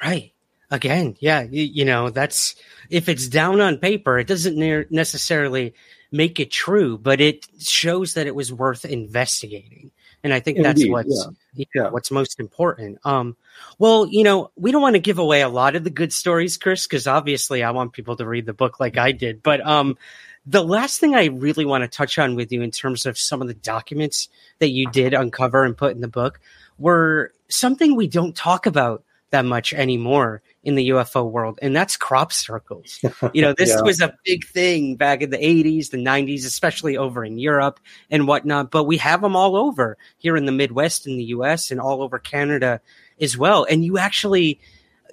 Right. 0.04 0.34
Again, 0.72 1.16
yeah, 1.20 1.44
you, 1.44 1.64
you, 1.64 1.86
know, 1.86 2.10
that's 2.10 2.56
if 2.90 3.08
it's 3.08 3.28
down 3.28 3.62
on 3.62 3.78
paper, 3.78 4.18
it 4.18 4.26
doesn't 4.26 4.58
ne- 4.58 4.86
necessarily 4.90 5.76
make 6.12 6.40
it 6.40 6.50
true, 6.50 6.98
but 6.98 7.22
it 7.22 7.48
shows 7.60 8.16
that 8.16 8.26
it 8.26 8.34
was 8.34 8.52
worth 8.52 8.84
investigating. 8.84 9.92
And 10.24 10.34
I 10.34 10.40
think 10.40 10.58
Indeed, 10.58 10.68
that's 10.68 10.88
what's 10.90 11.28
yeah. 11.54 11.66
Yeah, 11.76 11.90
what's 11.90 12.10
most 12.10 12.40
important. 12.40 13.00
Um, 13.04 13.36
well, 13.78 14.08
you 14.08 14.24
know, 14.24 14.52
we 14.56 14.72
don't 14.72 14.82
want 14.82 14.96
to 14.96 15.00
give 15.00 15.20
away 15.20 15.42
a 15.42 15.50
lot 15.50 15.76
of 15.76 15.84
the 15.84 15.90
good 15.90 16.14
stories, 16.14 16.58
Chris, 16.58 16.88
because 16.88 17.08
obviously 17.08 17.62
I 17.62 17.72
want 17.72 17.94
people 17.94 18.16
to 18.16 18.26
read 18.26 18.46
the 18.46 18.54
book 18.54 18.80
like 18.80 18.98
I 18.98 19.12
did. 19.12 19.44
But 19.44 19.66
um, 19.66 19.98
the 20.46 20.64
last 20.64 21.00
thing 21.00 21.14
I 21.14 21.26
really 21.26 21.66
want 21.66 21.84
to 21.84 21.88
touch 21.88 22.18
on 22.18 22.36
with 22.36 22.52
you 22.52 22.62
in 22.62 22.72
terms 22.72 23.06
of 23.06 23.18
some 23.18 23.42
of 23.42 23.48
the 23.48 23.54
documents 23.54 24.30
that 24.60 24.70
you 24.70 24.90
did 24.90 25.14
uncover 25.14 25.64
and 25.64 25.78
put 25.78 25.94
in 25.94 26.02
the 26.02 26.08
book 26.08 26.40
were 26.78 27.32
something 27.50 27.96
we 27.96 28.08
don't 28.08 28.36
talk 28.36 28.66
about 28.66 29.04
that 29.30 29.46
much 29.46 29.74
anymore 29.74 30.42
in 30.64 30.76
the 30.76 30.90
UFO 30.90 31.30
world, 31.30 31.60
and 31.62 31.76
that's 31.76 31.98
crop 31.98 32.32
circles. 32.32 33.04
You 33.34 33.42
know, 33.42 33.54
this 33.58 33.70
yeah. 33.70 33.82
was 33.82 34.00
a 34.00 34.16
big 34.24 34.46
thing 34.46 34.96
back 34.96 35.22
in 35.22 35.30
the 35.30 35.38
80s, 35.38 35.90
the 35.90 35.98
90s, 35.98 36.46
especially 36.46 36.96
over 36.96 37.26
in 37.26 37.38
Europe 37.38 37.80
and 38.10 38.28
whatnot, 38.28 38.72
but 38.72 38.86
we 38.86 38.98
have 38.98 39.22
them 39.22 39.36
all 39.36 39.56
over 39.56 39.98
here 40.18 40.38
in 40.38 40.46
the 40.46 40.52
Midwest 40.52 41.06
in 41.06 41.18
the 41.18 41.26
US 41.26 41.70
and 41.70 41.82
all 41.82 42.02
over 42.02 42.18
Canada 42.18 42.80
as 43.20 43.38
well. 43.38 43.66
And 43.70 43.84
you 43.84 43.98
actually 43.98 44.60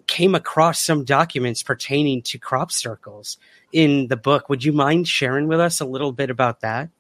came 0.06 0.34
across 0.34 0.80
some 0.80 1.04
documents 1.04 1.62
pertaining 1.62 2.22
to 2.22 2.38
crop 2.38 2.72
circles 2.72 3.36
in 3.72 4.08
the 4.08 4.16
book. 4.16 4.48
Would 4.48 4.64
you 4.64 4.72
mind 4.72 5.08
sharing 5.08 5.48
with 5.48 5.60
us 5.60 5.80
a 5.80 5.84
little 5.84 6.12
bit 6.12 6.30
about 6.30 6.60
that? 6.60 6.90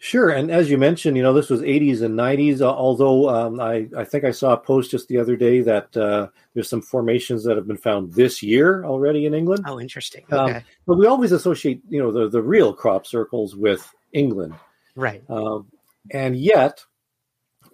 Sure, 0.00 0.28
and 0.30 0.48
as 0.48 0.70
you 0.70 0.78
mentioned, 0.78 1.16
you 1.16 1.24
know 1.24 1.32
this 1.32 1.50
was 1.50 1.60
80s 1.60 2.02
and 2.02 2.16
90s. 2.16 2.60
Uh, 2.60 2.70
although 2.70 3.28
um, 3.28 3.58
I, 3.58 3.88
I 3.96 4.04
think 4.04 4.22
I 4.22 4.30
saw 4.30 4.52
a 4.52 4.56
post 4.56 4.92
just 4.92 5.08
the 5.08 5.18
other 5.18 5.34
day 5.34 5.60
that 5.62 5.96
uh, 5.96 6.28
there's 6.54 6.70
some 6.70 6.82
formations 6.82 7.42
that 7.42 7.56
have 7.56 7.66
been 7.66 7.76
found 7.76 8.12
this 8.12 8.40
year 8.40 8.84
already 8.84 9.26
in 9.26 9.34
England. 9.34 9.64
Oh, 9.66 9.80
interesting. 9.80 10.24
Um, 10.30 10.50
okay. 10.50 10.56
Um, 10.58 10.62
but 10.86 10.98
we 10.98 11.06
always 11.06 11.32
associate, 11.32 11.82
you 11.88 12.00
know, 12.00 12.12
the 12.12 12.28
the 12.28 12.40
real 12.40 12.72
crop 12.72 13.06
circles 13.06 13.56
with 13.56 13.92
England, 14.12 14.54
right? 14.94 15.22
Um, 15.28 15.66
and 16.12 16.36
yet, 16.36 16.84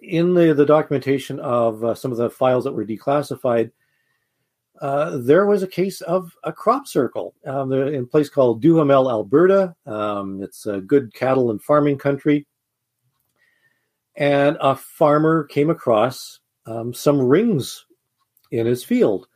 in 0.01 0.33
the 0.33 0.55
the 0.55 0.65
documentation 0.65 1.39
of 1.39 1.83
uh, 1.83 1.93
some 1.93 2.11
of 2.11 2.17
the 2.17 2.31
files 2.31 2.63
that 2.63 2.73
were 2.73 2.85
declassified, 2.85 3.71
uh, 4.81 5.17
there 5.17 5.45
was 5.45 5.63
a 5.63 5.67
case 5.67 6.01
of 6.01 6.35
a 6.43 6.51
crop 6.51 6.87
circle 6.87 7.33
um, 7.45 7.71
in 7.71 8.03
a 8.03 8.07
place 8.07 8.29
called 8.29 8.61
Duhamel, 8.61 9.09
Alberta. 9.09 9.75
Um, 9.85 10.41
it's 10.43 10.65
a 10.65 10.81
good 10.81 11.13
cattle 11.13 11.51
and 11.51 11.61
farming 11.61 11.97
country. 11.97 12.45
And 14.15 14.57
a 14.59 14.75
farmer 14.75 15.43
came 15.45 15.69
across 15.69 16.39
um, 16.65 16.93
some 16.93 17.19
rings 17.19 17.85
in 18.51 18.65
his 18.65 18.83
field. 18.83 19.27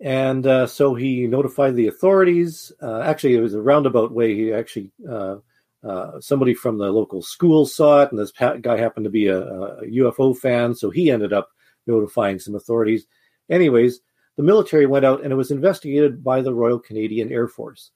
And 0.00 0.46
uh, 0.46 0.66
so 0.66 0.94
he 0.94 1.26
notified 1.26 1.76
the 1.76 1.86
authorities. 1.86 2.72
Uh, 2.82 3.00
actually, 3.00 3.36
it 3.36 3.40
was 3.40 3.54
a 3.54 3.62
roundabout 3.62 4.12
way. 4.12 4.34
He 4.34 4.52
actually, 4.52 4.90
uh, 5.08 5.36
uh, 5.82 6.20
somebody 6.20 6.54
from 6.54 6.78
the 6.78 6.90
local 6.90 7.22
school 7.22 7.66
saw 7.66 8.02
it, 8.02 8.10
and 8.10 8.18
this 8.18 8.32
guy 8.32 8.76
happened 8.78 9.04
to 9.04 9.10
be 9.10 9.28
a, 9.28 9.38
a 9.38 9.82
UFO 9.86 10.36
fan. 10.36 10.74
So 10.74 10.90
he 10.90 11.10
ended 11.10 11.32
up 11.32 11.50
notifying 11.86 12.38
some 12.38 12.54
authorities. 12.54 13.06
Anyways, 13.50 14.00
the 14.36 14.42
military 14.42 14.86
went 14.86 15.04
out 15.04 15.22
and 15.22 15.32
it 15.32 15.36
was 15.36 15.50
investigated 15.50 16.22
by 16.24 16.42
the 16.42 16.54
Royal 16.54 16.78
Canadian 16.78 17.30
Air 17.32 17.48
Force. 17.48 17.90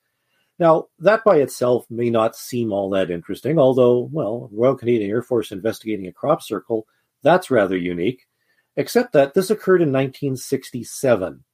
Now, 0.58 0.86
that 0.98 1.22
by 1.24 1.36
itself 1.36 1.86
may 1.88 2.10
not 2.10 2.36
seem 2.36 2.72
all 2.72 2.90
that 2.90 3.10
interesting, 3.10 3.58
although, 3.58 4.08
well, 4.12 4.48
Royal 4.52 4.74
Canadian 4.74 5.10
Air 5.10 5.22
Force 5.22 5.52
investigating 5.52 6.06
a 6.06 6.12
crop 6.12 6.42
circle, 6.42 6.86
that's 7.22 7.50
rather 7.50 7.76
unique, 7.76 8.26
except 8.76 9.12
that 9.12 9.34
this 9.34 9.50
occurred 9.50 9.82
in 9.82 9.92
1967, 9.92 11.44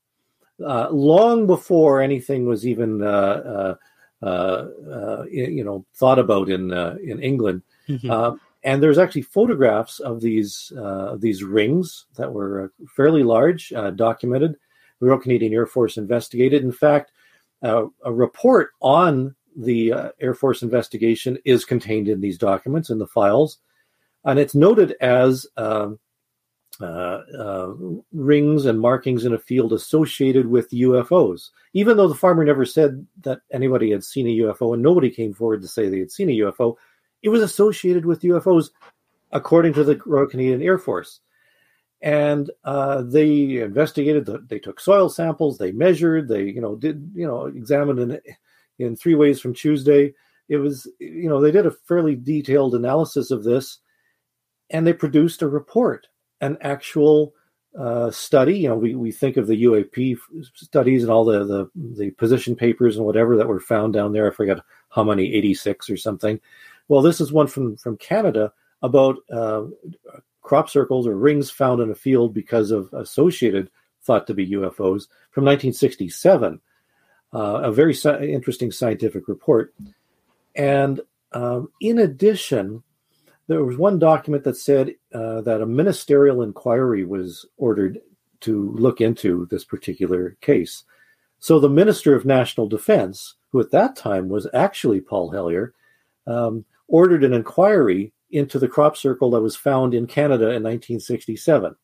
uh, 0.65 0.89
long 0.91 1.47
before 1.47 2.01
anything 2.01 2.47
was 2.47 2.67
even, 2.67 3.03
uh, 3.03 3.77
uh, 4.23 4.27
uh 4.27 5.25
you 5.31 5.65
know, 5.65 5.85
thought 5.95 6.19
about 6.19 6.49
in, 6.49 6.73
uh, 6.73 6.97
in 7.03 7.23
England. 7.23 7.63
Mm-hmm. 7.89 8.11
Uh, 8.11 8.37
and 8.63 8.83
there's 8.83 8.99
actually 8.99 9.23
photographs 9.23 10.01
of 10.01 10.23
these, 10.23 10.73
these 11.19 11.45
rings 11.45 12.07
that 12.17 12.33
were 12.33 12.73
fairly 12.97 13.23
large, 13.23 13.71
documented 13.97 14.57
Royal 15.05 15.19
Canadian 15.19 15.53
Air 15.53 15.67
Force 15.67 15.97
investigated. 15.97 16.63
In 16.63 16.73
fact, 16.73 17.13
uh, 17.63 17.87
a 18.05 18.13
report 18.13 18.71
on 18.81 19.35
the 19.57 19.93
uh, 19.93 20.09
Air 20.21 20.35
Force 20.35 20.63
investigation 20.63 21.39
is 21.45 21.65
contained 21.65 22.09
in 22.09 22.21
these 22.21 22.39
documents 22.39 22.91
in 22.91 22.99
the 22.99 23.07
files, 23.07 23.59
and 24.25 24.39
it's 24.39 24.55
noted 24.55 24.97
as 25.01 25.47
um, 25.57 25.99
uh, 26.81 27.21
uh, 27.39 27.73
rings 28.13 28.67
and 28.67 28.81
markings 28.81 29.25
in 29.25 29.33
a 29.33 29.39
field 29.39 29.73
associated 29.73 30.47
with 30.47 30.71
UFOs. 30.71 31.51
Even 31.73 31.97
though 31.97 32.09
the 32.09 32.15
farmer 32.15 32.45
never 32.45 32.65
said 32.65 33.07
that 33.23 33.41
anybody 33.53 33.91
had 33.91 34.03
seen 34.03 34.27
a 34.27 34.45
UFO 34.45 34.75
and 34.75 34.83
nobody 34.83 35.11
came 35.11 35.33
forward 35.33 35.63
to 35.63 35.69
say 35.69 35.89
they 35.89 36.01
had 36.01 36.11
seen 36.11 36.31
a 36.31 36.39
UFO, 36.39 36.75
it 37.23 37.29
was 37.29 37.43
associated 37.43 38.05
with 38.05 38.23
UFOs 38.23 38.71
according 39.31 39.73
to 39.75 39.85
the 39.85 40.01
Royal 40.05 40.27
Canadian 40.27 40.63
Air 40.63 40.79
Force. 40.79 41.21
And 42.05 42.51
uh, 42.65 43.03
they 43.03 43.57
investigated. 43.57 44.27
The, 44.27 44.39
they 44.47 44.59
took 44.59 44.79
soil 44.79 45.09
samples. 45.09 45.59
They 45.59 45.73
measured. 45.73 46.29
They, 46.29 46.43
you 46.43 46.61
know, 46.61 46.77
did 46.77 47.11
you 47.15 47.27
know 47.27 47.47
examined 47.47 47.99
in, 47.99 48.21
in 48.79 48.95
three 48.95 49.15
ways 49.15 49.41
from 49.41 49.55
Tuesday. 49.55 50.15
It 50.49 50.59
was, 50.59 50.87
you 51.01 51.29
know, 51.31 51.41
they 51.41 51.51
did 51.51 51.65
a 51.65 51.71
fairly 51.71 52.15
detailed 52.15 52.75
analysis 52.75 53.31
of 53.31 53.43
this, 53.43 53.79
and 54.69 54.87
they 54.87 54.93
produced 54.93 55.41
a 55.41 55.49
report 55.49 56.07
an 56.45 56.59
actual 56.61 57.35
uh, 57.79 58.11
study. 58.11 58.59
You 58.59 58.69
know, 58.69 58.77
we, 58.77 58.95
we 58.95 59.11
think 59.11 59.37
of 59.37 59.47
the 59.47 59.65
UAP 59.65 60.19
studies 60.55 61.03
and 61.03 61.11
all 61.11 61.25
the, 61.25 61.45
the, 61.45 61.71
the 61.75 62.11
position 62.13 62.55
papers 62.55 62.97
and 62.97 63.07
whatever 63.07 63.37
that 63.37 63.49
were 63.49 63.61
found 63.61 63.95
down 63.95 64.13
there. 64.13 64.31
I 64.31 64.35
forget 64.35 64.59
how 64.91 65.03
many, 65.03 65.35
86 65.35 65.91
or 65.91 65.97
something. 65.97 66.41
Well, 66.89 67.03
this 67.03 67.21
is 67.21 67.33
one 67.33 67.47
from, 67.47 67.77
from 67.77 67.97
Canada 67.97 68.53
about 68.83 69.17
uh, 69.33 69.65
crop 70.45 70.71
circles 70.71 71.09
or 71.09 71.17
rings 71.17 71.51
found 71.51 71.81
in 71.81 71.91
a 71.91 71.95
field 71.95 72.33
because 72.33 72.71
of 72.71 72.93
associated 72.93 73.69
thought 74.03 74.27
to 74.29 74.35
be 74.35 74.51
UFOs 74.51 75.09
from 75.33 75.45
1967. 75.45 76.61
Uh, 77.33 77.61
a 77.65 77.73
very 77.73 77.97
interesting 78.33 78.71
scientific 78.71 79.27
report. 79.27 79.75
And 80.55 81.01
um, 81.33 81.71
in 81.81 81.99
addition, 81.99 82.85
there 83.49 83.65
was 83.65 83.77
one 83.77 83.99
document 83.99 84.45
that 84.45 84.57
said 84.57 84.95
uh, 85.13 85.41
that 85.41 85.61
a 85.61 85.67
ministerial 85.67 86.43
inquiry 86.43 87.05
was 87.05 87.45
ordered 87.57 88.01
to 88.41 88.71
look 88.73 89.01
into 89.01 89.47
this 89.51 89.65
particular 89.65 90.37
case. 90.41 90.85
So 91.41 91.59
the 91.59 91.69
Minister 91.69 92.15
of 92.15 92.25
National 92.25 92.69
Defense, 92.69 93.35
who 93.51 93.61
at 93.61 93.71
that 93.73 93.97
time 93.97 94.29
was 94.29 94.47
actually 94.55 95.01
Paul 95.01 95.31
Hellyer, 95.31 95.75
um, 96.27 96.65
ordered 96.87 97.25
an 97.25 97.33
inquiry 97.33 98.13
into 98.35 98.59
the 98.59 98.69
crop 98.69 98.97
circle 98.97 99.31
that 99.31 99.41
was 99.41 99.57
found 99.57 99.95
in 99.95 100.07
Canada 100.07 100.45
in 100.45 100.63
1967. 100.63 101.77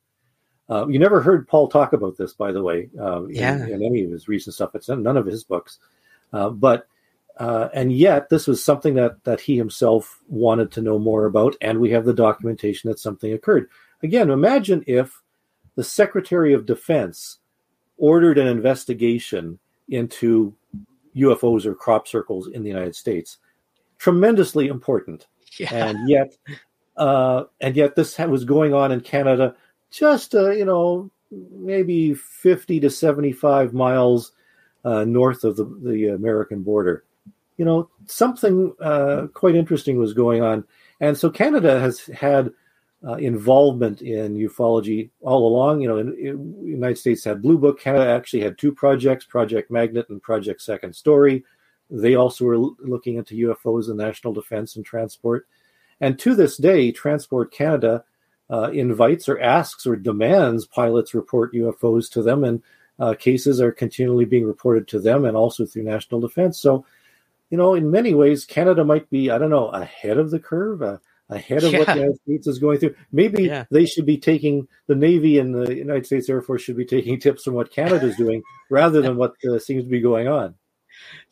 Uh, 0.68 0.86
you 0.88 0.98
never 0.98 1.20
heard 1.20 1.48
Paul 1.48 1.68
talk 1.68 1.92
about 1.92 2.16
this, 2.16 2.32
by 2.32 2.52
the 2.52 2.62
way, 2.62 2.88
uh, 3.00 3.26
yeah. 3.26 3.54
in, 3.56 3.74
in, 3.74 3.84
any 3.84 4.04
of 4.04 4.10
his 4.10 4.28
recent 4.28 4.54
stuff. 4.54 4.74
It's 4.74 4.88
none 4.88 5.16
of 5.16 5.26
his 5.26 5.42
books. 5.42 5.78
Uh, 6.32 6.50
but 6.50 6.86
uh, 7.38 7.68
and 7.72 7.92
yet, 7.92 8.28
this 8.28 8.46
was 8.46 8.62
something 8.62 8.94
that 8.94 9.24
that 9.24 9.40
he 9.40 9.56
himself 9.56 10.20
wanted 10.28 10.70
to 10.72 10.82
know 10.82 10.98
more 10.98 11.24
about, 11.24 11.56
and 11.60 11.80
we 11.80 11.90
have 11.90 12.04
the 12.04 12.12
documentation 12.12 12.90
that 12.90 12.98
something 12.98 13.32
occurred. 13.32 13.68
Again, 14.02 14.30
imagine 14.30 14.84
if 14.86 15.22
the 15.74 15.84
Secretary 15.84 16.52
of 16.52 16.66
Defense 16.66 17.38
ordered 17.96 18.38
an 18.38 18.46
investigation 18.46 19.58
into 19.88 20.54
UFOs 21.16 21.64
or 21.64 21.74
crop 21.74 22.06
circles 22.06 22.48
in 22.48 22.62
the 22.62 22.68
United 22.68 22.94
States. 22.94 23.38
Tremendously 23.98 24.68
important, 24.68 25.26
yeah. 25.58 25.86
and 25.86 26.08
yet, 26.08 26.36
uh, 26.96 27.44
and 27.60 27.76
yet, 27.76 27.96
this 27.96 28.18
was 28.18 28.44
going 28.44 28.74
on 28.74 28.92
in 28.92 29.00
Canada, 29.00 29.54
just 29.90 30.34
uh, 30.34 30.50
you 30.50 30.64
know, 30.64 31.10
maybe 31.30 32.14
fifty 32.14 32.80
to 32.80 32.90
seventy-five 32.90 33.72
miles 33.72 34.32
uh, 34.84 35.04
north 35.04 35.44
of 35.44 35.56
the, 35.56 35.64
the 35.82 36.08
American 36.08 36.62
border 36.62 37.04
you 37.60 37.66
know, 37.66 37.90
something 38.06 38.72
uh, 38.80 39.26
quite 39.34 39.54
interesting 39.54 39.98
was 39.98 40.14
going 40.14 40.42
on. 40.42 40.64
And 40.98 41.14
so 41.18 41.28
Canada 41.28 41.78
has 41.78 42.00
had 42.06 42.52
uh, 43.06 43.16
involvement 43.16 44.00
in 44.00 44.34
ufology 44.34 45.10
all 45.20 45.46
along. 45.46 45.82
You 45.82 45.88
know, 45.88 45.98
United 46.64 46.96
States 46.96 47.22
had 47.22 47.42
Blue 47.42 47.58
Book. 47.58 47.78
Canada 47.78 48.08
actually 48.10 48.40
had 48.40 48.56
two 48.56 48.72
projects, 48.72 49.26
Project 49.26 49.70
Magnet 49.70 50.08
and 50.08 50.22
Project 50.22 50.62
Second 50.62 50.96
Story. 50.96 51.44
They 51.90 52.14
also 52.14 52.44
were 52.44 52.58
looking 52.58 53.16
into 53.16 53.34
UFOs 53.48 53.88
and 53.88 53.96
national 53.96 54.32
defense 54.32 54.76
and 54.76 54.84
transport. 54.84 55.46
And 56.00 56.18
to 56.20 56.34
this 56.34 56.56
day, 56.56 56.92
Transport 56.92 57.52
Canada 57.52 58.04
uh, 58.48 58.70
invites 58.72 59.28
or 59.28 59.40
asks 59.40 59.86
or 59.86 59.96
demands 59.96 60.66
pilots 60.66 61.14
report 61.14 61.52
UFOs 61.52 62.10
to 62.12 62.22
them, 62.22 62.44
and 62.44 62.62
uh, 62.98 63.14
cases 63.14 63.60
are 63.60 63.72
continually 63.72 64.24
being 64.24 64.46
reported 64.46 64.88
to 64.88 65.00
them 65.00 65.24
and 65.24 65.36
also 65.36 65.66
through 65.66 65.82
national 65.82 66.20
defense. 66.20 66.60
So 66.60 66.84
you 67.50 67.58
know, 67.58 67.74
in 67.74 67.90
many 67.90 68.14
ways, 68.14 68.44
Canada 68.44 68.84
might 68.84 69.10
be, 69.10 69.30
I 69.30 69.38
don't 69.38 69.50
know, 69.50 69.68
ahead 69.68 70.18
of 70.18 70.30
the 70.30 70.38
curve, 70.38 70.82
uh, 70.82 70.98
ahead 71.28 71.64
of 71.64 71.72
yeah. 71.72 71.78
what 71.78 71.86
the 71.88 71.94
United 71.94 72.20
States 72.22 72.46
is 72.46 72.58
going 72.58 72.78
through. 72.78 72.94
Maybe 73.12 73.44
yeah. 73.44 73.64
they 73.70 73.86
should 73.86 74.06
be 74.06 74.18
taking 74.18 74.68
the 74.86 74.94
Navy 74.94 75.38
and 75.38 75.54
the 75.54 75.74
United 75.74 76.06
States 76.06 76.28
Air 76.28 76.42
Force 76.42 76.62
should 76.62 76.76
be 76.76 76.86
taking 76.86 77.18
tips 77.20 77.44
from 77.44 77.54
what 77.54 77.72
Canada 77.72 78.06
is 78.06 78.16
doing 78.16 78.42
rather 78.70 79.02
than 79.02 79.16
what 79.16 79.34
uh, 79.44 79.58
seems 79.58 79.84
to 79.84 79.90
be 79.90 80.00
going 80.00 80.28
on. 80.28 80.54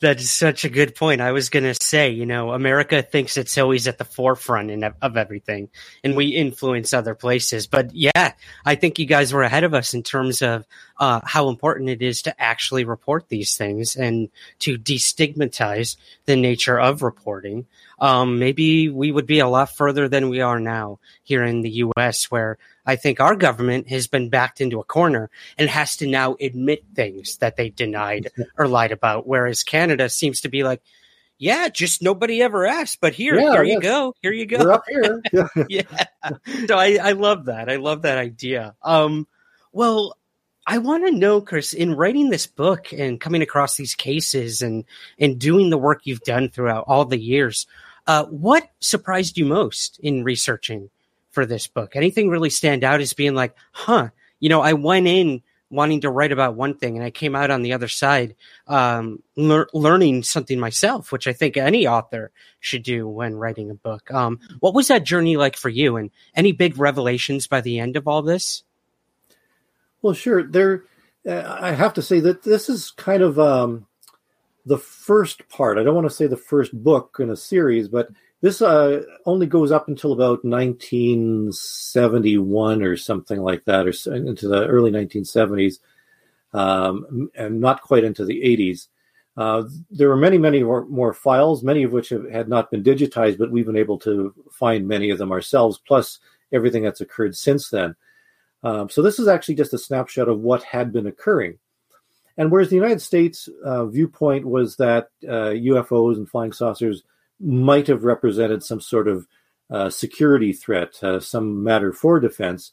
That's 0.01 0.31
such 0.31 0.65
a 0.65 0.69
good 0.69 0.95
point. 0.95 1.21
I 1.21 1.33
was 1.33 1.51
going 1.51 1.65
to 1.65 1.75
say, 1.75 2.11
you 2.11 2.25
know, 2.25 2.53
America 2.53 3.03
thinks 3.03 3.37
it's 3.37 3.59
always 3.59 3.89
at 3.89 3.99
the 3.99 4.05
forefront 4.05 4.71
in, 4.71 4.85
of 4.85 5.17
everything, 5.17 5.71
and 6.05 6.17
we 6.17 6.29
influence 6.29 6.95
other 6.95 7.15
places. 7.15 7.67
But 7.67 7.95
yeah, 7.95 8.33
I 8.65 8.77
think 8.77 8.99
you 8.99 9.07
guys 9.07 9.33
were 9.33 9.43
ahead 9.43 9.65
of 9.65 9.75
us 9.75 9.95
in 9.95 10.05
terms 10.05 10.41
of 10.41 10.65
uh, 11.01 11.21
how 11.25 11.49
important 11.49 11.91
it 11.91 12.03
is 12.03 12.23
to 12.23 12.41
actually 12.41 12.85
report 12.85 13.29
these 13.29 13.57
things 13.57 13.97
and 13.97 14.29
to 14.61 14.79
destigmatize 14.79 15.97
the 16.27 16.37
nature 16.37 16.79
of 16.79 17.03
reporting. 17.03 17.67
Um, 17.99 18.39
maybe 18.39 18.89
we 18.89 19.11
would 19.11 19.27
be 19.27 19.41
a 19.41 19.49
lot 19.49 19.75
further 19.75 20.09
than 20.09 20.29
we 20.29 20.41
are 20.41 20.61
now 20.61 21.01
here 21.25 21.43
in 21.43 21.63
the 21.63 21.71
U.S., 21.71 22.31
where 22.31 22.59
I 22.89 22.97
think 22.97 23.21
our 23.21 23.37
government 23.37 23.91
has 23.91 24.07
been 24.07 24.31
backed 24.31 24.63
into 24.63 24.81
a 24.81 24.85
corner 24.85 25.29
and 25.59 25.69
has 25.69 25.99
to 25.99 26.07
now 26.07 26.37
admit 26.41 26.87
things 26.95 27.37
that 27.37 27.57
they 27.57 27.69
denied 27.69 28.31
or 28.57 28.67
lied 28.67 28.93
about. 28.93 29.27
Whereas 29.27 29.63
Canada 29.63 30.09
seems 30.09 30.41
to 30.41 30.49
be 30.49 30.65
like, 30.65 30.81
yeah, 31.37 31.69
just 31.69 32.01
nobody 32.01 32.41
ever 32.41 32.67
asked, 32.67 33.03
but 33.03 33.13
here, 33.13 33.39
yeah, 33.39 33.53
here 33.53 33.63
yes. 33.63 33.75
you 33.75 33.81
go, 33.83 34.15
here 34.23 34.33
you 34.33 34.47
go. 34.47 34.59
We're 34.59 34.73
up 34.73 34.85
here. 34.89 35.23
yeah. 35.69 35.83
So 36.67 36.79
I, 36.79 36.99
I 37.01 37.13
love 37.13 37.45
that. 37.45 37.69
I 37.69 37.77
love 37.77 38.03
that 38.03 38.17
idea. 38.17 38.75
Um, 38.83 39.29
well, 39.71 40.17
I 40.67 40.79
want 40.79 41.05
to 41.07 41.13
know, 41.13 41.43
Chris, 41.43 41.75
in 41.75 41.95
writing 41.95 42.31
this 42.31 42.47
book 42.47 42.91
and 42.95 43.21
coming 43.21 43.43
across 43.43 43.77
these 43.77 43.95
cases 43.95 44.63
and 44.63 44.85
and 45.19 45.39
doing 45.39 45.69
the 45.69 45.79
work 45.79 46.01
you've 46.05 46.23
done 46.23 46.49
throughout 46.49 46.85
all 46.89 47.05
the 47.05 47.21
years, 47.21 47.67
uh, 48.07 48.25
what 48.25 48.71
surprised 48.81 49.37
you 49.37 49.45
most 49.45 50.01
in 50.03 50.25
researching 50.25 50.89
for 51.31 51.47
this 51.47 51.67
book? 51.67 51.97
Anything 51.97 52.29
really 52.29 52.51
stand 52.51 52.85
out 52.85 53.01
as 53.01 53.13
being 53.13 53.35
like, 53.35 53.55
huh, 53.73 54.09
you 54.41 54.49
know, 54.49 54.61
I 54.61 54.73
went 54.75 55.07
in 55.07 55.43
wanting 55.71 56.01
to 56.01 56.11
write 56.11 56.33
about 56.33 56.55
one 56.55 56.75
thing 56.75 56.97
and 56.97 57.05
I 57.05 57.11
came 57.11 57.37
out 57.37 57.51
on 57.51 57.63
the 57.63 57.75
other 57.75 57.89
side 57.89 58.35
um, 58.67 59.23
lear- 59.37 59.69
learning 59.75 60.23
something 60.23 60.59
myself, 60.59 61.13
which 61.13 61.27
I 61.27 61.33
think 61.33 61.57
any 61.57 61.87
author 61.87 62.31
should 62.61 62.83
do 62.83 63.07
when 63.07 63.35
writing 63.35 63.71
a 63.71 63.75
book. 63.75 64.11
Um, 64.11 64.41
what 64.61 64.75
was 64.75 64.89
that 64.89 65.05
journey 65.05 65.37
like 65.37 65.57
for 65.57 65.69
you 65.69 65.97
and 65.97 66.11
any 66.35 66.53
big 66.53 66.79
revelations 66.79 67.47
by 67.47 67.61
the 67.61 67.79
end 67.79 67.97
of 67.97 68.09
all 68.09 68.23
this? 68.23 68.63
Well, 70.01 70.15
sure. 70.15 70.43
There, 70.43 70.85
uh, 71.27 71.59
I 71.61 71.73
have 71.73 71.95
to 71.95 72.03
say 72.03 72.21
that 72.21 72.45
this 72.45 72.69
is 72.69 72.91
kind 72.93 73.23
of 73.23 73.39
um, 73.39 73.87
the 74.65 74.79
first 74.79 75.49
part. 75.49 75.77
I 75.77 75.83
don't 75.83 75.95
want 75.95 76.09
to 76.09 76.15
say 76.15 76.27
the 76.27 76.37
first 76.37 76.73
book 76.73 77.17
in 77.19 77.31
a 77.31 77.37
series, 77.37 77.89
but 77.89 78.09
this 78.41 78.63
uh, 78.63 79.03
only 79.27 79.47
goes 79.47 79.73
up 79.73 79.89
until 79.89 80.13
about 80.13 80.45
1971 80.45 82.83
or 82.83 82.97
something 82.97 83.41
like 83.41 83.65
that, 83.65 83.85
or 83.87 83.93
into 84.15 84.47
the 84.47 84.65
early 84.67 84.93
1970s, 84.93 85.81
um, 86.53 87.31
and 87.35 87.61
not 87.61 87.83
quite 87.83 88.05
into 88.05 88.25
the 88.25 88.41
80s. 88.41 88.87
Uh, 89.37 89.65
there 89.91 90.09
were 90.09 90.17
many, 90.17 90.39
many 90.39 90.63
more, 90.63 90.87
more, 90.87 91.13
files, 91.13 91.63
many 91.63 91.83
of 91.85 91.93
which 91.93 92.09
have, 92.09 92.29
had 92.31 92.49
not 92.49 92.71
been 92.71 92.83
digitized, 92.83 93.39
but 93.39 93.51
we've 93.51 93.67
been 93.67 93.77
able 93.77 93.99
to 93.99 94.35
find 94.51 94.87
many 94.87 95.11
of 95.11 95.19
them 95.19 95.31
ourselves, 95.31 95.79
plus 95.87 96.19
everything 96.53 96.83
that's 96.83 97.01
occurred 97.01 97.37
since 97.37 97.71
then. 97.71 97.95
Um, 98.65 98.91
so 98.91 99.03
this 99.03 99.21
is 99.21 99.29
actually 99.29 99.55
just 99.55 99.75
a 99.75 99.79
snapshot 99.79 100.29
of 100.29 100.41
what 100.41 100.65
had 100.65 100.93
been 100.93 101.07
occurring. 101.07 101.59
And 102.37 102.51
whereas 102.51 102.71
the 102.71 102.77
United 102.77 103.01
States 103.01 103.49
uh, 103.65 103.87
viewpoint 103.87 104.45
was 104.45 104.77
that 104.77 105.09
uh, 105.25 105.55
UFOs 105.55 106.17
and 106.17 106.29
flying 106.29 106.53
saucers 106.53 107.05
might 107.41 107.87
have 107.87 108.05
represented 108.05 108.63
some 108.63 108.81
sort 108.81 109.09
of 109.09 109.27
uh, 109.71 109.91
security 109.91 110.53
threat, 110.53 111.03
uh, 111.03 111.21
some 111.21 111.63
matter 111.63 111.93
for 111.93 112.21
defense. 112.21 112.73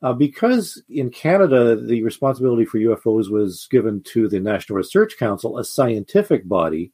Uh, 0.00 0.12
because 0.12 0.80
in 0.88 1.10
Canada, 1.10 1.74
the 1.74 2.02
responsibility 2.04 2.64
for 2.64 2.78
UFOs 2.78 3.30
was 3.30 3.66
given 3.70 4.00
to 4.04 4.28
the 4.28 4.38
National 4.38 4.76
Research 4.76 5.18
Council, 5.18 5.58
a 5.58 5.64
scientific 5.64 6.48
body, 6.48 6.92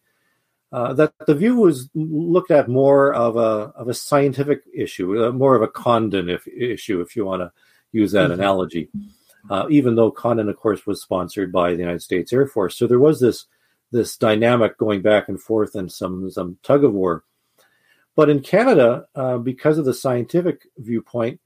uh, 0.73 0.95
that 0.95 1.12
the 1.27 1.35
view 1.35 1.57
was 1.57 1.91
looked 1.95 2.51
at 2.51 2.69
more 2.69 3.15
of 3.15 3.37
a 3.37 3.73
of 3.77 3.89
a 3.89 3.95
scientific 3.95 4.62
issue, 4.75 5.23
uh, 5.23 5.31
more 5.31 5.55
of 5.55 5.62
a 5.62 5.69
Condon 5.69 6.29
if, 6.29 6.49
issue, 6.49 7.01
if 7.01 7.15
you 7.15 7.25
want 7.27 7.43
to 7.43 7.53
use 7.93 8.12
that 8.12 8.31
mm-hmm. 8.31 8.41
analogy. 8.41 8.89
uh, 9.51 9.67
even 9.71 9.95
though 9.95 10.11
Condon, 10.11 10.49
of 10.49 10.57
course, 10.57 10.87
was 10.87 11.03
sponsored 11.03 11.53
by 11.53 11.73
the 11.73 11.81
United 11.81 12.03
States 12.03 12.33
Air 12.33 12.47
Force. 12.47 12.77
So 12.77 12.87
there 12.87 12.99
was 12.99 13.21
this 13.21 13.47
this 13.95 14.16
dynamic 14.16 14.76
going 14.76 15.01
back 15.01 15.28
and 15.28 15.40
forth 15.40 15.76
and 15.76 15.90
some 15.90 16.28
some 16.30 16.59
tug 16.62 16.84
of 16.84 16.92
war. 16.92 17.22
But 18.16 18.28
in 18.28 18.40
Canada, 18.40 19.07
uh, 19.14 19.38
because 19.38 19.78
of 19.78 19.84
the 19.84 19.95
scientific 19.95 20.66
viewpoint, 20.76 21.40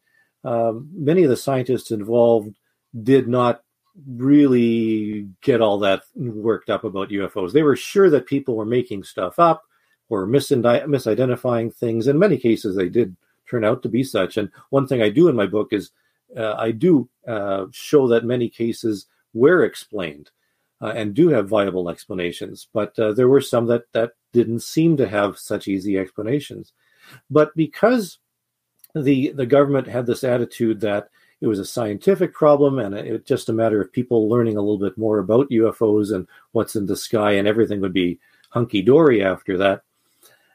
um, 0.45 0.89
many 0.93 1.23
of 1.25 1.31
the 1.31 1.37
scientists 1.37 1.91
involved 1.91 2.55
did 3.03 3.29
not 3.29 3.63
really 4.07 5.29
get 5.43 5.61
all 5.61 5.79
that 5.81 6.03
worked 6.15 6.71
up 6.71 6.85
about 6.85 7.11
UFOs. 7.11 7.53
They 7.53 7.63
were 7.63 7.77
sure 7.77 8.09
that 8.11 8.27
people 8.27 8.57
were 8.57 8.65
making 8.65 9.05
stuff 9.05 9.39
up 9.39 9.63
or 10.09 10.27
misidentifying 10.27 11.75
things. 11.75 12.07
In 12.07 12.19
many 12.19 12.39
cases, 12.39 12.77
they 12.77 12.89
did 12.89 13.15
turn 13.51 13.65
out 13.65 13.83
to 13.83 13.89
be 13.89 14.03
such. 14.03 14.37
And 14.37 14.51
one 14.71 14.87
thing 14.87 15.03
I 15.03 15.11
do 15.11 15.29
in 15.29 15.37
my 15.37 15.47
book 15.47 15.73
is 15.73 15.91
uh, 16.37 16.55
I 16.55 16.71
do 16.71 17.09
uh, 17.27 17.67
show 17.73 18.09
that 18.09 18.25
many 18.25 18.49
cases 18.49 19.07
were 19.35 19.65
explained 19.65 20.31
uh, 20.81 20.93
and 20.95 21.15
do 21.15 21.29
have 21.29 21.49
viable 21.49 21.91
explanations, 21.91 22.69
but 22.73 22.99
uh, 22.99 23.13
there 23.13 23.29
were 23.29 23.41
some 23.41 23.67
that 23.67 23.85
that 23.93 24.13
didn't 24.33 24.61
seem 24.61 24.97
to 24.97 25.09
have 25.09 25.39
such 25.39 25.69
easy 25.69 25.99
explanations. 25.99 26.73
But 27.31 27.55
because 27.57 28.19
the 28.95 29.33
the 29.33 29.47
government 29.47 29.89
had 29.89 30.07
this 30.07 30.25
attitude 30.25 30.81
that 30.81 31.09
it 31.41 31.47
was 31.47 31.59
a 31.59 31.65
scientific 31.65 32.35
problem 32.35 32.79
and 32.79 32.95
it 32.95 33.27
just 33.27 33.49
a 33.49 33.53
matter 33.53 33.81
of 33.81 33.93
people 33.93 34.29
learning 34.29 34.57
a 34.57 34.61
little 34.61 34.79
bit 34.79 34.99
more 34.99 35.19
about 35.19 35.51
UFOs 35.51 36.13
and 36.13 36.27
what's 36.53 36.77
in 36.77 36.87
the 36.87 36.97
sky, 36.97 37.33
and 37.33 37.47
everything 37.47 37.81
would 37.81 37.93
be 37.93 38.19
hunky 38.51 38.83
dory 38.83 39.23
after 39.23 39.59
that. 39.59 39.83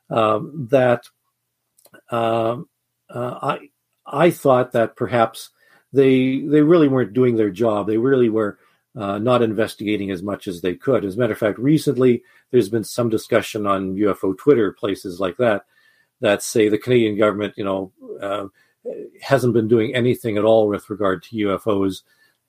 Um, 0.09 0.67
that 0.71 1.05
um, 2.11 2.69
uh, 3.09 3.39
I 3.41 3.69
I 4.05 4.31
thought 4.31 4.71
that 4.73 4.95
perhaps 4.95 5.49
they 5.91 6.41
they 6.41 6.61
really 6.61 6.87
weren't 6.87 7.13
doing 7.13 7.35
their 7.35 7.51
job. 7.51 7.87
They 7.87 7.97
really 7.97 8.29
were 8.29 8.57
uh, 8.95 9.17
not 9.17 9.41
investigating 9.41 10.11
as 10.11 10.21
much 10.21 10.47
as 10.47 10.61
they 10.61 10.75
could. 10.75 11.03
As 11.03 11.15
a 11.15 11.19
matter 11.19 11.33
of 11.33 11.39
fact, 11.39 11.57
recently 11.57 12.23
there's 12.51 12.69
been 12.69 12.83
some 12.83 13.09
discussion 13.09 13.65
on 13.65 13.95
UFO 13.95 14.37
Twitter, 14.37 14.71
places 14.71 15.19
like 15.19 15.37
that, 15.37 15.65
that 16.21 16.43
say 16.43 16.69
the 16.69 16.77
Canadian 16.77 17.17
government, 17.17 17.55
you 17.57 17.63
know, 17.63 17.91
uh, 18.21 18.47
hasn't 19.21 19.53
been 19.53 19.67
doing 19.67 19.95
anything 19.95 20.37
at 20.37 20.43
all 20.43 20.67
with 20.67 20.89
regard 20.89 21.23
to 21.23 21.35
UFOs, 21.35 22.01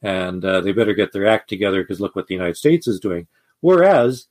and 0.03 0.45
uh, 0.45 0.61
they 0.61 0.73
better 0.73 0.95
get 0.95 1.13
their 1.13 1.27
act 1.27 1.49
together 1.49 1.83
because 1.83 2.01
look 2.01 2.15
what 2.15 2.27
the 2.27 2.35
United 2.35 2.57
States 2.57 2.87
is 2.87 3.01
doing. 3.01 3.27
Whereas 3.61 4.27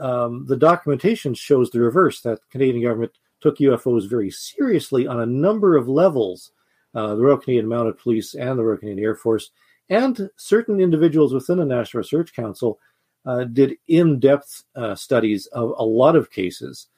um, 0.00 0.46
the 0.46 0.56
documentation 0.56 1.34
shows 1.34 1.70
the 1.70 1.80
reverse 1.80 2.20
that 2.20 2.40
the 2.40 2.46
Canadian 2.50 2.84
government 2.84 3.12
took 3.40 3.58
UFOs 3.58 4.08
very 4.08 4.30
seriously 4.30 5.06
on 5.06 5.20
a 5.20 5.26
number 5.26 5.76
of 5.76 5.88
levels. 5.88 6.52
Uh, 6.94 7.14
the 7.14 7.22
Royal 7.22 7.36
Canadian 7.36 7.68
Mounted 7.68 7.98
Police 7.98 8.34
and 8.34 8.58
the 8.58 8.64
Royal 8.64 8.78
Canadian 8.78 9.04
Air 9.04 9.14
Force, 9.14 9.50
and 9.88 10.30
certain 10.36 10.80
individuals 10.80 11.32
within 11.32 11.58
the 11.58 11.64
National 11.64 12.00
Research 12.00 12.34
Council 12.34 12.78
uh, 13.24 13.44
did 13.44 13.76
in 13.88 14.18
depth 14.18 14.64
uh, 14.74 14.94
studies 14.94 15.46
of 15.46 15.74
a 15.76 15.84
lot 15.84 16.16
of 16.16 16.30
cases, 16.30 16.88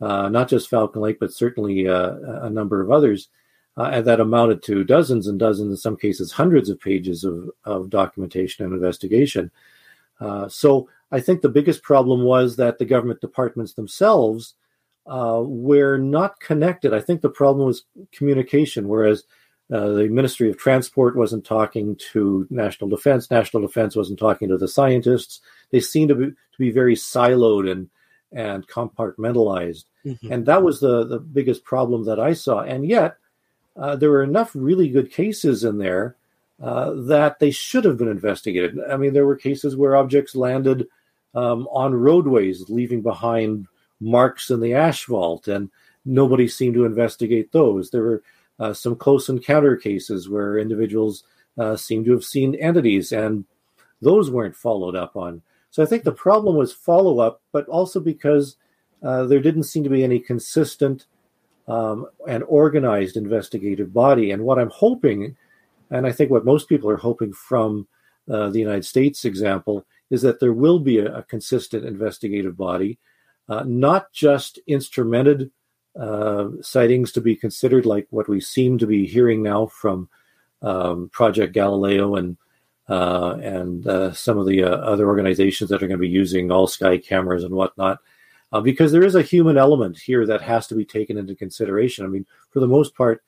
uh, 0.00 0.28
not 0.28 0.48
just 0.48 0.68
Falcon 0.68 1.02
Lake, 1.02 1.18
but 1.18 1.32
certainly 1.32 1.88
uh, 1.88 2.14
a 2.42 2.50
number 2.50 2.80
of 2.80 2.90
others 2.90 3.28
uh, 3.76 4.00
that 4.00 4.20
amounted 4.20 4.62
to 4.62 4.84
dozens 4.84 5.26
and 5.26 5.38
dozens, 5.38 5.70
in 5.70 5.76
some 5.76 5.96
cases, 5.96 6.32
hundreds 6.32 6.68
of 6.68 6.80
pages 6.80 7.24
of, 7.24 7.48
of 7.64 7.90
documentation 7.90 8.64
and 8.64 8.74
investigation. 8.74 9.50
Uh, 10.20 10.48
so 10.48 10.88
I 11.10 11.20
think 11.20 11.40
the 11.40 11.48
biggest 11.48 11.82
problem 11.82 12.22
was 12.22 12.56
that 12.56 12.78
the 12.78 12.84
government 12.84 13.20
departments 13.20 13.74
themselves 13.74 14.54
were 15.06 15.96
not 15.96 16.38
connected. 16.40 16.92
I 16.92 17.00
think 17.00 17.22
the 17.22 17.30
problem 17.30 17.66
was 17.66 17.84
communication, 18.12 18.88
whereas 18.88 19.24
uh, 19.72 19.88
the 19.88 20.08
Ministry 20.08 20.48
of 20.48 20.56
Transport 20.56 21.14
wasn't 21.14 21.44
talking 21.44 21.96
to 22.12 22.46
National 22.50 22.88
Defense, 22.88 23.30
National 23.30 23.62
Defense 23.62 23.94
wasn't 23.94 24.18
talking 24.18 24.48
to 24.48 24.56
the 24.56 24.68
scientists. 24.68 25.40
They 25.70 25.80
seemed 25.80 26.08
to 26.08 26.14
be, 26.14 26.26
to 26.26 26.58
be 26.58 26.70
very 26.70 26.94
siloed 26.94 27.70
and 27.70 27.88
and 28.30 28.68
compartmentalized, 28.68 29.84
mm-hmm. 30.04 30.32
and 30.32 30.46
that 30.46 30.62
was 30.62 30.80
the 30.80 31.06
the 31.06 31.18
biggest 31.18 31.64
problem 31.64 32.04
that 32.04 32.20
I 32.20 32.32
saw. 32.32 32.60
And 32.60 32.86
yet, 32.86 33.16
uh, 33.76 33.96
there 33.96 34.10
were 34.10 34.22
enough 34.22 34.50
really 34.54 34.88
good 34.88 35.10
cases 35.10 35.64
in 35.64 35.78
there 35.78 36.16
uh, 36.62 36.92
that 37.06 37.38
they 37.38 37.50
should 37.50 37.84
have 37.84 37.98
been 37.98 38.08
investigated. 38.08 38.78
I 38.90 38.96
mean, 38.96 39.12
there 39.12 39.26
were 39.26 39.36
cases 39.36 39.76
where 39.76 39.96
objects 39.96 40.34
landed 40.34 40.88
um, 41.34 41.68
on 41.70 41.94
roadways, 41.94 42.68
leaving 42.68 43.02
behind 43.02 43.66
marks 44.00 44.50
in 44.50 44.60
the 44.60 44.74
asphalt, 44.74 45.46
and 45.48 45.70
nobody 46.04 46.48
seemed 46.48 46.74
to 46.74 46.84
investigate 46.84 47.52
those. 47.52 47.90
There 47.90 48.02
were 48.02 48.22
uh, 48.58 48.72
some 48.72 48.96
close 48.96 49.28
encounter 49.28 49.76
cases 49.76 50.28
where 50.28 50.58
individuals 50.58 51.24
uh, 51.58 51.76
seemed 51.76 52.06
to 52.06 52.12
have 52.12 52.24
seen 52.24 52.54
entities, 52.56 53.12
and 53.12 53.44
those 54.00 54.30
weren't 54.30 54.56
followed 54.56 54.96
up 54.96 55.16
on. 55.16 55.42
So 55.70 55.82
I 55.82 55.86
think 55.86 56.04
the 56.04 56.12
problem 56.12 56.56
was 56.56 56.72
follow 56.72 57.20
up, 57.20 57.42
but 57.52 57.66
also 57.68 58.00
because 58.00 58.56
uh, 59.02 59.24
there 59.24 59.40
didn't 59.40 59.64
seem 59.64 59.84
to 59.84 59.90
be 59.90 60.04
any 60.04 60.18
consistent 60.18 61.06
um, 61.68 62.06
an 62.26 62.42
organized 62.44 63.16
investigative 63.16 63.92
body. 63.92 64.30
And 64.30 64.42
what 64.42 64.58
I'm 64.58 64.70
hoping, 64.70 65.36
and 65.90 66.06
I 66.06 66.12
think 66.12 66.30
what 66.30 66.44
most 66.44 66.68
people 66.68 66.88
are 66.88 66.96
hoping 66.96 67.32
from 67.32 67.86
uh, 68.30 68.48
the 68.48 68.58
United 68.58 68.86
States 68.86 69.24
example, 69.24 69.84
is 70.10 70.22
that 70.22 70.40
there 70.40 70.54
will 70.54 70.78
be 70.78 70.98
a, 70.98 71.18
a 71.18 71.22
consistent 71.22 71.84
investigative 71.84 72.56
body, 72.56 72.98
uh, 73.48 73.64
not 73.66 74.10
just 74.12 74.58
instrumented 74.66 75.50
uh, 75.98 76.48
sightings 76.60 77.10
to 77.12 77.20
be 77.20 77.34
considered 77.34 77.84
like 77.84 78.06
what 78.10 78.28
we 78.28 78.40
seem 78.40 78.78
to 78.78 78.86
be 78.86 79.06
hearing 79.06 79.42
now 79.42 79.66
from 79.66 80.08
um, 80.62 81.08
Project 81.12 81.52
Galileo 81.52 82.14
and 82.14 82.36
uh, 82.88 83.36
and 83.42 83.86
uh, 83.86 84.12
some 84.12 84.38
of 84.38 84.46
the 84.46 84.64
uh, 84.64 84.70
other 84.70 85.08
organizations 85.08 85.68
that 85.68 85.82
are 85.82 85.88
going 85.88 85.98
to 85.98 85.98
be 85.98 86.08
using 86.08 86.50
all 86.50 86.66
sky 86.66 86.96
cameras 86.96 87.44
and 87.44 87.52
whatnot 87.52 87.98
uh, 88.52 88.60
because 88.62 88.92
there 88.92 89.04
is 89.04 89.14
a 89.14 89.22
human 89.22 89.58
element 89.58 89.98
here 89.98 90.24
that 90.24 90.40
has 90.40 90.66
to 90.66 90.74
be 90.74 90.86
taken 90.86 91.18
into 91.18 91.34
consideration. 91.34 92.04
I 92.04 92.08
mean, 92.08 92.24
for 92.50 92.60
the 92.60 92.66
most 92.66 92.94
part, 92.94 93.22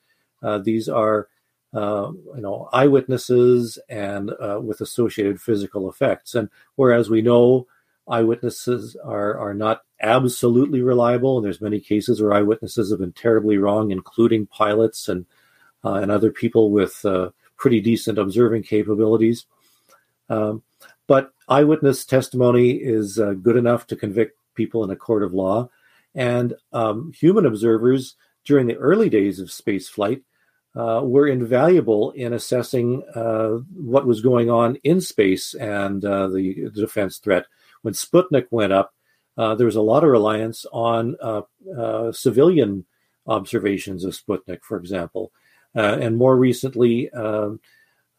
these 0.63 0.89
are 0.89 1.27
you 1.73 2.21
know 2.37 2.69
eyewitnesses 2.73 3.77
and 3.89 4.31
with 4.65 4.81
associated 4.81 5.41
physical 5.41 5.89
effects. 5.89 6.35
And 6.35 6.49
whereas 6.75 7.09
we 7.09 7.21
know 7.21 7.67
eyewitnesses 8.07 8.95
are 9.03 9.37
are 9.37 9.53
not 9.53 9.81
absolutely 10.01 10.81
reliable, 10.81 11.37
and 11.37 11.45
there's 11.45 11.61
many 11.61 11.79
cases 11.79 12.21
where 12.21 12.33
eyewitnesses 12.33 12.91
have 12.91 12.99
been 12.99 13.13
terribly 13.13 13.57
wrong, 13.57 13.91
including 13.91 14.47
pilots 14.47 15.07
and 15.07 15.25
uh, 15.83 15.93
and 15.95 16.11
other 16.11 16.31
people 16.31 16.71
with 16.71 17.03
uh, 17.05 17.29
pretty 17.57 17.81
decent 17.81 18.17
observing 18.17 18.63
capabilities. 18.63 19.45
Um, 20.29 20.63
but 21.07 21.33
eyewitness 21.49 22.05
testimony 22.05 22.71
is 22.71 23.17
good 23.17 23.57
enough 23.57 23.85
to 23.87 23.95
convict 23.97 24.37
people 24.55 24.83
in 24.83 24.89
a 24.89 24.95
court 24.95 25.23
of 25.23 25.33
law. 25.33 25.69
And 26.15 26.53
um, 26.73 27.11
human 27.13 27.45
observers 27.45 28.15
during 28.45 28.67
the 28.67 28.77
early 28.77 29.09
days 29.09 29.39
of 29.39 29.51
space 29.51 29.87
flight 29.87 30.23
uh, 30.75 31.01
were 31.03 31.27
invaluable 31.27 32.11
in 32.11 32.33
assessing 32.33 33.03
uh, 33.15 33.57
what 33.73 34.05
was 34.05 34.21
going 34.21 34.49
on 34.49 34.77
in 34.83 35.01
space 35.01 35.53
and 35.53 36.03
uh, 36.05 36.27
the, 36.27 36.69
defense 36.73 37.17
threat. 37.17 37.45
When 37.81 37.93
Sputnik 37.93 38.47
went 38.51 38.73
up, 38.73 38.93
uh, 39.37 39.55
there 39.55 39.65
was 39.65 39.75
a 39.75 39.81
lot 39.81 40.03
of 40.03 40.09
reliance 40.09 40.65
on 40.71 41.15
uh, 41.21 41.41
uh, 41.77 42.11
civilian 42.11 42.85
observations 43.27 44.03
of 44.03 44.13
Sputnik, 44.13 44.63
for 44.63 44.77
example. 44.77 45.31
and 45.73 46.17
more 46.17 46.35
recently, 46.35 47.09
um, 47.11 47.59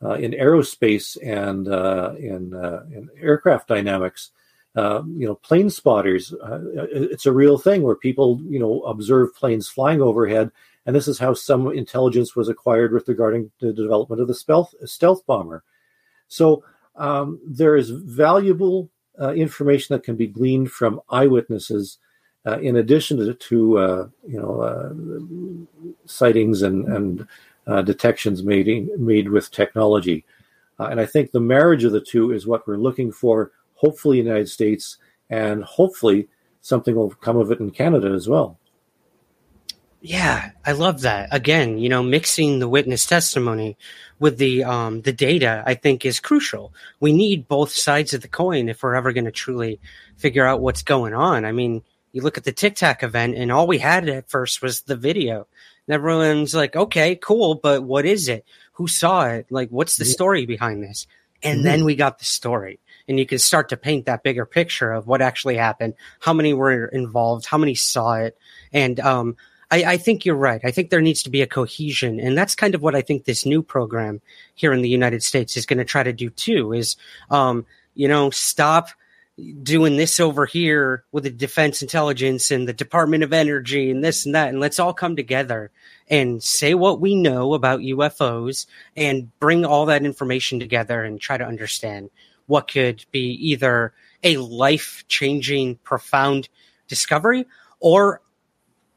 in 0.00 0.32
aerospace 0.32 1.16
and 1.22 1.68
in, 2.18 2.54
in 2.92 3.08
aircraft 3.20 3.68
dynamics, 3.68 4.30
uh, 4.74 5.02
you 5.06 5.26
know, 5.26 5.34
plane 5.34 5.70
spotters. 5.70 6.32
Uh, 6.32 6.60
it's 6.90 7.26
a 7.26 7.32
real 7.32 7.58
thing 7.58 7.82
where 7.82 7.94
people, 7.94 8.40
you 8.48 8.58
know, 8.58 8.80
observe 8.82 9.34
planes 9.34 9.68
flying 9.68 10.00
overhead, 10.00 10.50
and 10.86 10.96
this 10.96 11.08
is 11.08 11.18
how 11.18 11.34
some 11.34 11.70
intelligence 11.72 12.34
was 12.34 12.48
acquired 12.48 12.92
with 12.92 13.08
regarding 13.08 13.50
the 13.60 13.72
development 13.72 14.22
of 14.22 14.28
the 14.28 14.34
stealth 14.34 14.74
stealth 14.84 15.24
bomber. 15.26 15.62
So 16.28 16.64
um, 16.96 17.38
there 17.46 17.76
is 17.76 17.90
valuable 17.90 18.90
uh, 19.20 19.32
information 19.32 19.94
that 19.94 20.04
can 20.04 20.16
be 20.16 20.26
gleaned 20.26 20.70
from 20.70 21.00
eyewitnesses, 21.10 21.98
uh, 22.46 22.58
in 22.58 22.76
addition 22.76 23.18
to, 23.18 23.34
to 23.34 23.78
uh, 23.78 24.08
you 24.26 24.40
know 24.40 25.66
sightings 26.06 26.62
and 26.62 26.86
and 26.86 27.26
detections 27.86 28.42
made 28.42 28.88
made 28.98 29.28
with 29.28 29.50
technology. 29.50 30.24
and 30.78 31.00
I 31.00 31.06
think 31.06 31.30
the 31.30 31.40
marriage 31.40 31.84
of 31.84 31.92
the 31.92 32.00
two 32.00 32.32
is 32.32 32.46
what 32.46 32.66
we're 32.66 32.76
looking 32.76 33.12
for 33.12 33.52
hopefully 33.82 34.20
in 34.20 34.24
the 34.24 34.30
United 34.30 34.48
States, 34.48 34.98
and 35.28 35.64
hopefully 35.64 36.28
something 36.60 36.94
will 36.94 37.10
come 37.10 37.36
of 37.36 37.50
it 37.50 37.58
in 37.60 37.70
Canada 37.70 38.12
as 38.12 38.28
well. 38.28 38.58
Yeah, 40.05 40.50
I 40.66 40.72
love 40.72 41.03
that. 41.03 41.28
Again, 41.30 41.78
you 41.78 41.88
know, 41.88 42.03
mixing 42.03 42.59
the 42.59 42.68
witness 42.68 43.07
testimony 43.07 43.76
with 44.18 44.36
the 44.36 44.64
um, 44.64 45.03
the 45.03 45.12
data, 45.12 45.62
I 45.64 45.74
think, 45.74 46.05
is 46.05 46.18
crucial. 46.18 46.74
We 46.98 47.12
need 47.12 47.46
both 47.46 47.70
sides 47.70 48.12
of 48.12 48.20
the 48.20 48.28
coin 48.28 48.68
if 48.68 48.82
we're 48.82 48.96
ever 48.96 49.12
going 49.12 49.26
to 49.26 49.30
truly 49.30 49.78
figure 50.16 50.44
out 50.44 50.61
what's 50.61 50.82
going 50.82 51.14
on. 51.14 51.44
I 51.44 51.53
mean, 51.53 51.84
you 52.11 52.22
look 52.22 52.36
at 52.36 52.42
the 52.42 52.50
Tic 52.50 52.74
Tac 52.74 53.05
event, 53.05 53.36
and 53.36 53.53
all 53.53 53.68
we 53.68 53.78
had 53.78 54.09
at 54.09 54.28
first 54.28 54.61
was 54.61 54.82
the 54.82 54.96
video. 54.96 55.46
And 55.86 55.94
everyone's 55.94 56.53
like, 56.53 56.74
"Okay, 56.74 57.14
cool, 57.14 57.55
but 57.55 57.84
what 57.84 58.05
is 58.05 58.28
it? 58.28 58.44
Who 58.72 58.88
saw 58.88 59.26
it? 59.26 59.46
Like, 59.50 59.68
what's 59.68 59.96
the 59.98 60.05
story 60.05 60.46
behind 60.46 60.82
this?" 60.82 61.07
And 61.44 61.59
mm-hmm. 61.59 61.64
then 61.64 61.84
we 61.84 61.94
got 61.94 62.18
the 62.18 62.24
story. 62.24 62.80
And 63.07 63.20
you 63.20 63.26
can 63.26 63.38
start 63.38 63.68
to 63.68 63.76
paint 63.76 64.07
that 64.07 64.24
bigger 64.24 64.46
picture 64.46 64.92
of 64.92 65.07
what 65.07 65.22
actually 65.22 65.57
happened, 65.57 65.94
how 66.18 66.32
many 66.32 66.55
were 66.55 66.86
involved, 66.86 67.46
how 67.46 67.59
many 67.59 67.76
saw 67.76 68.14
it. 68.14 68.36
And 68.72 68.98
um, 69.00 69.36
I, 69.72 69.92
I, 69.92 69.96
think 69.96 70.24
you're 70.24 70.36
right. 70.36 70.60
I 70.62 70.70
think 70.70 70.90
there 70.90 71.00
needs 71.00 71.22
to 71.24 71.30
be 71.30 71.42
a 71.42 71.46
cohesion. 71.46 72.20
And 72.20 72.36
that's 72.36 72.54
kind 72.54 72.74
of 72.74 72.82
what 72.82 72.94
I 72.94 73.00
think 73.00 73.24
this 73.24 73.46
new 73.46 73.62
program 73.62 74.20
here 74.54 74.72
in 74.72 74.82
the 74.82 74.88
United 74.88 75.22
States 75.22 75.56
is 75.56 75.66
going 75.66 75.78
to 75.78 75.84
try 75.84 76.02
to 76.02 76.12
do 76.12 76.30
too 76.30 76.72
is, 76.72 76.96
um, 77.30 77.66
you 77.94 78.06
know, 78.06 78.30
stop– 78.30 78.88
doing 79.62 79.96
this 79.96 80.20
over 80.20 80.44
here 80.44 81.04
with 81.10 81.24
the 81.24 81.30
defense 81.30 81.80
intelligence 81.80 82.50
and 82.50 82.68
the 82.68 82.72
department 82.72 83.24
of 83.24 83.32
energy 83.32 83.90
and 83.90 84.04
this 84.04 84.26
and 84.26 84.34
that 84.34 84.50
and 84.50 84.60
let's 84.60 84.78
all 84.78 84.92
come 84.92 85.16
together 85.16 85.70
and 86.08 86.42
say 86.42 86.74
what 86.74 87.00
we 87.00 87.14
know 87.14 87.54
about 87.54 87.80
ufos 87.80 88.66
and 88.94 89.36
bring 89.38 89.64
all 89.64 89.86
that 89.86 90.04
information 90.04 90.60
together 90.60 91.02
and 91.02 91.18
try 91.18 91.38
to 91.38 91.46
understand 91.46 92.10
what 92.46 92.70
could 92.70 93.04
be 93.10 93.32
either 93.50 93.94
a 94.22 94.36
life 94.36 95.02
changing 95.08 95.76
profound 95.76 96.50
discovery 96.86 97.46
or 97.80 98.20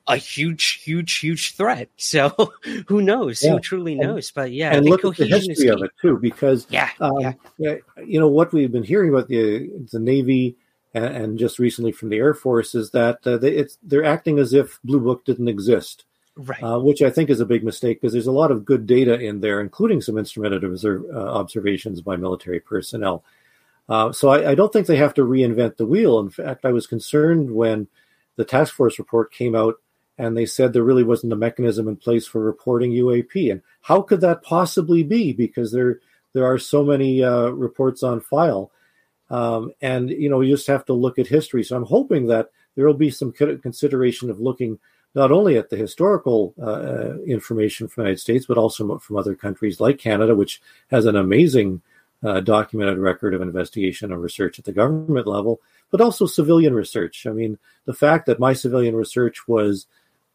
a 0.08 0.18
huge, 0.18 0.82
huge, 0.84 1.16
huge 1.18 1.56
threat. 1.56 1.89
So 1.97 2.53
who 2.88 3.01
knows? 3.01 3.43
Yeah. 3.43 3.51
Who 3.51 3.60
truly 3.60 3.93
and, 3.93 4.01
knows? 4.01 4.32
But 4.32 4.51
yeah, 4.51 4.74
and 4.74 4.86
look 4.86 5.03
at 5.03 5.18
the 5.18 5.26
history 5.26 5.68
of 5.70 5.82
it 5.82 5.91
too, 6.01 6.18
because 6.18 6.68
yeah, 6.70 6.89
um, 7.01 7.36
yeah, 7.58 7.76
you 8.06 8.20
know 8.20 8.28
what 8.28 8.53
we've 8.53 8.72
been 8.72 8.84
hearing 8.84 9.10
about 9.10 9.28
the 9.28 9.70
the 9.91 9.99
Navy 9.99 10.56
and, 10.93 11.06
and 11.06 11.39
just 11.39 11.60
recently 11.60 11.91
from 11.91 12.10
the 12.10 12.18
Air 12.18 12.34
Force 12.34 12.74
is 12.74 12.91
that 12.91 13.26
uh, 13.26 13.38
they, 13.38 13.51
it's 13.51 13.78
they're 13.84 14.06
acting 14.06 14.39
as 14.39 14.53
if 14.53 14.80
Blue 14.84 14.99
Book 14.99 15.26
didn't 15.26 15.49
exist. 15.49 16.06
Right. 16.38 16.62
Uh, 16.62 16.80
which 16.80 17.01
I 17.01 17.10
think 17.10 17.30
is 17.30 17.39
a 17.39 17.45
big 17.45 17.64
mistake 17.64 18.01
because 18.01 18.12
there's 18.12 18.28
a 18.28 18.32
lot 18.32 18.51
of 18.51 18.66
good 18.66 18.86
data 18.86 19.18
in 19.18 19.39
there, 19.39 19.62
including 19.62 20.01
some 20.01 20.18
instrumented 20.18 20.66
observe, 20.66 21.06
uh, 21.14 21.18
observations 21.18 22.01
by 22.01 22.18
military 22.18 22.60
personnel. 22.60 23.24
Uh, 23.88 24.12
so 24.12 24.30
I, 24.30 24.51
I, 24.51 24.56
don't 24.56 24.74
think 24.74 24.88
they 24.88 24.97
have 24.97 25.14
to 25.14 25.22
reinvent 25.22 25.78
the 25.78 25.86
wheel. 25.86 26.20
In 26.20 26.30
fact, 26.30 26.66
I 26.66 26.74
was 26.74 26.88
concerned 26.88 27.51
when 27.51 27.88
the 28.36 28.43
task 28.43 28.74
force 28.74 28.99
report 28.99 29.32
came 29.32 29.56
out 29.56 29.80
and 30.18 30.36
they 30.36 30.45
said 30.45 30.72
there 30.72 30.84
really 30.84 31.03
wasn't 31.03 31.34
a 31.34 31.38
mechanism 31.38 31.88
in 31.88 31.95
place 31.95 32.26
for 32.26 32.39
reporting 32.39 32.91
UAP. 32.91 33.51
And 33.51 33.61
how 33.82 34.01
could 34.01 34.22
that 34.22 34.43
possibly 34.43 35.03
be? 35.03 35.34
Because 35.34 35.72
there 35.72 35.99
there 36.34 36.45
are 36.45 36.57
so 36.57 36.84
many 36.84 37.24
uh, 37.24 37.47
reports 37.49 38.03
on 38.03 38.20
file, 38.20 38.72
um, 39.30 39.72
and 39.82 40.09
you 40.09 40.30
know 40.30 40.41
you 40.41 40.55
just 40.55 40.68
have 40.68 40.86
to 40.86 40.93
look 40.93 41.20
at 41.20 41.28
history. 41.28 41.63
So 41.63 41.76
I'm 41.76 41.86
hoping 41.86 42.28
that 42.28 42.49
there 42.76 42.86
will 42.86 42.93
be 42.93 43.09
some 43.09 43.32
consideration 43.32 44.30
of 44.30 44.39
looking 44.39 44.80
not 45.13 45.32
only 45.32 45.57
at 45.57 45.70
the 45.70 45.78
historical 45.78 46.53
uh, 46.61 46.66
uh, 46.66 47.18
information 47.26 47.88
from 47.88 48.03
the 48.03 48.09
United 48.09 48.22
States, 48.22 48.45
but 48.45 48.57
also 48.57 48.97
from 48.99 49.16
other 49.16 49.34
countries 49.34 49.80
like 49.80 49.97
Canada, 49.97 50.36
which 50.36 50.61
has 50.91 51.05
an 51.05 51.16
amazing 51.16 51.82
uh, 52.24 52.41
documented 52.41 52.97
record 52.97 53.34
of 53.34 53.41
investigation 53.41 54.11
and 54.11 54.22
research 54.22 54.59
at 54.59 54.66
the 54.66 54.74
government 54.74 55.26
level, 55.26 55.61
but 55.89 56.01
also 56.01 56.26
civilian 56.26 56.74
research. 56.74 57.26
I 57.26 57.32
mean, 57.32 57.57
the 57.86 57.93
fact 57.93 58.26
that 58.26 58.39
my 58.39 58.51
civilian 58.51 58.95
research 58.95 59.47
was 59.47 59.88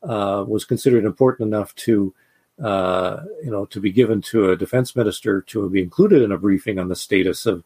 uh, 0.02 0.44
was 0.46 0.64
considered 0.64 1.04
important 1.04 1.46
enough 1.46 1.74
to, 1.74 2.14
uh, 2.62 3.18
you 3.42 3.50
know, 3.50 3.66
to 3.66 3.80
be 3.80 3.92
given 3.92 4.22
to 4.22 4.50
a 4.50 4.56
defense 4.56 4.96
minister 4.96 5.42
to 5.42 5.68
be 5.68 5.82
included 5.82 6.22
in 6.22 6.32
a 6.32 6.38
briefing 6.38 6.78
on 6.78 6.88
the 6.88 6.96
status 6.96 7.46
of 7.46 7.64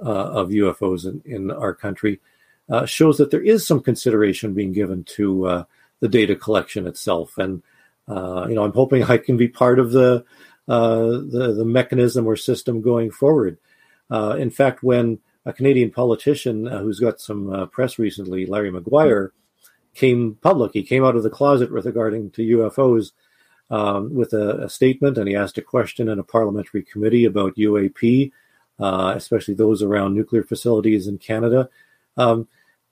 uh, 0.00 0.08
of 0.08 0.48
UFOs 0.50 1.04
in, 1.04 1.22
in 1.24 1.50
our 1.50 1.72
country, 1.72 2.20
uh, 2.68 2.84
shows 2.84 3.16
that 3.18 3.30
there 3.30 3.42
is 3.42 3.66
some 3.66 3.80
consideration 3.80 4.54
being 4.54 4.72
given 4.72 5.04
to 5.04 5.46
uh, 5.46 5.64
the 6.00 6.08
data 6.08 6.34
collection 6.34 6.86
itself. 6.86 7.38
And 7.38 7.62
you 8.08 8.54
know, 8.54 8.64
I'm 8.64 8.72
hoping 8.72 9.04
I 9.04 9.18
can 9.18 9.36
be 9.36 9.48
part 9.48 9.78
of 9.78 9.92
the 9.92 10.24
the, 10.66 11.54
the 11.56 11.64
mechanism 11.64 12.26
or 12.26 12.36
system 12.36 12.82
going 12.82 13.10
forward. 13.10 13.58
in 14.10 14.50
fact, 14.50 14.82
when 14.82 15.18
a 15.46 15.52
Canadian 15.52 15.90
politician 15.90 16.66
who's 16.66 17.00
got 17.00 17.20
some 17.20 17.68
press 17.70 17.98
recently, 17.98 18.46
Larry 18.46 18.70
Maguire, 18.70 19.32
came 19.94 20.36
public. 20.42 20.72
He 20.72 20.82
came 20.82 21.04
out 21.04 21.16
of 21.16 21.22
the 21.22 21.30
closet 21.30 21.72
with 21.72 21.86
regarding 21.86 22.30
to 22.32 22.58
UFOs 22.58 23.12
um, 23.70 24.14
with 24.14 24.32
a, 24.32 24.64
a, 24.64 24.68
statement, 24.68 25.18
and 25.18 25.28
he 25.28 25.34
asked 25.34 25.58
a 25.58 25.62
question 25.62 26.08
in 26.08 26.18
a 26.18 26.24
parliamentary 26.24 26.82
committee 26.82 27.24
about 27.24 27.56
UAP, 27.56 28.30
uh, 28.78 29.14
especially 29.16 29.54
those 29.54 29.82
around 29.82 30.14
nuclear 30.14 30.42
facilities 30.42 31.06
in 31.06 31.18
Canada. 31.18 31.68
Um, 32.16 32.48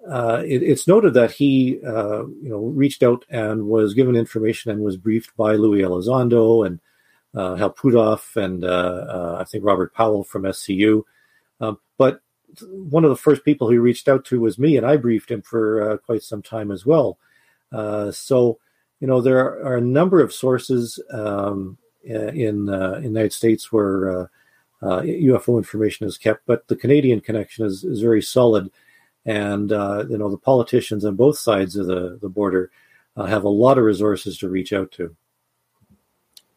uh, 0.08 0.42
it, 0.44 0.62
it's 0.62 0.88
noted 0.88 1.14
that 1.14 1.30
he, 1.30 1.78
uh, 1.86 2.24
you 2.26 2.48
know, 2.48 2.58
reached 2.58 3.02
out 3.02 3.24
and 3.28 3.66
was 3.68 3.94
given 3.94 4.16
information 4.16 4.70
and 4.70 4.82
was 4.82 4.96
briefed 4.96 5.36
by 5.36 5.54
Luis 5.54 5.84
Elizondo 5.84 6.66
and 6.66 6.80
uh, 7.34 7.54
Hal 7.54 7.72
Puthoff 7.72 8.36
and 8.36 8.64
uh, 8.64 8.68
uh, 8.68 9.36
I 9.40 9.44
think 9.44 9.64
Robert 9.64 9.94
Powell 9.94 10.24
from 10.24 10.42
SCU. 10.42 11.04
Um, 11.60 11.78
but 11.98 12.20
one 12.60 13.04
of 13.04 13.10
the 13.10 13.16
first 13.16 13.44
people 13.44 13.68
he 13.68 13.78
reached 13.78 14.08
out 14.08 14.24
to 14.26 14.40
was 14.40 14.58
me, 14.58 14.76
and 14.76 14.86
I 14.86 14.96
briefed 14.96 15.30
him 15.30 15.42
for 15.42 15.92
uh, 15.92 15.96
quite 15.98 16.22
some 16.22 16.42
time 16.42 16.70
as 16.70 16.84
well. 16.84 17.18
Uh, 17.70 18.10
so, 18.10 18.58
you 19.00 19.06
know, 19.06 19.20
there 19.20 19.38
are, 19.38 19.76
a 19.76 19.80
number 19.80 20.20
of 20.20 20.32
sources 20.32 21.00
um, 21.10 21.78
in 22.04 22.68
uh, 22.68 22.94
in 22.94 23.02
the 23.02 23.08
United 23.08 23.32
States 23.32 23.72
where 23.72 24.28
UFO 24.82 25.54
uh, 25.54 25.58
information 25.58 26.06
is 26.06 26.18
kept, 26.18 26.44
but 26.46 26.68
the 26.68 26.76
Canadian 26.76 27.20
connection 27.20 27.64
is, 27.64 27.84
is 27.84 28.00
very 28.00 28.22
solid, 28.22 28.70
and 29.24 29.72
uh, 29.72 30.04
you 30.08 30.18
know, 30.18 30.28
the 30.28 30.36
politicians 30.36 31.04
on 31.04 31.16
both 31.16 31.38
sides 31.38 31.76
of 31.76 31.86
the 31.86 32.18
the 32.20 32.28
border 32.28 32.70
uh, 33.16 33.26
have 33.26 33.44
a 33.44 33.48
lot 33.48 33.78
of 33.78 33.84
resources 33.84 34.38
to 34.38 34.48
reach 34.48 34.72
out 34.72 34.90
to. 34.92 35.14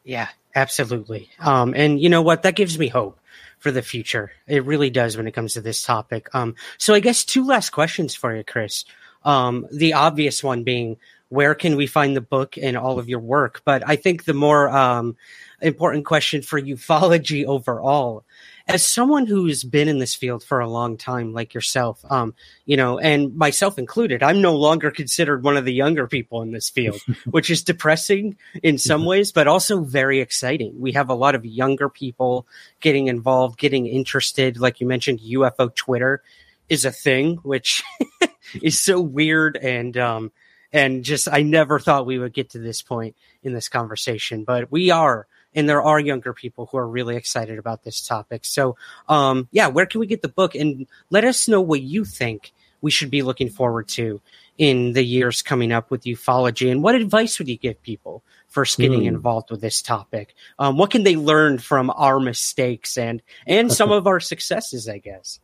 Yeah, 0.03 0.29
absolutely. 0.53 1.29
Um, 1.39 1.73
and 1.75 1.99
you 1.99 2.09
know 2.09 2.21
what? 2.21 2.43
That 2.43 2.55
gives 2.55 2.77
me 2.77 2.87
hope 2.87 3.19
for 3.59 3.71
the 3.71 3.81
future. 3.81 4.31
It 4.47 4.65
really 4.65 4.89
does 4.89 5.17
when 5.17 5.27
it 5.27 5.33
comes 5.33 5.53
to 5.53 5.61
this 5.61 5.83
topic. 5.83 6.33
Um, 6.33 6.55
so 6.77 6.93
I 6.93 6.99
guess 6.99 7.25
two 7.25 7.45
last 7.45 7.71
questions 7.71 8.15
for 8.15 8.35
you, 8.35 8.43
Chris. 8.43 8.85
Um, 9.23 9.67
the 9.71 9.93
obvious 9.93 10.43
one 10.43 10.63
being, 10.63 10.97
where 11.29 11.55
can 11.55 11.75
we 11.75 11.87
find 11.87 12.15
the 12.15 12.21
book 12.21 12.57
and 12.57 12.77
all 12.77 12.99
of 12.99 13.09
your 13.09 13.19
work? 13.19 13.61
But 13.65 13.83
I 13.87 13.95
think 13.95 14.25
the 14.25 14.33
more 14.33 14.69
um, 14.69 15.17
important 15.61 16.05
question 16.05 16.41
for 16.41 16.61
ufology 16.75 17.45
overall 17.45 18.23
as 18.67 18.83
someone 18.83 19.27
who's 19.27 19.63
been 19.63 19.87
in 19.87 19.99
this 19.99 20.15
field 20.15 20.43
for 20.43 20.59
a 20.59 20.69
long 20.69 20.97
time, 20.97 21.33
like 21.33 21.53
yourself, 21.53 22.03
um, 22.09 22.33
you 22.65 22.75
know, 22.75 22.97
and 22.97 23.35
myself 23.35 23.77
included, 23.77 24.23
I'm 24.23 24.41
no 24.41 24.55
longer 24.55 24.89
considered 24.89 25.43
one 25.43 25.55
of 25.55 25.65
the 25.65 25.73
younger 25.73 26.07
people 26.07 26.41
in 26.41 26.51
this 26.51 26.69
field, 26.69 26.99
which 27.25 27.51
is 27.51 27.63
depressing 27.63 28.37
in 28.63 28.79
some 28.79 29.05
ways, 29.05 29.31
but 29.31 29.47
also 29.47 29.81
very 29.81 30.19
exciting. 30.19 30.79
We 30.79 30.93
have 30.93 31.09
a 31.09 31.13
lot 31.15 31.35
of 31.35 31.45
younger 31.45 31.89
people 31.89 32.47
getting 32.79 33.07
involved, 33.07 33.59
getting 33.59 33.85
interested. 33.85 34.59
Like 34.59 34.81
you 34.81 34.87
mentioned, 34.87 35.19
UFO 35.19 35.73
Twitter 35.73 36.23
is 36.67 36.85
a 36.85 36.91
thing, 36.91 37.35
which 37.43 37.83
is 38.63 38.81
so 38.81 38.99
weird 38.99 39.57
and, 39.57 39.95
um, 39.95 40.31
and 40.73 41.05
just 41.05 41.27
I 41.31 41.43
never 41.43 41.79
thought 41.79 42.07
we 42.07 42.17
would 42.17 42.33
get 42.33 42.49
to 42.51 42.59
this 42.59 42.81
point 42.81 43.15
in 43.43 43.53
this 43.53 43.69
conversation, 43.69 44.43
but 44.43 44.71
we 44.71 44.89
are 44.89 45.27
and 45.55 45.67
there 45.67 45.81
are 45.81 45.99
younger 45.99 46.33
people 46.33 46.67
who 46.67 46.77
are 46.77 46.87
really 46.87 47.15
excited 47.15 47.57
about 47.57 47.83
this 47.83 48.05
topic. 48.05 48.45
So, 48.45 48.75
um, 49.09 49.47
yeah, 49.51 49.67
where 49.67 49.85
can 49.85 49.99
we 49.99 50.07
get 50.07 50.21
the 50.21 50.27
book? 50.27 50.53
And 50.53 50.85
let 51.09 51.23
us 51.23 51.47
know 51.47 51.61
what 51.61 51.81
you 51.81 52.05
think 52.05 52.53
we 52.81 52.91
should 52.91 53.09
be 53.09 53.23
looking 53.23 53.49
forward 53.49 53.87
to 53.87 54.21
in 54.57 54.93
the 54.93 55.03
years 55.03 55.41
coming 55.41 55.71
up 55.71 55.91
with 55.91 56.03
ufology. 56.03 56.71
And 56.71 56.83
what 56.83 56.95
advice 56.95 57.39
would 57.39 57.47
you 57.47 57.57
give 57.57 57.81
people 57.81 58.23
first 58.47 58.77
getting 58.77 59.01
mm. 59.01 59.07
involved 59.07 59.51
with 59.51 59.61
this 59.61 59.81
topic? 59.81 60.35
Um, 60.59 60.77
what 60.77 60.91
can 60.91 61.03
they 61.03 61.15
learn 61.15 61.57
from 61.57 61.91
our 61.95 62.19
mistakes 62.19 62.97
and 62.97 63.21
and 63.47 63.71
some 63.71 63.91
of 63.91 64.07
our 64.07 64.19
successes? 64.19 64.87
I 64.87 64.99
guess. 64.99 65.39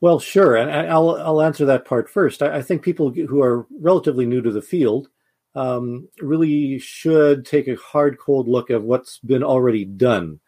Well, 0.00 0.18
sure, 0.18 0.56
and 0.56 0.70
I'll 0.90 1.10
I'll 1.10 1.42
answer 1.42 1.66
that 1.66 1.84
part 1.84 2.08
first. 2.08 2.42
I, 2.42 2.56
I 2.56 2.62
think 2.62 2.82
people 2.82 3.10
who 3.10 3.42
are 3.42 3.66
relatively 3.78 4.26
new 4.26 4.42
to 4.42 4.50
the 4.50 4.62
field 4.62 5.08
um, 5.54 6.08
really 6.20 6.78
should 6.78 7.44
take 7.44 7.68
a 7.68 7.76
hard, 7.76 8.18
cold 8.18 8.48
look 8.48 8.70
at 8.70 8.82
what's 8.82 9.18
been 9.18 9.42
already 9.42 9.84
done. 9.84 10.40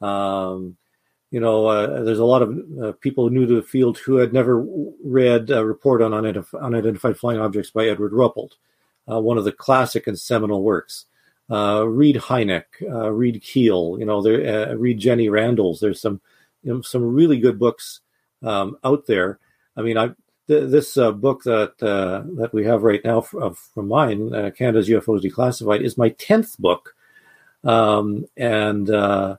Um, 0.00 0.76
you 1.30 1.40
know, 1.40 1.66
uh, 1.66 2.02
there's 2.04 2.20
a 2.20 2.24
lot 2.24 2.42
of 2.42 2.58
uh, 2.82 2.92
people 3.00 3.28
new 3.28 3.46
to 3.46 3.56
the 3.56 3.62
field 3.62 3.98
who 3.98 4.16
had 4.16 4.32
never 4.32 4.64
read 5.02 5.50
a 5.50 5.64
report 5.64 6.00
on 6.00 6.12
unidentif- 6.12 6.60
unidentified 6.60 7.16
flying 7.16 7.40
objects 7.40 7.70
by 7.70 7.86
Edward 7.86 8.12
Ruppelt, 8.12 8.52
uh, 9.10 9.20
one 9.20 9.38
of 9.38 9.44
the 9.44 9.52
classic 9.52 10.06
and 10.06 10.18
seminal 10.18 10.62
works. 10.62 11.06
Uh, 11.50 11.84
read 11.86 12.16
Hynek, 12.16 12.64
uh, 12.82 13.10
read 13.10 13.42
Keel, 13.42 13.96
you 13.98 14.06
know, 14.06 14.22
there, 14.22 14.70
uh, 14.70 14.74
read 14.74 14.98
Jenny 14.98 15.26
Randles. 15.26 15.80
There's 15.80 16.00
some 16.00 16.20
you 16.62 16.72
know, 16.72 16.80
some 16.80 17.04
really 17.04 17.38
good 17.38 17.58
books 17.58 18.00
um, 18.42 18.78
out 18.82 19.06
there. 19.06 19.38
I 19.76 19.82
mean, 19.82 19.98
I 19.98 20.10
this 20.46 20.96
uh, 20.96 21.12
book 21.12 21.42
that 21.44 21.82
uh, 21.82 22.22
that 22.36 22.52
we 22.52 22.64
have 22.64 22.82
right 22.82 23.00
now 23.04 23.20
from, 23.20 23.54
from 23.54 23.88
mine, 23.88 24.34
uh, 24.34 24.50
Canada's 24.50 24.88
UFOs 24.88 25.22
Declassified, 25.22 25.82
is 25.82 25.98
my 25.98 26.10
tenth 26.10 26.58
book, 26.58 26.94
um, 27.64 28.26
and 28.36 28.90
uh, 28.90 29.36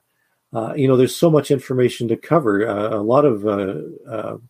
uh, 0.54 0.74
you 0.76 0.88
know 0.88 0.98
there's 0.98 1.16
so 1.16 1.30
much 1.30 1.52
information 1.52 2.08
to 2.08 2.18
cover. 2.18 2.68
Uh, 2.68 2.90
a 2.90 3.02
lot 3.02 3.26
of 3.26 3.42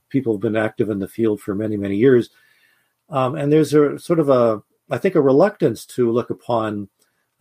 people 0.10 0.34
have 0.34 0.42
been 0.42 0.56
active 0.56 0.90
in 0.90 1.00
the 1.00 1.08
field 1.08 1.42
for 1.42 1.56
many 1.56 1.78
many 1.78 1.96
years, 1.96 2.30
um, 3.10 3.36
and 3.36 3.52
there's 3.52 3.74
a 3.74 4.00
sort 4.00 4.20
of 4.20 4.30
a 4.30 4.62
I 4.90 4.98
think 4.98 5.16
a 5.16 5.22
reluctance 5.22 5.86
to 5.88 6.12
look 6.12 6.30
upon 6.30 6.90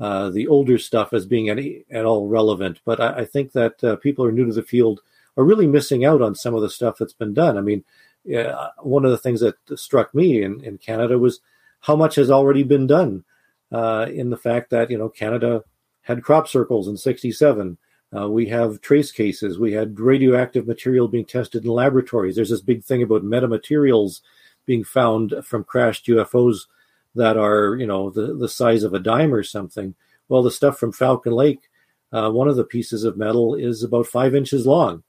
uh, 0.00 0.30
the 0.30 0.48
older 0.48 0.76
stuff 0.78 1.12
as 1.12 1.24
being 1.26 1.48
any, 1.48 1.84
at 1.90 2.04
all 2.04 2.26
relevant. 2.26 2.80
But 2.84 3.00
I, 3.00 3.20
I 3.20 3.24
think 3.24 3.52
that 3.52 3.82
uh, 3.84 3.96
people 3.96 4.24
who 4.24 4.30
are 4.30 4.32
new 4.32 4.46
to 4.46 4.52
the 4.52 4.62
field 4.62 5.00
are 5.36 5.44
really 5.44 5.66
missing 5.66 6.04
out 6.04 6.22
on 6.22 6.34
some 6.34 6.54
of 6.54 6.62
the 6.62 6.70
stuff 6.70 6.96
that's 6.98 7.12
been 7.12 7.34
done. 7.34 7.56
I 7.56 7.60
mean, 7.60 7.84
uh, 8.32 8.70
one 8.78 9.04
of 9.04 9.10
the 9.10 9.18
things 9.18 9.40
that 9.40 9.56
struck 9.76 10.14
me 10.14 10.42
in, 10.42 10.62
in 10.64 10.78
Canada 10.78 11.18
was 11.18 11.40
how 11.80 11.96
much 11.96 12.14
has 12.14 12.30
already 12.30 12.62
been 12.62 12.86
done 12.86 13.24
uh, 13.70 14.06
in 14.10 14.30
the 14.30 14.36
fact 14.36 14.70
that, 14.70 14.90
you 14.90 14.96
know, 14.96 15.08
Canada 15.08 15.62
had 16.02 16.22
crop 16.22 16.48
circles 16.48 16.88
in 16.88 16.96
67. 16.96 17.76
Uh, 18.16 18.28
we 18.28 18.46
have 18.46 18.80
trace 18.80 19.10
cases. 19.10 19.58
We 19.58 19.72
had 19.72 19.98
radioactive 19.98 20.66
material 20.66 21.08
being 21.08 21.24
tested 21.24 21.64
in 21.64 21.70
laboratories. 21.70 22.36
There's 22.36 22.50
this 22.50 22.60
big 22.60 22.84
thing 22.84 23.02
about 23.02 23.24
metamaterials 23.24 24.20
being 24.66 24.84
found 24.84 25.34
from 25.42 25.64
crashed 25.64 26.06
UFOs 26.06 26.66
that 27.14 27.36
are, 27.36 27.76
you 27.76 27.86
know, 27.86 28.10
the, 28.10 28.34
the 28.34 28.48
size 28.48 28.82
of 28.82 28.94
a 28.94 28.98
dime 28.98 29.34
or 29.34 29.42
something. 29.42 29.94
Well, 30.28 30.42
the 30.42 30.50
stuff 30.50 30.78
from 30.78 30.92
Falcon 30.92 31.32
Lake, 31.32 31.68
uh, 32.12 32.30
one 32.30 32.48
of 32.48 32.56
the 32.56 32.64
pieces 32.64 33.04
of 33.04 33.16
metal 33.16 33.54
is 33.54 33.82
about 33.82 34.06
five 34.06 34.34
inches 34.34 34.66
long 34.66 35.02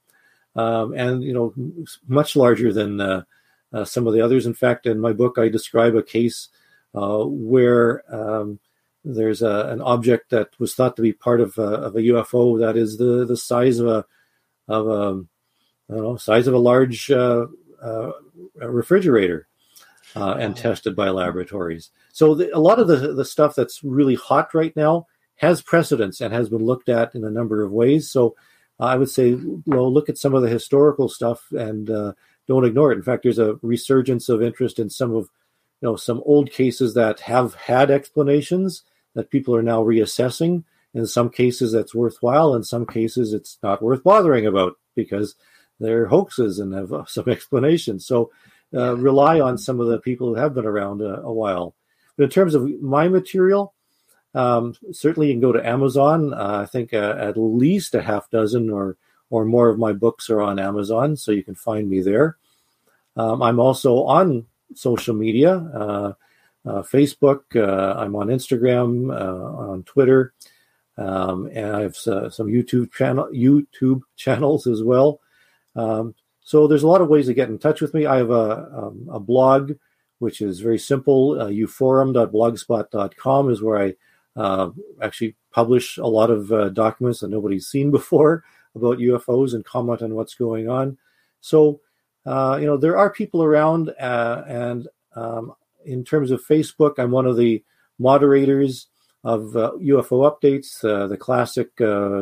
um, 0.55 0.93
and 0.93 1.23
you 1.23 1.33
know 1.33 1.53
much 2.07 2.35
larger 2.35 2.71
than 2.71 3.01
uh, 3.01 3.23
uh, 3.73 3.85
some 3.85 4.07
of 4.07 4.13
the 4.13 4.21
others. 4.21 4.45
In 4.45 4.53
fact, 4.53 4.85
in 4.85 4.99
my 4.99 5.13
book, 5.13 5.37
I 5.37 5.49
describe 5.49 5.95
a 5.95 6.03
case 6.03 6.49
uh, 6.93 7.23
where 7.25 8.03
um, 8.13 8.59
there's 9.03 9.41
a, 9.41 9.67
an 9.69 9.81
object 9.81 10.31
that 10.31 10.49
was 10.59 10.73
thought 10.73 10.95
to 10.95 11.01
be 11.01 11.13
part 11.13 11.41
of 11.41 11.57
a, 11.57 11.61
of 11.61 11.95
a 11.95 12.01
UFO 12.01 12.59
that 12.59 12.77
is 12.77 12.97
the 12.97 13.25
the 13.25 13.37
size 13.37 13.79
of 13.79 13.87
a 13.87 14.05
of 14.67 14.87
a 14.87 15.23
I 15.89 15.93
don't 15.93 16.03
know 16.03 16.17
size 16.17 16.47
of 16.47 16.53
a 16.53 16.59
large 16.59 17.11
uh, 17.11 17.47
uh, 17.81 18.11
refrigerator. 18.55 19.47
Uh, 20.15 20.37
and 20.39 20.55
tested 20.55 20.95
by 20.95 21.09
laboratories. 21.09 21.89
So 22.13 22.35
the, 22.35 22.55
a 22.55 22.59
lot 22.59 22.79
of 22.79 22.87
the, 22.87 23.11
the 23.11 23.25
stuff 23.25 23.53
that's 23.53 23.83
really 23.83 24.15
hot 24.15 24.53
right 24.53 24.73
now 24.73 25.07
has 25.35 25.61
precedence 25.61 26.21
and 26.21 26.33
has 26.33 26.47
been 26.47 26.63
looked 26.63 26.87
at 26.87 27.15
in 27.15 27.25
a 27.25 27.29
number 27.29 27.63
of 27.63 27.73
ways. 27.73 28.09
So 28.09 28.37
I 28.79 28.97
would 28.97 29.09
say, 29.09 29.37
well, 29.65 29.91
look 29.91 30.09
at 30.09 30.17
some 30.17 30.33
of 30.33 30.41
the 30.41 30.49
historical 30.49 31.07
stuff 31.07 31.51
and 31.51 31.89
uh, 31.89 32.13
don't 32.47 32.65
ignore 32.65 32.91
it. 32.91 32.97
In 32.97 33.03
fact, 33.03 33.23
there's 33.23 33.39
a 33.39 33.57
resurgence 33.61 34.29
of 34.29 34.41
interest 34.41 34.79
in 34.79 34.89
some 34.89 35.15
of, 35.15 35.29
you 35.81 35.89
know, 35.89 35.95
some 35.95 36.21
old 36.25 36.51
cases 36.51 36.93
that 36.93 37.21
have 37.21 37.55
had 37.55 37.89
explanations 37.89 38.83
that 39.13 39.29
people 39.29 39.55
are 39.55 39.63
now 39.63 39.83
reassessing. 39.83 40.63
In 40.93 41.05
some 41.05 41.29
cases, 41.29 41.71
that's 41.71 41.95
worthwhile. 41.95 42.53
In 42.53 42.63
some 42.63 42.85
cases, 42.85 43.33
it's 43.33 43.57
not 43.63 43.81
worth 43.81 44.03
bothering 44.03 44.45
about 44.45 44.73
because 44.95 45.35
they're 45.79 46.07
hoaxes 46.07 46.59
and 46.59 46.73
have 46.73 46.91
uh, 46.91 47.05
some 47.07 47.29
explanations. 47.29 48.05
So 48.05 48.31
uh, 48.73 48.95
rely 48.97 49.39
on 49.39 49.57
some 49.57 49.79
of 49.79 49.87
the 49.87 49.99
people 49.99 50.27
who 50.27 50.35
have 50.35 50.53
been 50.53 50.65
around 50.65 51.01
a, 51.01 51.21
a 51.21 51.31
while. 51.31 51.75
But 52.17 52.25
in 52.25 52.29
terms 52.29 52.55
of 52.55 52.69
my 52.81 53.07
material, 53.07 53.73
um, 54.35 54.75
certainly, 54.91 55.27
you 55.27 55.33
can 55.33 55.41
go 55.41 55.53
to 55.53 55.65
Amazon. 55.65 56.33
Uh, 56.33 56.59
I 56.63 56.65
think 56.65 56.93
uh, 56.93 57.15
at 57.17 57.37
least 57.37 57.95
a 57.95 58.01
half 58.01 58.29
dozen 58.29 58.69
or 58.69 58.97
or 59.29 59.45
more 59.45 59.69
of 59.69 59.79
my 59.79 59.93
books 59.93 60.29
are 60.29 60.41
on 60.41 60.59
Amazon, 60.59 61.15
so 61.15 61.31
you 61.31 61.43
can 61.43 61.55
find 61.55 61.89
me 61.89 62.01
there. 62.01 62.37
Um, 63.15 63.41
I'm 63.41 63.59
also 63.59 64.03
on 64.03 64.45
social 64.75 65.15
media, 65.15 65.55
uh, 65.55 66.13
uh 66.65 66.83
Facebook. 66.83 67.43
Uh, 67.55 67.97
I'm 67.97 68.15
on 68.15 68.27
Instagram, 68.27 69.09
uh, 69.09 69.71
on 69.71 69.83
Twitter, 69.83 70.33
um, 70.97 71.49
and 71.53 71.75
I 71.75 71.81
have 71.81 71.95
some 71.95 72.47
YouTube 72.47 72.91
channel 72.91 73.29
YouTube 73.33 74.01
channels 74.17 74.67
as 74.67 74.83
well. 74.83 75.21
Um, 75.77 76.13
so 76.41 76.67
there's 76.67 76.83
a 76.83 76.87
lot 76.87 77.01
of 77.01 77.07
ways 77.07 77.27
to 77.27 77.33
get 77.33 77.49
in 77.49 77.57
touch 77.57 77.81
with 77.81 77.93
me. 77.93 78.05
I 78.05 78.17
have 78.17 78.31
a, 78.31 78.69
um, 78.71 79.07
a 79.11 79.19
blog, 79.19 79.71
which 80.19 80.41
is 80.41 80.59
very 80.59 80.77
simple. 80.77 81.41
Uh, 81.41 81.47
uforum.blogspot.com 81.47 83.49
is 83.49 83.63
where 83.63 83.81
I 83.81 83.95
uh, 84.35 84.69
actually 85.01 85.35
publish 85.51 85.97
a 85.97 86.05
lot 86.05 86.29
of 86.29 86.51
uh, 86.51 86.69
documents 86.69 87.21
that 87.21 87.29
nobody's 87.29 87.67
seen 87.67 87.91
before 87.91 88.43
about 88.75 88.97
UFOs 88.97 89.53
and 89.53 89.63
comment 89.63 90.01
on 90.01 90.15
what's 90.15 90.35
going 90.35 90.69
on. 90.69 90.97
So, 91.39 91.79
uh, 92.25 92.57
you 92.59 92.65
know, 92.65 92.77
there 92.77 92.97
are 92.97 93.09
people 93.09 93.43
around, 93.43 93.91
uh, 93.99 94.43
and 94.47 94.87
um, 95.15 95.53
in 95.85 96.03
terms 96.03 96.31
of 96.31 96.45
Facebook, 96.45 96.95
I'm 96.97 97.11
one 97.11 97.25
of 97.25 97.37
the 97.37 97.63
moderators 97.97 98.87
of 99.23 99.41
UFO 99.53 100.25
uh, 100.25 100.31
updates, 100.31 100.83
uh, 100.83 101.07
the 101.07 101.17
classic 101.17 101.75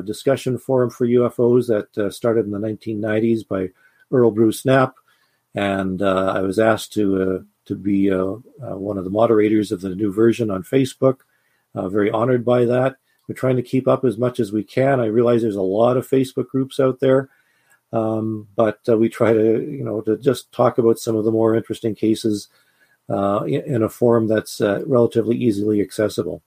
discussion 0.06 0.58
forum 0.58 0.90
for 0.90 1.08
UFOs 1.08 1.68
that 1.68 2.14
started 2.14 2.46
in 2.46 2.52
the 2.52 2.60
1990s 2.60 3.48
by 3.48 3.70
Errol 4.14 4.32
Bruce 4.32 4.64
Knapp, 4.66 4.96
and 5.56 6.02
I 6.02 6.42
was 6.42 6.60
asked 6.60 6.94
to 6.94 7.46
to 7.66 7.76
be 7.76 8.10
one 8.10 8.98
of 8.98 9.04
the 9.04 9.10
moderators 9.10 9.72
of 9.72 9.82
the 9.82 9.96
new 9.96 10.14
version 10.14 10.52
on 10.52 10.64
Facebook. 10.64 11.20
Uh, 11.76 11.90
very 11.90 12.12
honored 12.12 12.46
by 12.46 12.66
that. 12.66 12.98
We're 13.28 13.36
trying 13.36 13.56
to 13.56 13.64
keep 13.64 13.88
up 13.88 14.04
as 14.04 14.18
much 14.18 14.40
as 14.40 14.52
we 14.52 14.64
can. 14.64 15.00
I 15.00 15.06
realize 15.06 15.42
there's 15.42 15.56
a 15.56 15.62
lot 15.62 15.98
of 15.98 16.08
Facebook 16.08 16.48
groups 16.48 16.80
out 16.80 17.00
there, 17.00 17.30
um, 17.92 18.48
but 18.56 18.80
uh, 18.88 18.98
we 18.98 19.10
try 19.10 19.34
to, 19.34 19.62
you 19.62 19.84
know, 19.84 20.02
to 20.02 20.18
just 20.18 20.52
talk 20.52 20.78
about 20.78 21.00
some 21.00 21.16
of 21.16 21.24
the 21.24 21.32
more 21.32 21.56
interesting 21.56 21.96
cases 21.96 22.50
uh, 23.10 23.44
in, 23.46 23.62
in, 23.62 23.84
a 23.84 23.90
forum 23.90 24.28
that's 24.28 24.62
uh, 24.62 24.84
relatively 24.86 25.36
easily 25.36 25.82
accessible. 25.82 26.42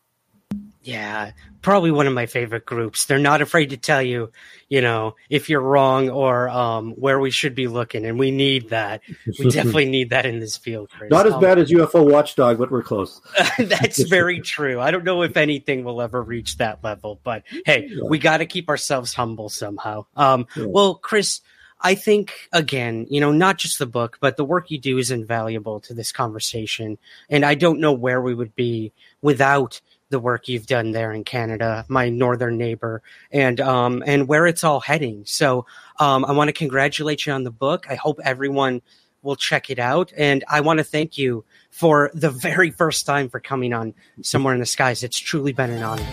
Yeah, 0.86 1.32
probably 1.62 1.90
one 1.90 2.06
of 2.06 2.14
my 2.14 2.26
favorite 2.26 2.64
groups. 2.64 3.06
They're 3.06 3.18
not 3.18 3.42
afraid 3.42 3.70
to 3.70 3.76
tell 3.76 4.00
you, 4.00 4.30
you 4.68 4.80
know, 4.80 5.16
if 5.28 5.50
you're 5.50 5.60
wrong 5.60 6.10
or 6.10 6.48
um, 6.48 6.92
where 6.92 7.18
we 7.18 7.32
should 7.32 7.56
be 7.56 7.66
looking, 7.66 8.06
and 8.06 8.20
we 8.20 8.30
need 8.30 8.68
that. 8.68 9.00
We 9.36 9.48
definitely 9.50 9.88
need 9.88 10.10
that 10.10 10.26
in 10.26 10.38
this 10.38 10.56
field. 10.56 10.90
Chris. 10.90 11.10
Not 11.10 11.26
as 11.26 11.32
um, 11.32 11.40
bad 11.40 11.58
as 11.58 11.72
UFO 11.72 12.08
Watchdog, 12.08 12.58
but 12.58 12.70
we're 12.70 12.84
close. 12.84 13.20
that's 13.58 14.00
very 14.04 14.40
true. 14.40 14.80
I 14.80 14.92
don't 14.92 15.02
know 15.02 15.22
if 15.22 15.36
anything 15.36 15.82
will 15.82 16.00
ever 16.00 16.22
reach 16.22 16.58
that 16.58 16.84
level, 16.84 17.18
but 17.24 17.42
hey, 17.64 17.88
yeah. 17.90 18.04
we 18.04 18.20
got 18.20 18.36
to 18.36 18.46
keep 18.46 18.68
ourselves 18.68 19.12
humble 19.12 19.48
somehow. 19.48 20.06
Um, 20.14 20.46
yeah. 20.54 20.66
Well, 20.68 20.94
Chris. 20.94 21.40
I 21.78 21.94
think 21.94 22.32
again, 22.54 23.06
you 23.10 23.20
know, 23.20 23.32
not 23.32 23.58
just 23.58 23.78
the 23.78 23.86
book, 23.86 24.16
but 24.18 24.38
the 24.38 24.46
work 24.46 24.70
you 24.70 24.78
do 24.78 24.96
is 24.96 25.10
invaluable 25.10 25.78
to 25.80 25.92
this 25.92 26.10
conversation. 26.10 26.96
And 27.28 27.44
I 27.44 27.54
don't 27.54 27.80
know 27.80 27.92
where 27.92 28.22
we 28.22 28.34
would 28.34 28.54
be 28.54 28.94
without 29.20 29.82
the 30.10 30.20
work 30.20 30.48
you've 30.48 30.66
done 30.66 30.92
there 30.92 31.12
in 31.12 31.24
Canada, 31.24 31.84
my 31.88 32.08
northern 32.08 32.56
neighbor, 32.56 33.02
and 33.30 33.60
um, 33.60 34.02
and 34.06 34.28
where 34.28 34.46
it's 34.46 34.64
all 34.64 34.80
heading. 34.80 35.24
So 35.26 35.66
um, 35.98 36.24
I 36.24 36.32
want 36.32 36.48
to 36.48 36.52
congratulate 36.52 37.26
you 37.26 37.32
on 37.32 37.42
the 37.42 37.50
book. 37.50 37.86
I 37.88 37.94
hope 37.96 38.20
everyone 38.24 38.82
will 39.22 39.36
check 39.36 39.70
it 39.70 39.78
out, 39.78 40.12
and 40.16 40.44
I 40.48 40.60
want 40.60 40.78
to 40.78 40.84
thank 40.84 41.18
you 41.18 41.44
for 41.70 42.10
the 42.14 42.30
very 42.30 42.70
first 42.70 43.06
time 43.06 43.28
for 43.28 43.40
coming 43.40 43.72
on 43.72 43.94
Somewhere 44.22 44.54
in 44.54 44.60
the 44.60 44.66
Skies. 44.66 45.02
It's 45.02 45.18
truly 45.18 45.52
been 45.52 45.70
an 45.70 45.82
honor. 45.82 46.06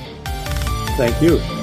Thank 0.97 1.21
you. 1.21 1.62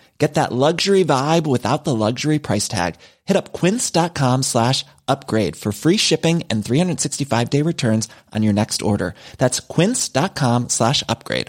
Get 0.21 0.35
that 0.35 0.51
luxury 0.51 1.03
vibe 1.03 1.47
without 1.47 1.83
the 1.83 1.95
luxury 1.95 2.37
price 2.37 2.67
tag. 2.67 2.93
Hit 3.25 3.35
up 3.35 3.53
quince.com 3.53 4.43
slash 4.43 4.85
upgrade 5.07 5.55
for 5.55 5.71
free 5.71 5.97
shipping 5.97 6.43
and 6.47 6.63
365 6.63 7.49
day 7.49 7.63
returns 7.63 8.07
on 8.31 8.43
your 8.43 8.53
next 8.53 8.83
order. 8.83 9.15
That's 9.39 9.59
quince.com 9.59 10.69
slash 10.69 11.03
upgrade. 11.09 11.47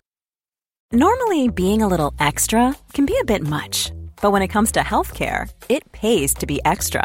Normally, 0.90 1.48
being 1.48 1.82
a 1.82 1.86
little 1.86 2.14
extra 2.18 2.74
can 2.94 3.04
be 3.04 3.18
a 3.20 3.26
bit 3.26 3.42
much, 3.42 3.92
but 4.22 4.32
when 4.32 4.40
it 4.40 4.52
comes 4.54 4.72
to 4.72 4.80
healthcare, 4.80 5.52
it 5.68 5.92
pays 5.92 6.32
to 6.34 6.46
be 6.46 6.58
extra. 6.64 7.04